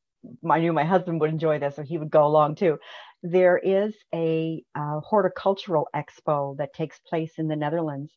I 0.49 0.59
knew 0.59 0.73
my 0.73 0.83
husband 0.83 1.21
would 1.21 1.29
enjoy 1.29 1.59
this, 1.59 1.75
so 1.75 1.83
he 1.83 1.97
would 1.97 2.09
go 2.09 2.25
along 2.25 2.55
too. 2.55 2.79
There 3.23 3.57
is 3.57 3.95
a 4.13 4.63
uh, 4.75 4.99
horticultural 4.99 5.87
expo 5.95 6.57
that 6.57 6.73
takes 6.73 6.99
place 6.99 7.33
in 7.37 7.47
the 7.47 7.55
Netherlands. 7.55 8.11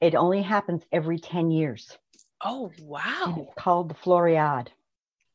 It 0.00 0.14
only 0.14 0.42
happens 0.42 0.82
every 0.92 1.18
ten 1.18 1.50
years. 1.50 1.96
Oh 2.44 2.70
wow! 2.80 3.34
it's 3.38 3.54
called 3.62 3.90
the 3.90 3.94
Floriade. 3.94 4.70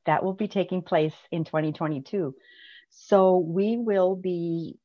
That 0.05 0.23
will 0.23 0.33
be 0.33 0.47
taking 0.47 0.81
place 0.81 1.15
in 1.31 1.43
2022. 1.43 2.35
So 2.89 3.37
we 3.37 3.77
will 3.77 4.15
be 4.15 4.77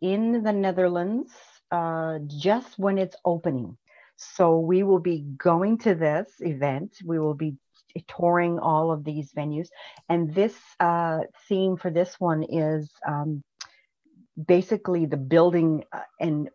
in 0.00 0.42
the 0.42 0.52
Netherlands 0.52 1.32
uh, 1.70 2.18
just 2.26 2.78
when 2.78 2.98
it's 2.98 3.16
opening. 3.24 3.76
So 4.16 4.58
we 4.58 4.82
will 4.82 5.00
be 5.00 5.20
going 5.36 5.78
to 5.78 5.94
this 5.94 6.28
event. 6.40 6.96
We 7.04 7.18
will 7.18 7.34
be 7.34 7.56
touring 8.08 8.58
all 8.58 8.90
of 8.90 9.04
these 9.04 9.32
venues. 9.32 9.68
And 10.08 10.34
this 10.34 10.54
uh, 10.80 11.20
theme 11.48 11.76
for 11.76 11.90
this 11.90 12.18
one 12.18 12.44
is 12.44 12.90
um, 13.06 13.42
basically 14.46 15.06
the 15.06 15.16
building 15.16 15.84
uh, 15.92 16.00
and 16.20 16.48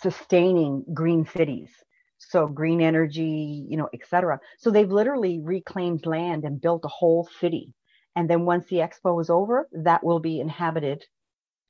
sustaining 0.00 0.84
green 0.94 1.26
cities. 1.26 1.70
So 2.18 2.46
green 2.46 2.80
energy, 2.80 3.66
you 3.68 3.76
know, 3.76 3.88
etc. 3.94 4.40
So 4.58 4.70
they've 4.70 4.90
literally 4.90 5.40
reclaimed 5.40 6.04
land 6.04 6.44
and 6.44 6.60
built 6.60 6.84
a 6.84 6.88
whole 6.88 7.28
city 7.40 7.74
and 8.18 8.28
then 8.28 8.44
once 8.44 8.66
the 8.66 8.78
expo 8.78 9.20
is 9.20 9.30
over, 9.30 9.68
that 9.70 10.02
will 10.02 10.18
be 10.18 10.40
inhabited 10.40 11.04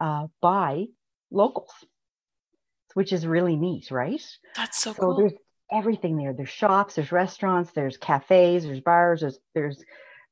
uh, 0.00 0.28
by 0.40 0.86
locals, 1.30 1.70
which 2.94 3.12
is 3.12 3.26
really 3.26 3.54
neat, 3.54 3.90
right? 3.90 4.24
That's 4.56 4.80
so, 4.80 4.94
so 4.94 4.98
cool. 4.98 5.16
There's 5.18 5.32
everything 5.72 6.16
there. 6.16 6.32
There's 6.32 6.48
shops, 6.48 6.94
there's 6.94 7.12
restaurants, 7.12 7.72
there's 7.72 7.96
cafes, 7.96 8.64
there's 8.64 8.80
bars, 8.80 9.20
there's 9.20 9.38
there's 9.54 9.84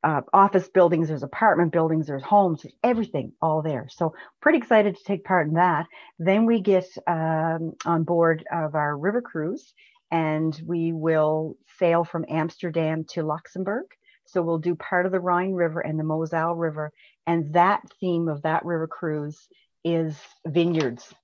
uh, 0.05 0.20
office 0.32 0.68
buildings, 0.68 1.09
there's 1.09 1.22
apartment 1.22 1.72
buildings, 1.72 2.07
there's 2.07 2.22
homes, 2.22 2.62
there's 2.62 2.74
everything 2.84 3.32
all 3.43 3.62
there. 3.62 3.89
So 3.91 4.14
pretty 4.41 4.59
excited 4.59 4.97
to 4.97 5.05
take 5.05 5.24
part 5.24 5.49
in 5.49 5.55
that. 5.55 5.87
Then 6.18 6.47
we 6.47 6.61
get 6.61 6.87
um, 7.07 7.74
on 7.84 8.05
board 8.05 8.45
of 8.53 8.74
our 8.74 8.97
river 8.97 9.20
cruise, 9.20 9.72
and 10.11 10.59
we 10.64 10.93
will 10.93 11.57
sail 11.78 12.05
from 12.05 12.24
Amsterdam 12.28 13.05
to 13.11 13.22
Luxembourg 13.22 13.87
so 14.26 14.43
we'll 14.43 14.59
do 14.59 14.74
part 14.74 15.07
of 15.07 15.12
the 15.12 15.20
Rhine 15.20 15.53
River 15.53 15.80
and 15.80 15.99
the 15.99 16.05
Moselle 16.05 16.55
River. 16.55 16.93
And 17.26 17.55
that 17.55 17.82
theme 18.01 18.28
of 18.28 18.43
that 18.43 18.64
river 18.64 18.87
cruise 18.87 19.49
is 19.84 20.16
vineyards. 20.47 21.14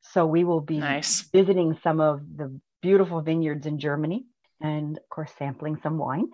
So 0.00 0.26
we 0.26 0.44
will 0.44 0.60
be 0.60 0.78
nice. 0.78 1.22
visiting 1.32 1.78
some 1.82 2.00
of 2.00 2.20
the 2.36 2.60
beautiful 2.84 3.20
vineyards 3.22 3.66
in 3.66 3.78
Germany 3.78 4.26
and, 4.60 4.96
of 4.96 5.08
course, 5.08 5.32
sampling 5.38 5.76
some 5.82 5.98
wine. 5.98 6.26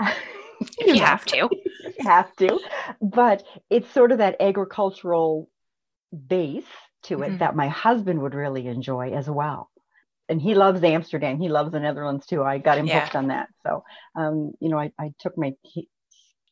you, 0.78 1.00
have 1.00 1.24
to. 1.24 1.48
you 1.82 1.92
have 2.00 2.34
to. 2.36 2.60
But 3.00 3.42
it's 3.70 3.90
sort 3.90 4.12
of 4.12 4.18
that 4.18 4.36
agricultural 4.40 5.48
base 6.28 6.64
to 7.04 7.22
it 7.22 7.28
mm-hmm. 7.28 7.38
that 7.38 7.56
my 7.56 7.68
husband 7.68 8.20
would 8.22 8.34
really 8.34 8.66
enjoy 8.66 9.10
as 9.10 9.28
well 9.28 9.70
and 10.28 10.40
he 10.40 10.54
loves 10.54 10.82
Amsterdam. 10.82 11.38
He 11.38 11.48
loves 11.48 11.72
the 11.72 11.80
Netherlands 11.80 12.26
too. 12.26 12.42
I 12.42 12.58
got 12.58 12.78
him 12.78 12.86
yeah. 12.86 13.00
hooked 13.00 13.16
on 13.16 13.28
that. 13.28 13.48
So, 13.62 13.84
um, 14.16 14.52
you 14.60 14.68
know, 14.68 14.78
I, 14.78 14.90
I 14.98 15.12
took 15.18 15.36
my, 15.36 15.54
he, 15.62 15.88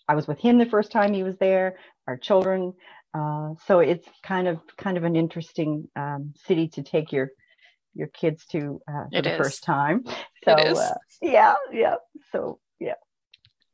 I 0.09 0.15
was 0.15 0.27
with 0.27 0.39
him 0.39 0.59
the 0.59 0.67
first 0.67 0.93
time 0.93 1.15
he 1.15 1.23
was 1.23 1.37
there, 1.39 1.79
our 2.07 2.17
children. 2.17 2.75
Uh, 3.15 3.55
so 3.67 3.81
it's 3.81 4.07
kind 4.23 4.49
of, 4.49 4.61
kind 4.77 4.97
of 4.97 5.05
an 5.05 5.17
interesting 5.17 5.89
um, 5.97 6.35
city 6.47 6.69
to 6.69 6.83
take 6.83 7.13
your, 7.13 7.31
your 7.95 8.09
kids 8.09 8.45
to 8.47 8.81
uh, 8.89 9.05
for 9.05 9.09
it 9.13 9.23
the 9.23 9.33
is. 9.33 9.39
first 9.39 9.65
time. 9.65 10.05
So, 10.45 10.53
uh, 10.53 10.95
yeah, 11.21 11.55
yeah. 11.73 11.97
So, 12.33 12.59
yeah. 12.81 12.95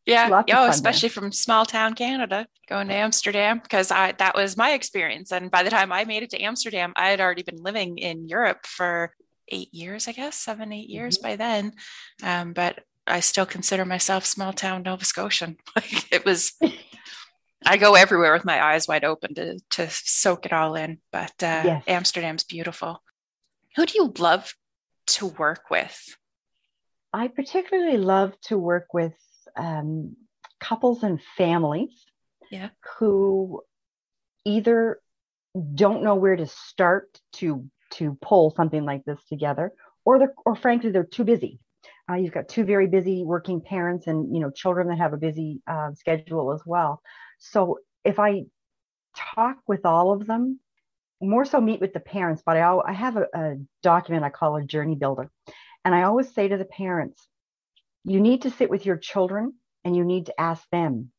Yeah, 0.06 0.42
yeah, 0.46 0.68
especially 0.68 1.10
there. 1.10 1.22
from 1.22 1.32
small 1.32 1.66
town 1.66 1.94
Canada, 1.94 2.46
going 2.66 2.88
to 2.88 2.94
Amsterdam 2.94 3.60
because 3.62 3.90
I 3.90 4.12
that 4.12 4.34
was 4.34 4.56
my 4.56 4.72
experience. 4.72 5.32
And 5.32 5.50
by 5.50 5.62
the 5.62 5.70
time 5.70 5.92
I 5.92 6.04
made 6.04 6.22
it 6.22 6.30
to 6.30 6.42
Amsterdam, 6.42 6.94
I 6.96 7.10
had 7.10 7.20
already 7.20 7.42
been 7.42 7.62
living 7.62 7.98
in 7.98 8.26
Europe 8.26 8.64
for 8.64 9.12
eight 9.50 9.72
years, 9.72 10.08
I 10.08 10.12
guess, 10.12 10.36
seven, 10.36 10.72
eight 10.72 10.88
years 10.88 11.18
mm-hmm. 11.18 11.28
by 11.28 11.36
then. 11.36 11.72
Um, 12.22 12.52
but 12.52 12.80
I 13.06 13.20
still 13.20 13.46
consider 13.46 13.84
myself 13.84 14.24
small 14.24 14.52
town 14.52 14.82
Nova 14.82 15.04
Scotian. 15.04 15.56
Like 15.76 16.12
it 16.12 16.24
was, 16.24 16.52
I 17.64 17.76
go 17.76 17.94
everywhere 17.94 18.32
with 18.32 18.44
my 18.44 18.62
eyes 18.62 18.88
wide 18.88 19.04
open 19.04 19.34
to, 19.34 19.58
to 19.70 19.88
soak 19.90 20.46
it 20.46 20.52
all 20.52 20.74
in. 20.74 20.98
But 21.12 21.32
uh, 21.42 21.62
yes. 21.64 21.84
Amsterdam's 21.86 22.44
beautiful. 22.44 23.02
Who 23.76 23.86
do 23.86 23.94
you 23.96 24.12
love 24.18 24.52
to 25.08 25.26
work 25.26 25.70
with? 25.70 26.16
I 27.12 27.28
particularly 27.28 27.96
love 27.96 28.34
to 28.42 28.58
work 28.58 28.92
with 28.92 29.14
um, 29.56 30.16
couples 30.60 31.02
and 31.02 31.20
families 31.36 32.04
yeah. 32.50 32.70
who 32.98 33.62
either 34.44 35.00
don't 35.74 36.02
know 36.02 36.14
where 36.14 36.36
to 36.36 36.46
start 36.46 37.18
to 37.34 37.68
to 37.90 38.18
pull 38.20 38.52
something 38.54 38.84
like 38.84 39.04
this 39.04 39.18
together, 39.30 39.72
or 40.04 40.18
they're, 40.18 40.34
or 40.44 40.54
frankly, 40.54 40.90
they're 40.90 41.04
too 41.04 41.24
busy. 41.24 41.58
Uh, 42.10 42.16
you've 42.16 42.34
got 42.34 42.48
two 42.48 42.64
very 42.64 42.86
busy 42.86 43.24
working 43.24 43.60
parents 43.60 44.06
and 44.06 44.34
you 44.34 44.40
know 44.40 44.50
children 44.50 44.88
that 44.88 44.98
have 44.98 45.12
a 45.12 45.18
busy 45.18 45.62
uh, 45.66 45.92
schedule 45.94 46.52
as 46.52 46.60
well. 46.66 47.02
So 47.38 47.78
if 48.04 48.18
I 48.18 48.44
talk 49.16 49.56
with 49.66 49.84
all 49.86 50.12
of 50.12 50.26
them, 50.26 50.60
more 51.20 51.44
so 51.44 51.60
meet 51.60 51.80
with 51.80 51.92
the 51.92 52.00
parents, 52.00 52.42
but 52.44 52.56
I, 52.56 52.78
I 52.86 52.92
have 52.92 53.16
a, 53.16 53.26
a 53.34 53.56
document 53.82 54.24
I 54.24 54.30
call 54.30 54.56
a 54.56 54.62
journey 54.62 54.94
builder. 54.94 55.30
And 55.84 55.94
I 55.94 56.02
always 56.02 56.32
say 56.32 56.48
to 56.48 56.56
the 56.56 56.64
parents, 56.64 57.26
you 58.04 58.20
need 58.20 58.42
to 58.42 58.50
sit 58.50 58.70
with 58.70 58.86
your 58.86 58.96
children 58.96 59.54
and 59.84 59.96
you 59.96 60.04
need 60.04 60.26
to 60.26 60.40
ask 60.40 60.62
them 60.70 61.10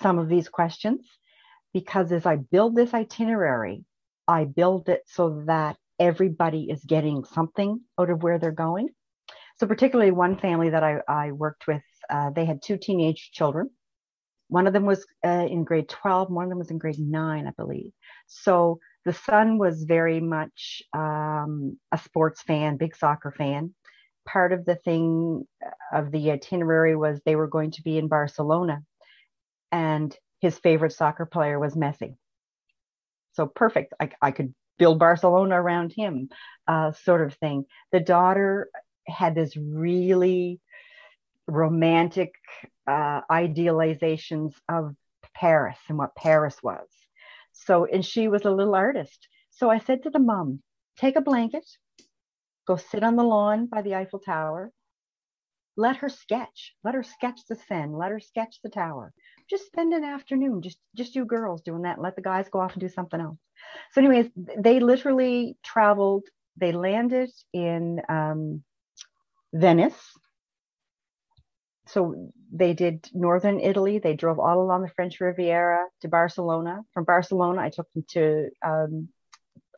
some 0.00 0.18
of 0.18 0.28
these 0.28 0.48
questions 0.48 1.06
because 1.72 2.12
as 2.12 2.26
I 2.26 2.36
build 2.36 2.74
this 2.74 2.94
itinerary, 2.94 3.84
I 4.26 4.44
build 4.44 4.88
it 4.88 5.02
so 5.06 5.42
that 5.46 5.76
everybody 5.98 6.68
is 6.70 6.82
getting 6.84 7.24
something 7.24 7.80
out 7.98 8.10
of 8.10 8.22
where 8.22 8.38
they're 8.38 8.52
going. 8.52 8.88
So, 9.58 9.66
particularly 9.66 10.10
one 10.10 10.38
family 10.38 10.70
that 10.70 10.82
I, 10.82 11.00
I 11.06 11.32
worked 11.32 11.66
with, 11.66 11.82
uh, 12.08 12.30
they 12.30 12.44
had 12.44 12.62
two 12.62 12.78
teenage 12.78 13.30
children. 13.32 13.70
One 14.48 14.66
of 14.66 14.72
them 14.72 14.86
was 14.86 15.04
uh, 15.24 15.46
in 15.48 15.64
grade 15.64 15.88
12, 15.88 16.30
one 16.30 16.44
of 16.44 16.48
them 16.48 16.58
was 16.58 16.70
in 16.70 16.78
grade 16.78 16.98
nine, 16.98 17.46
I 17.46 17.52
believe. 17.56 17.92
So, 18.26 18.80
the 19.04 19.12
son 19.12 19.58
was 19.58 19.84
very 19.84 20.20
much 20.20 20.82
um, 20.92 21.78
a 21.92 21.98
sports 21.98 22.42
fan, 22.42 22.76
big 22.76 22.96
soccer 22.96 23.32
fan. 23.36 23.74
Part 24.26 24.52
of 24.52 24.64
the 24.64 24.76
thing 24.76 25.46
uh, 25.64 25.98
of 25.98 26.10
the 26.12 26.30
itinerary 26.30 26.94
was 26.94 27.20
they 27.24 27.36
were 27.36 27.48
going 27.48 27.70
to 27.72 27.82
be 27.82 27.98
in 27.98 28.08
Barcelona, 28.08 28.82
and 29.72 30.14
his 30.40 30.58
favorite 30.58 30.92
soccer 30.92 31.26
player 31.26 31.58
was 31.58 31.74
Messi. 31.74 32.16
So 33.32 33.46
perfect. 33.46 33.94
I, 34.00 34.10
I 34.20 34.30
could 34.32 34.54
build 34.78 34.98
Barcelona 34.98 35.60
around 35.60 35.92
him, 35.92 36.28
uh, 36.66 36.92
sort 36.92 37.22
of 37.22 37.34
thing. 37.34 37.64
The 37.92 38.00
daughter 38.00 38.68
had 39.06 39.34
this 39.34 39.56
really 39.56 40.60
romantic 41.46 42.32
uh, 42.86 43.20
idealizations 43.30 44.54
of 44.68 44.94
Paris 45.34 45.78
and 45.88 45.98
what 45.98 46.14
Paris 46.14 46.56
was. 46.62 46.86
So, 47.66 47.84
and 47.84 48.04
she 48.04 48.28
was 48.28 48.44
a 48.44 48.50
little 48.50 48.74
artist. 48.74 49.28
So 49.50 49.70
I 49.70 49.78
said 49.78 50.02
to 50.02 50.10
the 50.10 50.18
mom, 50.18 50.62
take 50.98 51.16
a 51.16 51.20
blanket, 51.20 51.66
go 52.66 52.76
sit 52.76 53.02
on 53.02 53.16
the 53.16 53.24
lawn 53.24 53.66
by 53.66 53.82
the 53.82 53.94
Eiffel 53.94 54.20
Tower, 54.20 54.72
let 55.76 55.96
her 55.96 56.08
sketch, 56.08 56.74
let 56.84 56.94
her 56.94 57.02
sketch 57.02 57.40
the 57.48 57.56
Seine, 57.56 57.96
let 57.96 58.10
her 58.10 58.20
sketch 58.20 58.60
the 58.62 58.70
tower 58.70 59.12
just 59.50 59.66
spend 59.66 59.92
an 59.92 60.04
afternoon, 60.04 60.62
just 60.62 60.78
just 60.96 61.16
you 61.16 61.24
girls 61.24 61.60
doing 61.62 61.82
that. 61.82 62.00
Let 62.00 62.14
the 62.14 62.22
guys 62.22 62.48
go 62.48 62.60
off 62.60 62.72
and 62.72 62.80
do 62.80 62.88
something 62.88 63.20
else. 63.20 63.38
So, 63.92 64.00
anyways, 64.00 64.30
they 64.56 64.78
literally 64.78 65.56
traveled. 65.64 66.24
They 66.56 66.72
landed 66.72 67.30
in 67.52 68.00
um, 68.08 68.62
Venice. 69.52 70.00
So 71.92 72.32
they 72.52 72.72
did 72.72 73.08
northern 73.12 73.60
Italy. 73.60 73.98
They 73.98 74.14
drove 74.14 74.38
all 74.38 74.60
along 74.60 74.82
the 74.82 74.88
French 74.88 75.20
Riviera 75.20 75.86
to 76.02 76.08
Barcelona. 76.08 76.82
From 76.94 77.04
Barcelona, 77.04 77.62
I 77.62 77.70
took 77.70 77.92
them 77.92 78.04
to 78.10 78.50
um, 78.64 79.08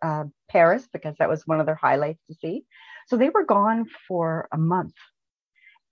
uh, 0.03 0.25
Paris 0.51 0.87
because 0.93 1.17
that 1.19 1.29
was 1.29 1.47
one 1.47 1.61
of 1.61 1.67
their 1.67 1.75
highlights 1.75 2.23
to 2.29 2.35
see. 2.35 2.65
So 3.09 3.17
they 3.17 3.31
were 3.31 3.45
gone 3.45 3.87
for 4.09 4.49
a 4.53 4.59
month, 4.59 4.95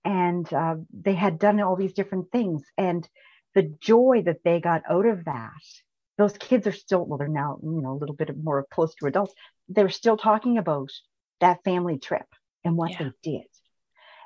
and 0.05 0.51
uh, 0.53 0.75
they 0.93 1.13
had 1.13 1.39
done 1.39 1.59
all 1.59 1.75
these 1.75 1.93
different 1.93 2.31
things. 2.31 2.63
And 2.77 3.07
the 3.53 3.63
joy 3.81 4.23
that 4.25 4.43
they 4.43 4.59
got 4.59 4.83
out 4.89 5.05
of 5.05 5.25
that 5.25 5.51
those 6.17 6.37
kids 6.37 6.67
are 6.67 6.71
still 6.71 7.05
well 7.05 7.17
they're 7.17 7.27
now 7.27 7.57
you 7.63 7.81
know 7.81 7.93
a 7.93 7.99
little 7.99 8.15
bit 8.15 8.29
more 8.37 8.65
close 8.71 8.93
to 8.95 9.07
adults 9.07 9.33
they're 9.69 9.89
still 9.89 10.17
talking 10.17 10.57
about 10.57 10.89
that 11.39 11.63
family 11.63 11.97
trip 11.97 12.27
and 12.63 12.77
what 12.77 12.91
yeah. 12.91 12.97
they 13.23 13.31
did 13.31 13.47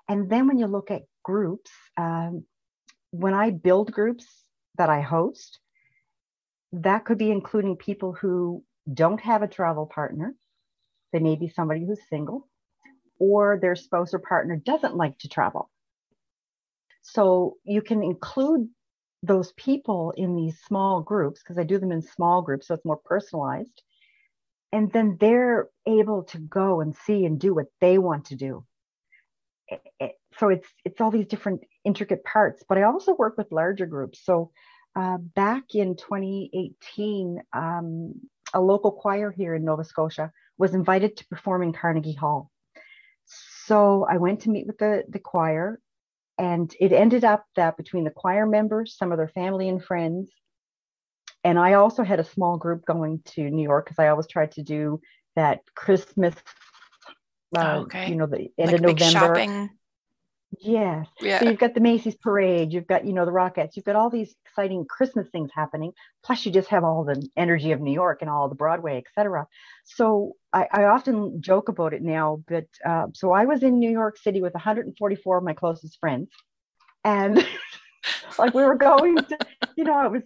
and 0.09 0.29
then 0.29 0.47
when 0.47 0.57
you 0.57 0.67
look 0.67 0.91
at 0.91 1.03
groups 1.25 1.71
um, 1.97 2.45
when 3.11 3.33
I 3.33 3.49
build 3.49 3.91
groups 3.91 4.25
that 4.77 4.89
I 4.89 5.01
host, 5.01 5.59
that 6.73 7.05
could 7.05 7.17
be 7.17 7.31
including 7.31 7.77
people 7.77 8.13
who 8.13 8.63
don't 8.93 9.21
have 9.21 9.41
a 9.41 9.47
travel 9.47 9.85
partner. 9.85 10.35
They 11.13 11.19
may 11.19 11.35
be 11.35 11.47
somebody 11.47 11.85
who's 11.85 11.99
single, 12.09 12.47
or 13.17 13.57
their 13.61 13.75
spouse 13.75 14.13
or 14.13 14.19
partner 14.19 14.57
doesn't 14.57 14.97
like 14.97 15.17
to 15.19 15.29
travel. 15.29 15.69
So 17.01 17.57
you 17.63 17.81
can 17.81 18.03
include 18.03 18.67
those 19.23 19.53
people 19.53 20.13
in 20.17 20.35
these 20.35 20.59
small 20.67 21.01
groups 21.01 21.41
because 21.41 21.57
I 21.57 21.63
do 21.63 21.79
them 21.79 21.91
in 21.91 22.01
small 22.01 22.41
groups, 22.41 22.67
so 22.67 22.73
it's 22.73 22.85
more 22.85 22.99
personalized. 23.05 23.81
And 24.73 24.91
then 24.91 25.17
they're 25.19 25.69
able 25.87 26.23
to 26.23 26.37
go 26.37 26.81
and 26.81 26.93
see 26.95 27.23
and 27.25 27.39
do 27.39 27.55
what 27.55 27.67
they 27.79 27.97
want 27.97 28.25
to 28.25 28.35
do. 28.35 28.65
So 30.39 30.49
it's 30.49 30.67
it's 30.83 30.99
all 31.01 31.11
these 31.11 31.27
different 31.27 31.61
intricate 31.83 32.23
parts. 32.23 32.63
But 32.67 32.77
I 32.77 32.83
also 32.83 33.15
work 33.15 33.37
with 33.37 33.51
larger 33.51 33.85
groups. 33.85 34.23
So 34.23 34.51
uh, 34.95 35.17
back 35.17 35.75
in 35.75 35.95
2018, 35.95 37.41
um, 37.53 38.13
a 38.53 38.61
local 38.61 38.91
choir 38.91 39.31
here 39.31 39.55
in 39.55 39.65
Nova 39.65 39.83
Scotia 39.83 40.31
was 40.57 40.73
invited 40.73 41.17
to 41.17 41.27
perform 41.27 41.63
in 41.63 41.73
Carnegie 41.73 42.13
Hall. 42.13 42.51
So 43.65 44.05
I 44.09 44.17
went 44.17 44.41
to 44.41 44.49
meet 44.49 44.67
with 44.67 44.77
the, 44.77 45.03
the 45.09 45.19
choir 45.19 45.79
and 46.37 46.73
it 46.79 46.91
ended 46.91 47.23
up 47.23 47.45
that 47.55 47.77
between 47.77 48.03
the 48.03 48.11
choir 48.11 48.45
members, 48.45 48.95
some 48.97 49.11
of 49.11 49.17
their 49.17 49.29
family 49.29 49.67
and 49.67 49.83
friends, 49.83 50.29
and 51.45 51.59
I 51.59 51.73
also 51.73 52.03
had 52.03 52.19
a 52.19 52.23
small 52.23 52.57
group 52.57 52.85
going 52.85 53.21
to 53.35 53.49
New 53.49 53.61
York 53.61 53.85
because 53.85 53.99
I 53.99 54.07
always 54.07 54.27
tried 54.27 54.53
to 54.53 54.63
do 54.63 54.99
that 55.35 55.61
Christmas, 55.75 56.33
uh, 57.57 57.79
okay. 57.81 58.09
you 58.09 58.15
know, 58.15 58.25
the 58.25 58.49
end 58.57 58.71
like 58.71 58.75
of 58.75 58.81
November. 58.81 59.11
Shopping. 59.11 59.69
Yes. 60.59 61.07
Yeah. 61.21 61.39
So 61.39 61.49
you've 61.49 61.59
got 61.59 61.73
the 61.73 61.81
Macy's 61.81 62.15
parade, 62.15 62.71
you've 62.71 62.87
got, 62.87 63.05
you 63.05 63.13
know, 63.13 63.25
the 63.25 63.31
Rockettes, 63.31 63.75
you've 63.75 63.85
got 63.85 63.95
all 63.95 64.09
these 64.09 64.35
exciting 64.45 64.85
Christmas 64.85 65.27
things 65.29 65.51
happening. 65.53 65.91
Plus, 66.23 66.45
you 66.45 66.51
just 66.51 66.69
have 66.69 66.83
all 66.83 67.03
the 67.03 67.27
energy 67.35 67.71
of 67.71 67.81
New 67.81 67.91
York 67.91 68.21
and 68.21 68.29
all 68.29 68.47
the 68.47 68.55
Broadway, 68.55 68.97
etc. 68.97 69.47
So 69.83 70.33
I, 70.53 70.67
I, 70.71 70.83
often 70.85 71.41
joke 71.41 71.69
about 71.69 71.93
it 71.93 72.01
now, 72.01 72.43
but 72.47 72.65
uh, 72.85 73.07
so 73.13 73.31
I 73.31 73.45
was 73.45 73.63
in 73.63 73.79
New 73.79 73.91
York 73.91 74.17
City 74.17 74.41
with 74.41 74.53
144 74.53 75.37
of 75.37 75.43
my 75.43 75.53
closest 75.53 75.99
friends, 75.99 76.29
and 77.03 77.45
like 78.39 78.53
we 78.53 78.63
were 78.63 78.75
going 78.75 79.17
to, 79.17 79.37
you 79.75 79.83
know, 79.83 79.95
I 79.95 80.07
was 80.07 80.23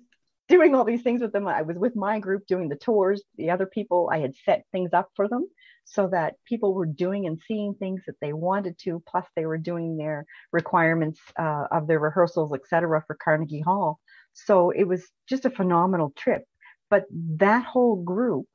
doing 0.48 0.76
all 0.76 0.84
these 0.84 1.04
things 1.04 1.22
with 1.22 1.32
them. 1.32 1.48
I 1.48 1.62
was 1.62 1.78
with 1.78 1.96
my 1.96 2.20
group 2.20 2.46
doing 2.48 2.70
the 2.70 2.76
tours. 2.76 3.24
The 3.38 3.52
other 3.52 3.66
people, 3.66 4.10
I 4.12 4.20
had 4.20 4.34
set 4.46 4.66
things 4.72 4.92
up 4.94 5.10
for 5.16 5.28
them 5.28 5.48
so 5.92 6.08
that 6.08 6.36
people 6.46 6.74
were 6.74 6.86
doing 6.86 7.26
and 7.26 7.40
seeing 7.48 7.74
things 7.74 8.04
that 8.06 8.16
they 8.22 8.32
wanted 8.32 8.78
to. 8.80 9.02
Plus, 9.08 9.26
they 9.36 9.46
were 9.46 9.58
doing 9.58 9.98
their 9.98 10.26
requirements 10.52 11.20
uh, 11.38 11.66
of 11.72 11.88
their 11.88 12.00
rehearsals, 12.00 12.54
etc., 12.54 13.04
for 13.08 13.16
Carnegie 13.16 13.62
Hall. 13.62 14.00
So 14.34 14.70
it 14.70 14.84
was 14.84 15.04
just 15.28 15.46
a 15.46 15.50
phenomenal 15.50 16.14
trip. 16.16 16.44
But 16.90 17.06
that 17.12 17.66
whole 17.66 17.96
group, 18.04 18.48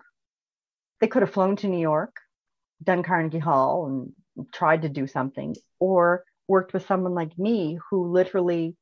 they 1.00 1.08
could 1.08 1.22
have 1.22 1.32
flown 1.32 1.56
to 1.56 1.68
New 1.68 1.80
York, 1.80 2.16
done 2.82 3.02
Carnegie 3.02 3.38
Hall, 3.38 3.86
and 3.86 4.48
tried 4.52 4.82
to 4.82 4.88
do 4.88 5.06
something, 5.06 5.56
or 5.80 6.24
worked 6.46 6.72
with 6.72 6.86
someone 6.86 7.14
like 7.14 7.36
me 7.38 7.78
who 7.90 8.12
literally 8.12 8.76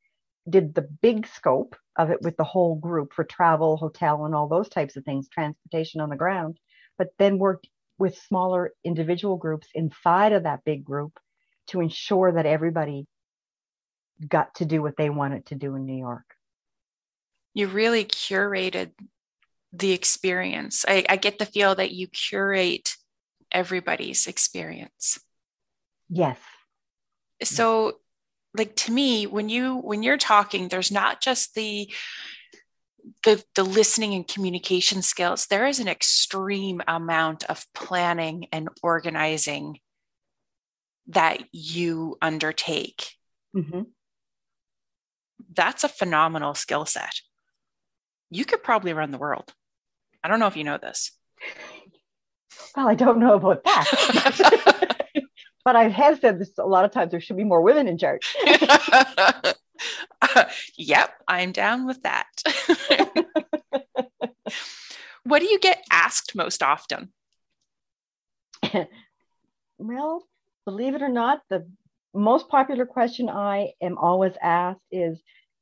did 0.48 0.74
the 0.74 0.88
big 1.00 1.26
scope 1.26 1.76
of 1.96 2.10
it 2.10 2.20
with 2.20 2.36
the 2.36 2.44
whole 2.44 2.74
group 2.74 3.12
for 3.14 3.24
travel, 3.24 3.76
hotel, 3.76 4.24
and 4.26 4.34
all 4.34 4.48
those 4.48 4.68
types 4.68 4.96
of 4.96 5.04
things, 5.04 5.28
transportation 5.28 6.00
on 6.00 6.10
the 6.10 6.16
ground, 6.16 6.58
but 6.98 7.08
then 7.18 7.38
worked 7.38 7.68
with 8.02 8.18
smaller 8.18 8.72
individual 8.82 9.36
groups 9.36 9.68
inside 9.76 10.32
of 10.32 10.42
that 10.42 10.64
big 10.64 10.84
group 10.84 11.20
to 11.68 11.80
ensure 11.80 12.32
that 12.32 12.46
everybody 12.46 13.06
got 14.26 14.52
to 14.56 14.64
do 14.64 14.82
what 14.82 14.96
they 14.96 15.08
wanted 15.08 15.46
to 15.46 15.54
do 15.54 15.76
in 15.76 15.86
New 15.86 15.96
York. 15.96 16.24
You 17.54 17.68
really 17.68 18.04
curated 18.04 18.90
the 19.72 19.92
experience. 19.92 20.84
I, 20.88 21.04
I 21.08 21.14
get 21.14 21.38
the 21.38 21.46
feel 21.46 21.76
that 21.76 21.92
you 21.92 22.08
curate 22.08 22.96
everybody's 23.52 24.26
experience. 24.26 25.20
Yes. 26.08 26.38
So 27.44 28.00
like 28.52 28.74
to 28.76 28.90
me 28.90 29.28
when 29.28 29.48
you 29.48 29.76
when 29.76 30.02
you're 30.02 30.18
talking 30.18 30.66
there's 30.66 30.90
not 30.90 31.22
just 31.22 31.54
the 31.54 31.88
the 33.24 33.42
the 33.54 33.62
listening 33.62 34.14
and 34.14 34.26
communication 34.26 35.02
skills 35.02 35.46
there 35.46 35.66
is 35.66 35.78
an 35.78 35.88
extreme 35.88 36.80
amount 36.86 37.44
of 37.44 37.66
planning 37.74 38.46
and 38.52 38.68
organizing 38.82 39.78
that 41.08 41.42
you 41.52 42.16
undertake. 42.22 43.16
Mm-hmm. 43.54 43.82
that's 45.54 45.84
a 45.84 45.88
phenomenal 45.88 46.54
skill 46.54 46.86
set. 46.86 47.20
You 48.30 48.46
could 48.46 48.62
probably 48.62 48.94
run 48.94 49.10
the 49.10 49.18
world. 49.18 49.52
I 50.24 50.28
don't 50.28 50.40
know 50.40 50.46
if 50.46 50.56
you 50.56 50.64
know 50.64 50.78
this. 50.78 51.12
Well 52.76 52.88
i 52.88 52.94
don't 52.94 53.18
know 53.18 53.34
about 53.34 53.64
that. 53.64 54.98
But 55.64 55.76
I 55.76 55.88
have 55.88 56.18
said 56.20 56.40
this 56.40 56.58
a 56.58 56.66
lot 56.66 56.84
of 56.84 56.90
times 56.90 57.12
there 57.12 57.20
should 57.20 57.36
be 57.36 57.44
more 57.44 57.62
women 57.62 57.86
in 57.86 57.98
charge. 57.98 58.34
uh, 60.20 60.44
yep, 60.76 61.10
I'm 61.28 61.52
down 61.52 61.86
with 61.86 62.02
that. 62.02 62.26
what 65.24 65.40
do 65.40 65.46
you 65.46 65.58
get 65.58 65.84
asked 65.90 66.34
most 66.34 66.62
often? 66.62 67.12
well, 69.78 70.26
believe 70.64 70.94
it 70.94 71.02
or 71.02 71.08
not, 71.08 71.40
the 71.50 71.68
most 72.14 72.48
popular 72.48 72.86
question 72.86 73.28
I 73.28 73.72
am 73.80 73.98
always 73.98 74.34
asked 74.40 74.80
is 74.90 75.20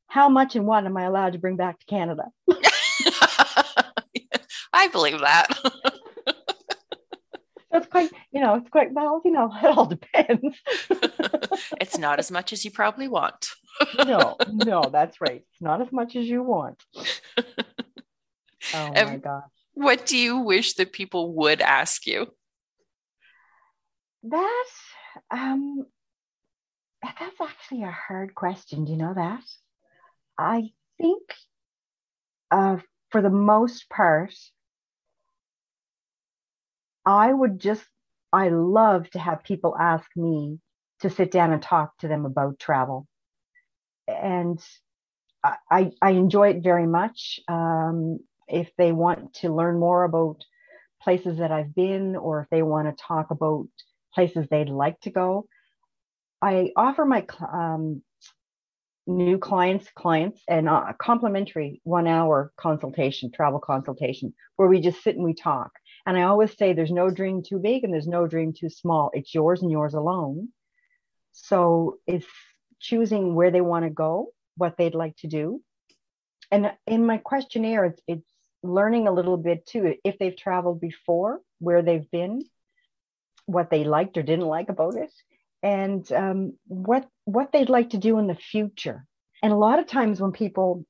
how 0.08 0.28
much 0.28 0.56
and 0.56 0.66
what 0.66 0.84
am 0.84 0.96
I 0.96 1.04
allowed 1.04 1.34
to 1.34 1.38
bring 1.38 1.56
back 1.56 1.78
to 1.78 1.86
Canada? 1.86 2.24
I 4.72 4.88
believe 4.88 5.20
that 5.20 5.48
it's 7.72 7.86
quite, 7.86 8.10
you 8.32 8.40
know, 8.40 8.56
it's 8.56 8.68
quite 8.68 8.92
well, 8.92 9.20
you 9.24 9.30
know, 9.30 9.50
it 9.62 9.76
all 9.76 9.86
depends. 9.86 10.56
it's 11.80 11.98
not 11.98 12.18
as 12.18 12.30
much 12.30 12.52
as 12.52 12.64
you 12.64 12.70
probably 12.70 13.08
want. 13.08 13.50
No, 14.06 14.36
no, 14.52 14.82
that's 14.90 15.20
right. 15.20 15.44
It's 15.52 15.62
not 15.62 15.80
as 15.80 15.92
much 15.92 16.16
as 16.16 16.26
you 16.26 16.42
want. 16.42 16.82
Oh 18.72 18.92
my 18.92 19.16
gosh. 19.16 19.42
What 19.74 20.06
do 20.06 20.16
you 20.16 20.38
wish 20.38 20.74
that 20.74 20.92
people 20.92 21.34
would 21.34 21.60
ask 21.60 22.06
you? 22.06 22.32
That 24.24 24.66
um 25.30 25.86
that's 27.02 27.40
actually 27.40 27.82
a 27.82 27.90
hard 27.90 28.34
question. 28.34 28.84
Do 28.84 28.92
you 28.92 28.98
know 28.98 29.14
that? 29.14 29.44
I 30.38 30.70
think 30.98 31.22
uh, 32.50 32.78
for 33.10 33.22
the 33.22 33.30
most 33.30 33.88
part, 33.88 34.34
I 37.06 37.32
would 37.32 37.58
just, 37.58 37.84
I 38.32 38.48
love 38.50 39.08
to 39.10 39.18
have 39.18 39.44
people 39.44 39.76
ask 39.78 40.08
me 40.16 40.60
to 41.00 41.10
sit 41.10 41.30
down 41.30 41.52
and 41.52 41.62
talk 41.62 41.96
to 41.98 42.08
them 42.08 42.26
about 42.26 42.58
travel. 42.58 43.06
And 44.08 44.60
I, 45.42 45.92
I 46.02 46.10
enjoy 46.10 46.50
it 46.50 46.62
very 46.62 46.86
much. 46.86 47.40
Um, 47.48 48.18
if 48.48 48.70
they 48.76 48.92
want 48.92 49.34
to 49.34 49.54
learn 49.54 49.78
more 49.78 50.04
about 50.04 50.44
places 51.02 51.38
that 51.38 51.52
I've 51.52 51.74
been, 51.74 52.16
or 52.16 52.42
if 52.42 52.48
they 52.50 52.62
want 52.62 52.88
to 52.88 53.02
talk 53.02 53.30
about 53.30 53.68
places 54.14 54.46
they'd 54.50 54.68
like 54.68 55.00
to 55.00 55.10
go, 55.10 55.46
I 56.42 56.72
offer 56.76 57.04
my 57.04 57.24
um, 57.52 58.02
new 59.06 59.38
clients 59.38 59.88
clients 59.94 60.42
and 60.48 60.68
a 60.68 60.94
complimentary 60.98 61.80
one 61.84 62.06
hour 62.06 62.52
consultation, 62.56 63.30
travel 63.32 63.60
consultation, 63.60 64.34
where 64.56 64.68
we 64.68 64.80
just 64.80 65.02
sit 65.02 65.16
and 65.16 65.24
we 65.24 65.34
talk. 65.34 65.70
And 66.06 66.16
I 66.16 66.22
always 66.22 66.56
say 66.56 66.72
there's 66.72 66.90
no 66.90 67.10
dream 67.10 67.42
too 67.42 67.58
big 67.58 67.84
and 67.84 67.92
there's 67.92 68.06
no 68.06 68.26
dream 68.26 68.52
too 68.52 68.70
small. 68.70 69.10
It's 69.12 69.34
yours 69.34 69.62
and 69.62 69.70
yours 69.70 69.94
alone. 69.94 70.48
So 71.32 71.98
it's 72.06 72.26
choosing 72.80 73.34
where 73.34 73.50
they 73.50 73.60
want 73.60 73.84
to 73.84 73.90
go, 73.90 74.28
what 74.56 74.76
they'd 74.76 74.94
like 74.94 75.16
to 75.18 75.26
do. 75.26 75.62
And 76.50 76.72
in 76.86 77.06
my 77.06 77.18
questionnaire, 77.18 77.84
it's, 77.84 78.02
it's 78.08 78.26
learning 78.62 79.06
a 79.06 79.12
little 79.12 79.36
bit 79.36 79.66
too, 79.66 79.94
if 80.04 80.18
they've 80.18 80.36
traveled 80.36 80.80
before, 80.80 81.40
where 81.58 81.82
they've 81.82 82.10
been, 82.10 82.42
what 83.46 83.70
they 83.70 83.84
liked 83.84 84.16
or 84.16 84.22
didn't 84.22 84.46
like 84.46 84.68
about 84.68 84.96
it, 84.96 85.12
and 85.62 86.10
um, 86.12 86.56
what 86.66 87.06
what 87.24 87.52
they'd 87.52 87.68
like 87.68 87.90
to 87.90 87.98
do 87.98 88.18
in 88.18 88.26
the 88.26 88.34
future. 88.34 89.04
And 89.42 89.52
a 89.52 89.56
lot 89.56 89.78
of 89.78 89.86
times 89.86 90.20
when 90.20 90.32
people 90.32 90.84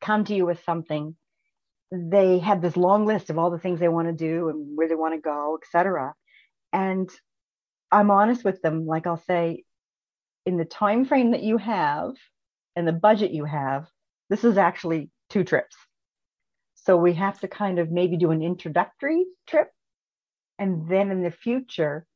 come 0.00 0.24
to 0.24 0.34
you 0.34 0.46
with 0.46 0.62
something, 0.64 1.16
they 1.92 2.38
have 2.38 2.62
this 2.62 2.76
long 2.76 3.06
list 3.06 3.30
of 3.30 3.38
all 3.38 3.50
the 3.50 3.58
things 3.58 3.80
they 3.80 3.88
want 3.88 4.08
to 4.08 4.12
do 4.12 4.48
and 4.48 4.76
where 4.76 4.88
they 4.88 4.94
want 4.94 5.14
to 5.14 5.20
go, 5.20 5.58
etc. 5.62 6.14
And 6.72 7.10
I'm 7.90 8.10
honest 8.10 8.44
with 8.44 8.62
them. 8.62 8.86
Like 8.86 9.06
I'll 9.06 9.22
say, 9.26 9.64
in 10.50 10.58
the 10.58 10.66
time 10.66 11.06
frame 11.06 11.32
that 11.32 11.44
you 11.44 11.58
have 11.58 12.14
and 12.76 12.88
the 12.88 12.92
budget 12.92 13.32
you 13.32 13.46
have, 13.46 13.86
this 14.30 14.44
is 14.44 14.58
actually 14.58 15.10
two 15.30 15.44
trips. 15.44 15.76
So 16.76 16.96
we 16.96 17.14
have 17.14 17.40
to 17.40 17.48
kind 17.48 17.78
of 17.78 17.90
maybe 17.92 18.18
do 18.18 18.32
an 18.32 18.42
introductory 18.42 19.26
trip 19.48 19.70
and 20.58 20.88
then 20.90 21.12
in 21.12 21.22
the 21.22 21.30
future 21.32 22.06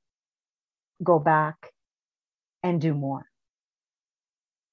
go 1.05 1.19
back 1.21 1.73
and 2.65 2.81
do 2.81 2.95
more. 2.95 3.27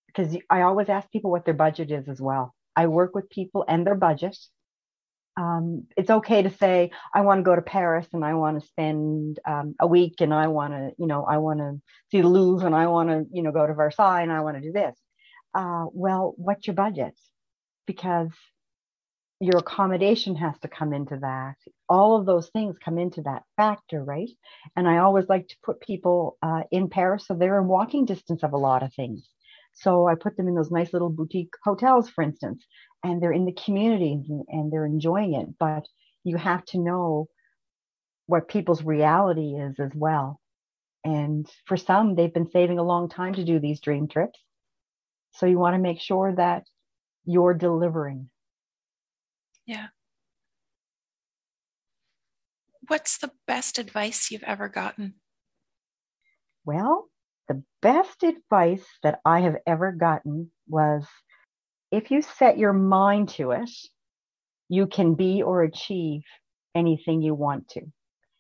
because 0.08 0.38
I 0.50 0.64
always 0.64 0.90
ask 0.90 1.12
people 1.12 1.32
what 1.32 1.46
their 1.46 1.56
budget 1.56 1.92
is 1.92 2.10
as 2.10 2.22
well. 2.22 2.56
I 2.76 2.88
work 2.88 3.16
with 3.16 3.30
people 3.30 3.66
and 3.68 3.88
their 3.88 3.96
budget. 3.96 4.38
Um, 5.42 5.88
it's 5.98 6.12
okay 6.12 6.44
to 6.44 6.52
say 6.52 6.92
I 7.16 7.22
want 7.22 7.40
to 7.40 7.44
go 7.44 7.56
to 7.56 7.64
Paris 7.64 8.08
and 8.14 8.24
I 8.24 8.36
want 8.36 8.62
to 8.62 8.68
spend 8.68 9.40
um, 9.48 9.74
a 9.80 9.88
week 9.88 10.16
and 10.20 10.34
I 10.34 10.48
want 10.48 10.74
to, 10.74 10.92
you 11.00 11.08
know, 11.08 11.24
I 11.24 11.38
want 11.38 11.60
to 11.60 11.82
see 12.12 12.22
the 12.22 12.28
Louvre 12.28 12.66
and 12.68 12.76
I 12.76 12.88
want 12.88 13.10
to, 13.10 13.26
you 13.32 13.42
know, 13.42 13.52
go 13.52 13.66
to 13.66 13.74
Versailles 13.74 14.22
and 14.22 14.32
I 14.32 14.42
want 14.42 14.58
to 14.58 14.62
do 14.62 14.72
this. 14.72 14.96
Uh, 15.56 15.86
well, 15.94 16.36
what's 16.38 16.68
your 16.68 16.76
budget? 16.76 17.16
Because 17.88 18.30
your 19.40 19.58
accommodation 19.58 20.36
has 20.36 20.54
to 20.60 20.68
come 20.68 20.94
into 20.94 21.18
that. 21.22 21.56
All 21.90 22.16
of 22.16 22.28
those 22.28 22.50
things 22.50 22.76
come 22.78 23.00
into 23.00 23.24
that 23.24 23.42
factor, 23.58 24.04
right? 24.04 24.30
And 24.76 24.88
I 24.88 25.00
always 25.00 25.26
like 25.28 25.48
to 25.48 25.56
put 25.64 25.82
people 25.82 26.38
uh, 26.44 26.62
in 26.72 26.90
Paris 26.90 27.26
so 27.26 27.34
they're 27.34 27.60
in 27.60 27.68
walking 27.68 28.06
distance 28.06 28.44
of 28.44 28.54
a 28.54 28.58
lot 28.58 28.84
of 28.84 28.94
things. 28.94 29.28
So 29.74 30.08
I 30.08 30.16
put 30.16 30.38
them 30.38 30.48
in 30.48 30.56
those 30.56 30.70
nice 30.70 30.94
little 30.94 31.10
boutique 31.10 31.54
hotels, 31.64 32.10
for 32.10 32.24
instance, 32.24 32.64
and 33.04 33.22
they're 33.22 33.32
in 33.32 33.46
the 33.46 33.58
community 33.66 34.22
and, 34.50 34.72
they're 34.72 34.86
enjoying 34.86 35.34
it. 35.34 35.48
But 35.60 35.88
you 36.24 36.38
have 36.38 36.64
to 36.66 36.78
know 36.78 37.28
what 38.28 38.48
people's 38.48 38.84
reality 38.84 39.56
is 39.56 39.80
as 39.80 39.92
well. 39.96 40.40
And 41.04 41.50
for 41.66 41.78
some, 41.78 42.16
they've 42.16 42.34
been 42.34 42.52
saving 42.52 42.80
a 42.80 42.84
long 42.84 43.10
time 43.10 43.34
to 43.34 43.44
do 43.44 43.60
these 43.60 43.80
dream 43.80 44.08
trips. 44.08 44.40
So 45.34 45.46
you 45.46 45.58
want 45.58 45.74
to 45.76 45.80
make 45.80 46.00
sure 46.00 46.34
that 46.36 46.64
you're 47.26 47.54
delivering 47.54 48.30
yeah. 49.66 49.88
What's 52.88 53.20
the 53.20 53.32
best 53.48 53.80
advice 53.80 54.32
you've 54.32 54.44
ever 54.44 54.68
gotten? 54.68 55.16
Well, 56.66 57.10
the 57.48 57.64
best 57.82 58.24
advice 58.24 58.86
that 59.04 59.20
I 59.24 59.42
have 59.42 59.58
ever 59.66 59.92
gotten 59.92 60.52
was 60.68 61.06
if 61.92 62.10
you 62.12 62.22
set 62.22 62.58
your 62.58 62.74
mind 62.74 63.30
to 63.30 63.52
it, 63.52 63.70
you 64.70 64.88
can 64.88 65.16
be 65.16 65.44
or 65.44 65.64
achieve 65.64 66.24
anything 66.74 67.22
you 67.22 67.36
want 67.36 67.68
to. 67.70 67.82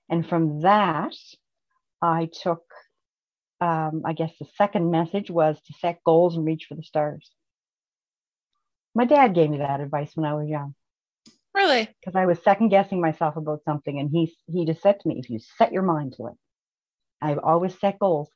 And 0.10 0.28
from 0.28 0.62
that, 0.62 1.16
I 2.02 2.30
took, 2.32 2.64
um, 3.60 4.04
I 4.06 4.14
guess 4.14 4.32
the 4.40 4.48
second 4.58 4.90
message 4.90 5.30
was 5.30 5.58
to 5.68 5.74
set 5.74 6.04
goals 6.06 6.36
and 6.36 6.46
reach 6.46 6.66
for 6.68 6.76
the 6.76 6.84
stars. 6.84 7.30
My 8.96 9.06
dad 9.06 9.36
gave 9.36 9.50
me 9.50 9.60
that 9.60 9.82
advice 9.82 10.12
when 10.16 10.26
I 10.26 10.34
was 10.34 10.50
young. 10.50 10.76
Really? 11.54 11.90
Because 12.00 12.16
I 12.16 12.26
was 12.26 12.42
second 12.44 12.70
guessing 12.70 13.02
myself 13.02 13.36
about 13.36 13.64
something, 13.66 14.00
and 14.00 14.10
he 14.10 14.34
he 14.48 14.66
just 14.66 14.82
said 14.82 15.00
to 15.00 15.08
me, 15.08 15.20
"If 15.20 15.30
you 15.30 15.40
set 15.58 15.74
your 15.74 15.84
mind 15.84 16.14
to 16.18 16.28
it, 16.28 16.34
I've 17.22 17.40
always 17.40 17.78
set 17.80 18.00
goals. 18.00 18.30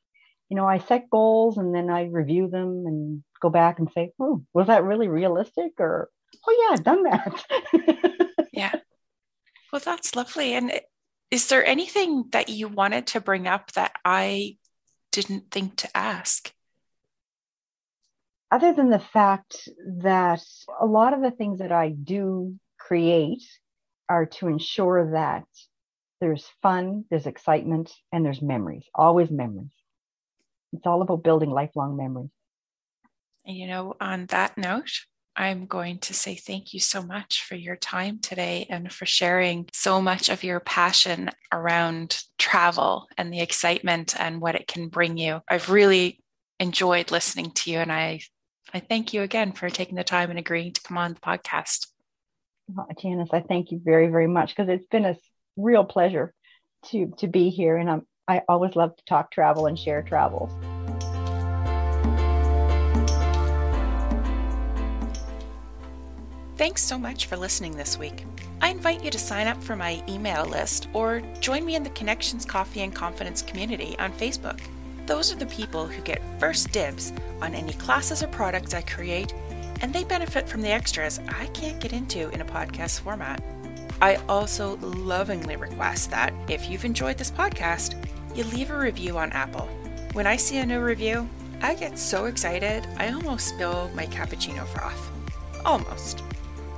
You 0.49 0.55
know, 0.55 0.67
I 0.67 0.77
set 0.77 1.09
goals 1.09 1.57
and 1.57 1.73
then 1.73 1.89
I 1.89 2.05
review 2.05 2.47
them 2.47 2.85
and 2.85 3.23
go 3.41 3.49
back 3.49 3.79
and 3.79 3.89
say, 3.91 4.11
"Oh, 4.19 4.43
was 4.53 4.67
that 4.67 4.83
really 4.83 5.07
realistic?" 5.07 5.73
Or, 5.79 6.09
"Oh 6.47 6.67
yeah, 6.67 6.73
I've 6.73 6.83
done 6.83 7.03
that." 7.03 8.39
yeah. 8.53 8.75
Well, 9.71 9.81
that's 9.83 10.15
lovely. 10.15 10.53
And 10.53 10.71
is 11.31 11.47
there 11.47 11.65
anything 11.65 12.25
that 12.31 12.49
you 12.49 12.67
wanted 12.67 13.07
to 13.07 13.21
bring 13.21 13.47
up 13.47 13.71
that 13.73 13.93
I 14.05 14.57
didn't 15.11 15.51
think 15.51 15.77
to 15.77 15.97
ask? 15.97 16.53
Other 18.51 18.73
than 18.73 18.89
the 18.89 18.99
fact 18.99 19.67
that 20.01 20.43
a 20.79 20.85
lot 20.85 21.13
of 21.13 21.21
the 21.21 21.31
things 21.31 21.59
that 21.59 21.71
I 21.71 21.89
do 21.89 22.57
create 22.77 23.43
are 24.07 24.27
to 24.27 24.47
ensure 24.47 25.11
that 25.11 25.45
there's 26.21 26.47
fun, 26.61 27.05
there's 27.09 27.25
excitement, 27.25 27.91
and 28.11 28.23
there's 28.23 28.41
memories, 28.41 28.85
always 28.93 29.31
memories. 29.31 29.73
It's 30.73 30.85
all 30.85 31.01
about 31.01 31.23
building 31.23 31.49
lifelong 31.49 31.97
memories. 31.97 32.29
And 33.45 33.55
you 33.55 33.67
know, 33.67 33.95
on 34.01 34.25
that 34.27 34.57
note, 34.57 34.91
I'm 35.35 35.65
going 35.65 35.99
to 35.99 36.13
say 36.13 36.35
thank 36.35 36.73
you 36.73 36.79
so 36.79 37.01
much 37.01 37.43
for 37.43 37.55
your 37.55 37.75
time 37.75 38.19
today 38.19 38.65
and 38.69 38.91
for 38.91 39.05
sharing 39.05 39.67
so 39.73 40.01
much 40.01 40.29
of 40.29 40.43
your 40.43 40.59
passion 40.61 41.29
around 41.51 42.23
travel 42.37 43.07
and 43.17 43.33
the 43.33 43.41
excitement 43.41 44.19
and 44.19 44.41
what 44.41 44.55
it 44.55 44.67
can 44.67 44.87
bring 44.87 45.17
you. 45.17 45.41
I've 45.49 45.69
really 45.69 46.21
enjoyed 46.59 47.11
listening 47.11 47.51
to 47.51 47.71
you 47.71 47.79
and 47.79 47.91
I 47.91 48.21
I 48.73 48.79
thank 48.79 49.13
you 49.13 49.21
again 49.21 49.51
for 49.53 49.69
taking 49.69 49.95
the 49.95 50.03
time 50.03 50.29
and 50.29 50.39
agreeing 50.39 50.73
to 50.73 50.81
come 50.81 50.97
on 50.97 51.13
the 51.13 51.19
podcast. 51.19 51.87
Well, 52.67 52.87
Janice, 52.99 53.29
I 53.31 53.41
thank 53.41 53.71
you 53.71 53.79
very, 53.83 54.07
very 54.07 54.27
much 54.27 54.55
because 54.55 54.69
it's 54.69 54.87
been 54.87 55.05
a 55.05 55.15
real 55.55 55.85
pleasure 55.85 56.33
to 56.87 57.13
to 57.19 57.27
be 57.27 57.49
here, 57.49 57.77
and 57.77 57.89
I'm 57.89 58.07
I 58.27 58.41
always 58.49 58.75
love 58.75 58.95
to 58.95 59.05
talk 59.05 59.29
travel 59.29 59.67
and 59.67 59.77
share 59.77 60.01
travels. 60.01 60.51
Thanks 66.57 66.81
so 66.81 66.97
much 66.97 67.27
for 67.27 67.37
listening 67.37 67.75
this 67.77 67.99
week. 67.99 68.25
I 68.61 68.69
invite 68.69 69.03
you 69.03 69.11
to 69.11 69.19
sign 69.19 69.45
up 69.45 69.61
for 69.61 69.75
my 69.75 70.03
email 70.09 70.45
list 70.45 70.87
or 70.93 71.21
join 71.39 71.65
me 71.65 71.75
in 71.75 71.83
the 71.83 71.89
Connections 71.91 72.45
Coffee 72.45 72.81
and 72.81 72.95
Confidence 72.95 73.41
community 73.41 73.95
on 73.99 74.11
Facebook. 74.13 74.59
Those 75.05 75.31
are 75.31 75.35
the 75.35 75.45
people 75.45 75.85
who 75.85 76.01
get 76.01 76.23
first 76.39 76.71
dibs 76.71 77.13
on 77.41 77.53
any 77.53 77.73
classes 77.73 78.23
or 78.23 78.27
products 78.27 78.73
I 78.73 78.81
create 78.81 79.33
and 79.81 79.93
they 79.93 80.03
benefit 80.03 80.49
from 80.49 80.61
the 80.61 80.71
extras 80.71 81.19
I 81.27 81.45
can't 81.47 81.79
get 81.79 81.93
into 81.93 82.29
in 82.29 82.41
a 82.41 82.45
podcast 82.45 83.01
format. 83.01 83.43
I 84.01 84.15
also 84.27 84.77
lovingly 84.77 85.55
request 85.57 86.09
that 86.11 86.33
if 86.49 86.69
you've 86.69 86.85
enjoyed 86.85 87.17
this 87.17 87.31
podcast, 87.31 87.95
you 88.35 88.43
leave 88.45 88.71
a 88.71 88.77
review 88.77 89.17
on 89.17 89.31
Apple. 89.31 89.67
When 90.13 90.27
I 90.27 90.35
see 90.35 90.57
a 90.57 90.65
new 90.65 90.81
review, 90.81 91.29
I 91.61 91.73
get 91.73 91.97
so 91.97 92.25
excited 92.25 92.87
I 92.97 93.11
almost 93.11 93.47
spill 93.47 93.89
my 93.95 94.05
cappuccino 94.05 94.65
froth. 94.67 95.11
Almost. 95.63 96.21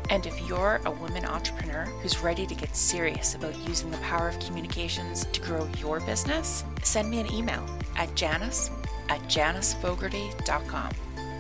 And 0.10 0.26
if 0.26 0.40
you're 0.48 0.80
a 0.86 0.92
woman 0.92 1.26
entrepreneur 1.26 1.86
who's 2.02 2.24
ready 2.24 2.46
to 2.46 2.56
get 2.56 2.76
serious 2.76 3.36
about 3.36 3.58
using 3.68 3.92
the 3.92 3.98
power 3.98 4.30
of 4.30 4.40
communications 4.40 5.26
to 5.26 5.42
grow 5.42 5.68
your 5.80 6.00
business, 6.00 6.64
send 6.84 7.10
me 7.10 7.20
an 7.20 7.34
email 7.34 7.66
at 7.98 8.14
janice 8.16 8.72
at 9.10 9.22
janicefogarty.com. 9.24 10.92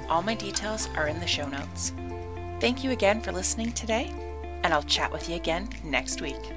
All 0.10 0.22
my 0.22 0.36
details 0.36 0.90
are 0.96 1.08
in 1.08 1.20
the 1.20 1.28
show 1.28 1.48
notes. 1.48 1.94
Thank 2.60 2.84
you 2.84 2.92
again 2.92 3.22
for 3.22 3.32
listening 3.32 3.72
today, 3.74 4.12
and 4.64 4.74
I'll 4.74 4.84
chat 4.84 5.12
with 5.12 5.30
you 5.30 5.36
again 5.36 5.70
next 5.84 6.22
week. 6.22 6.57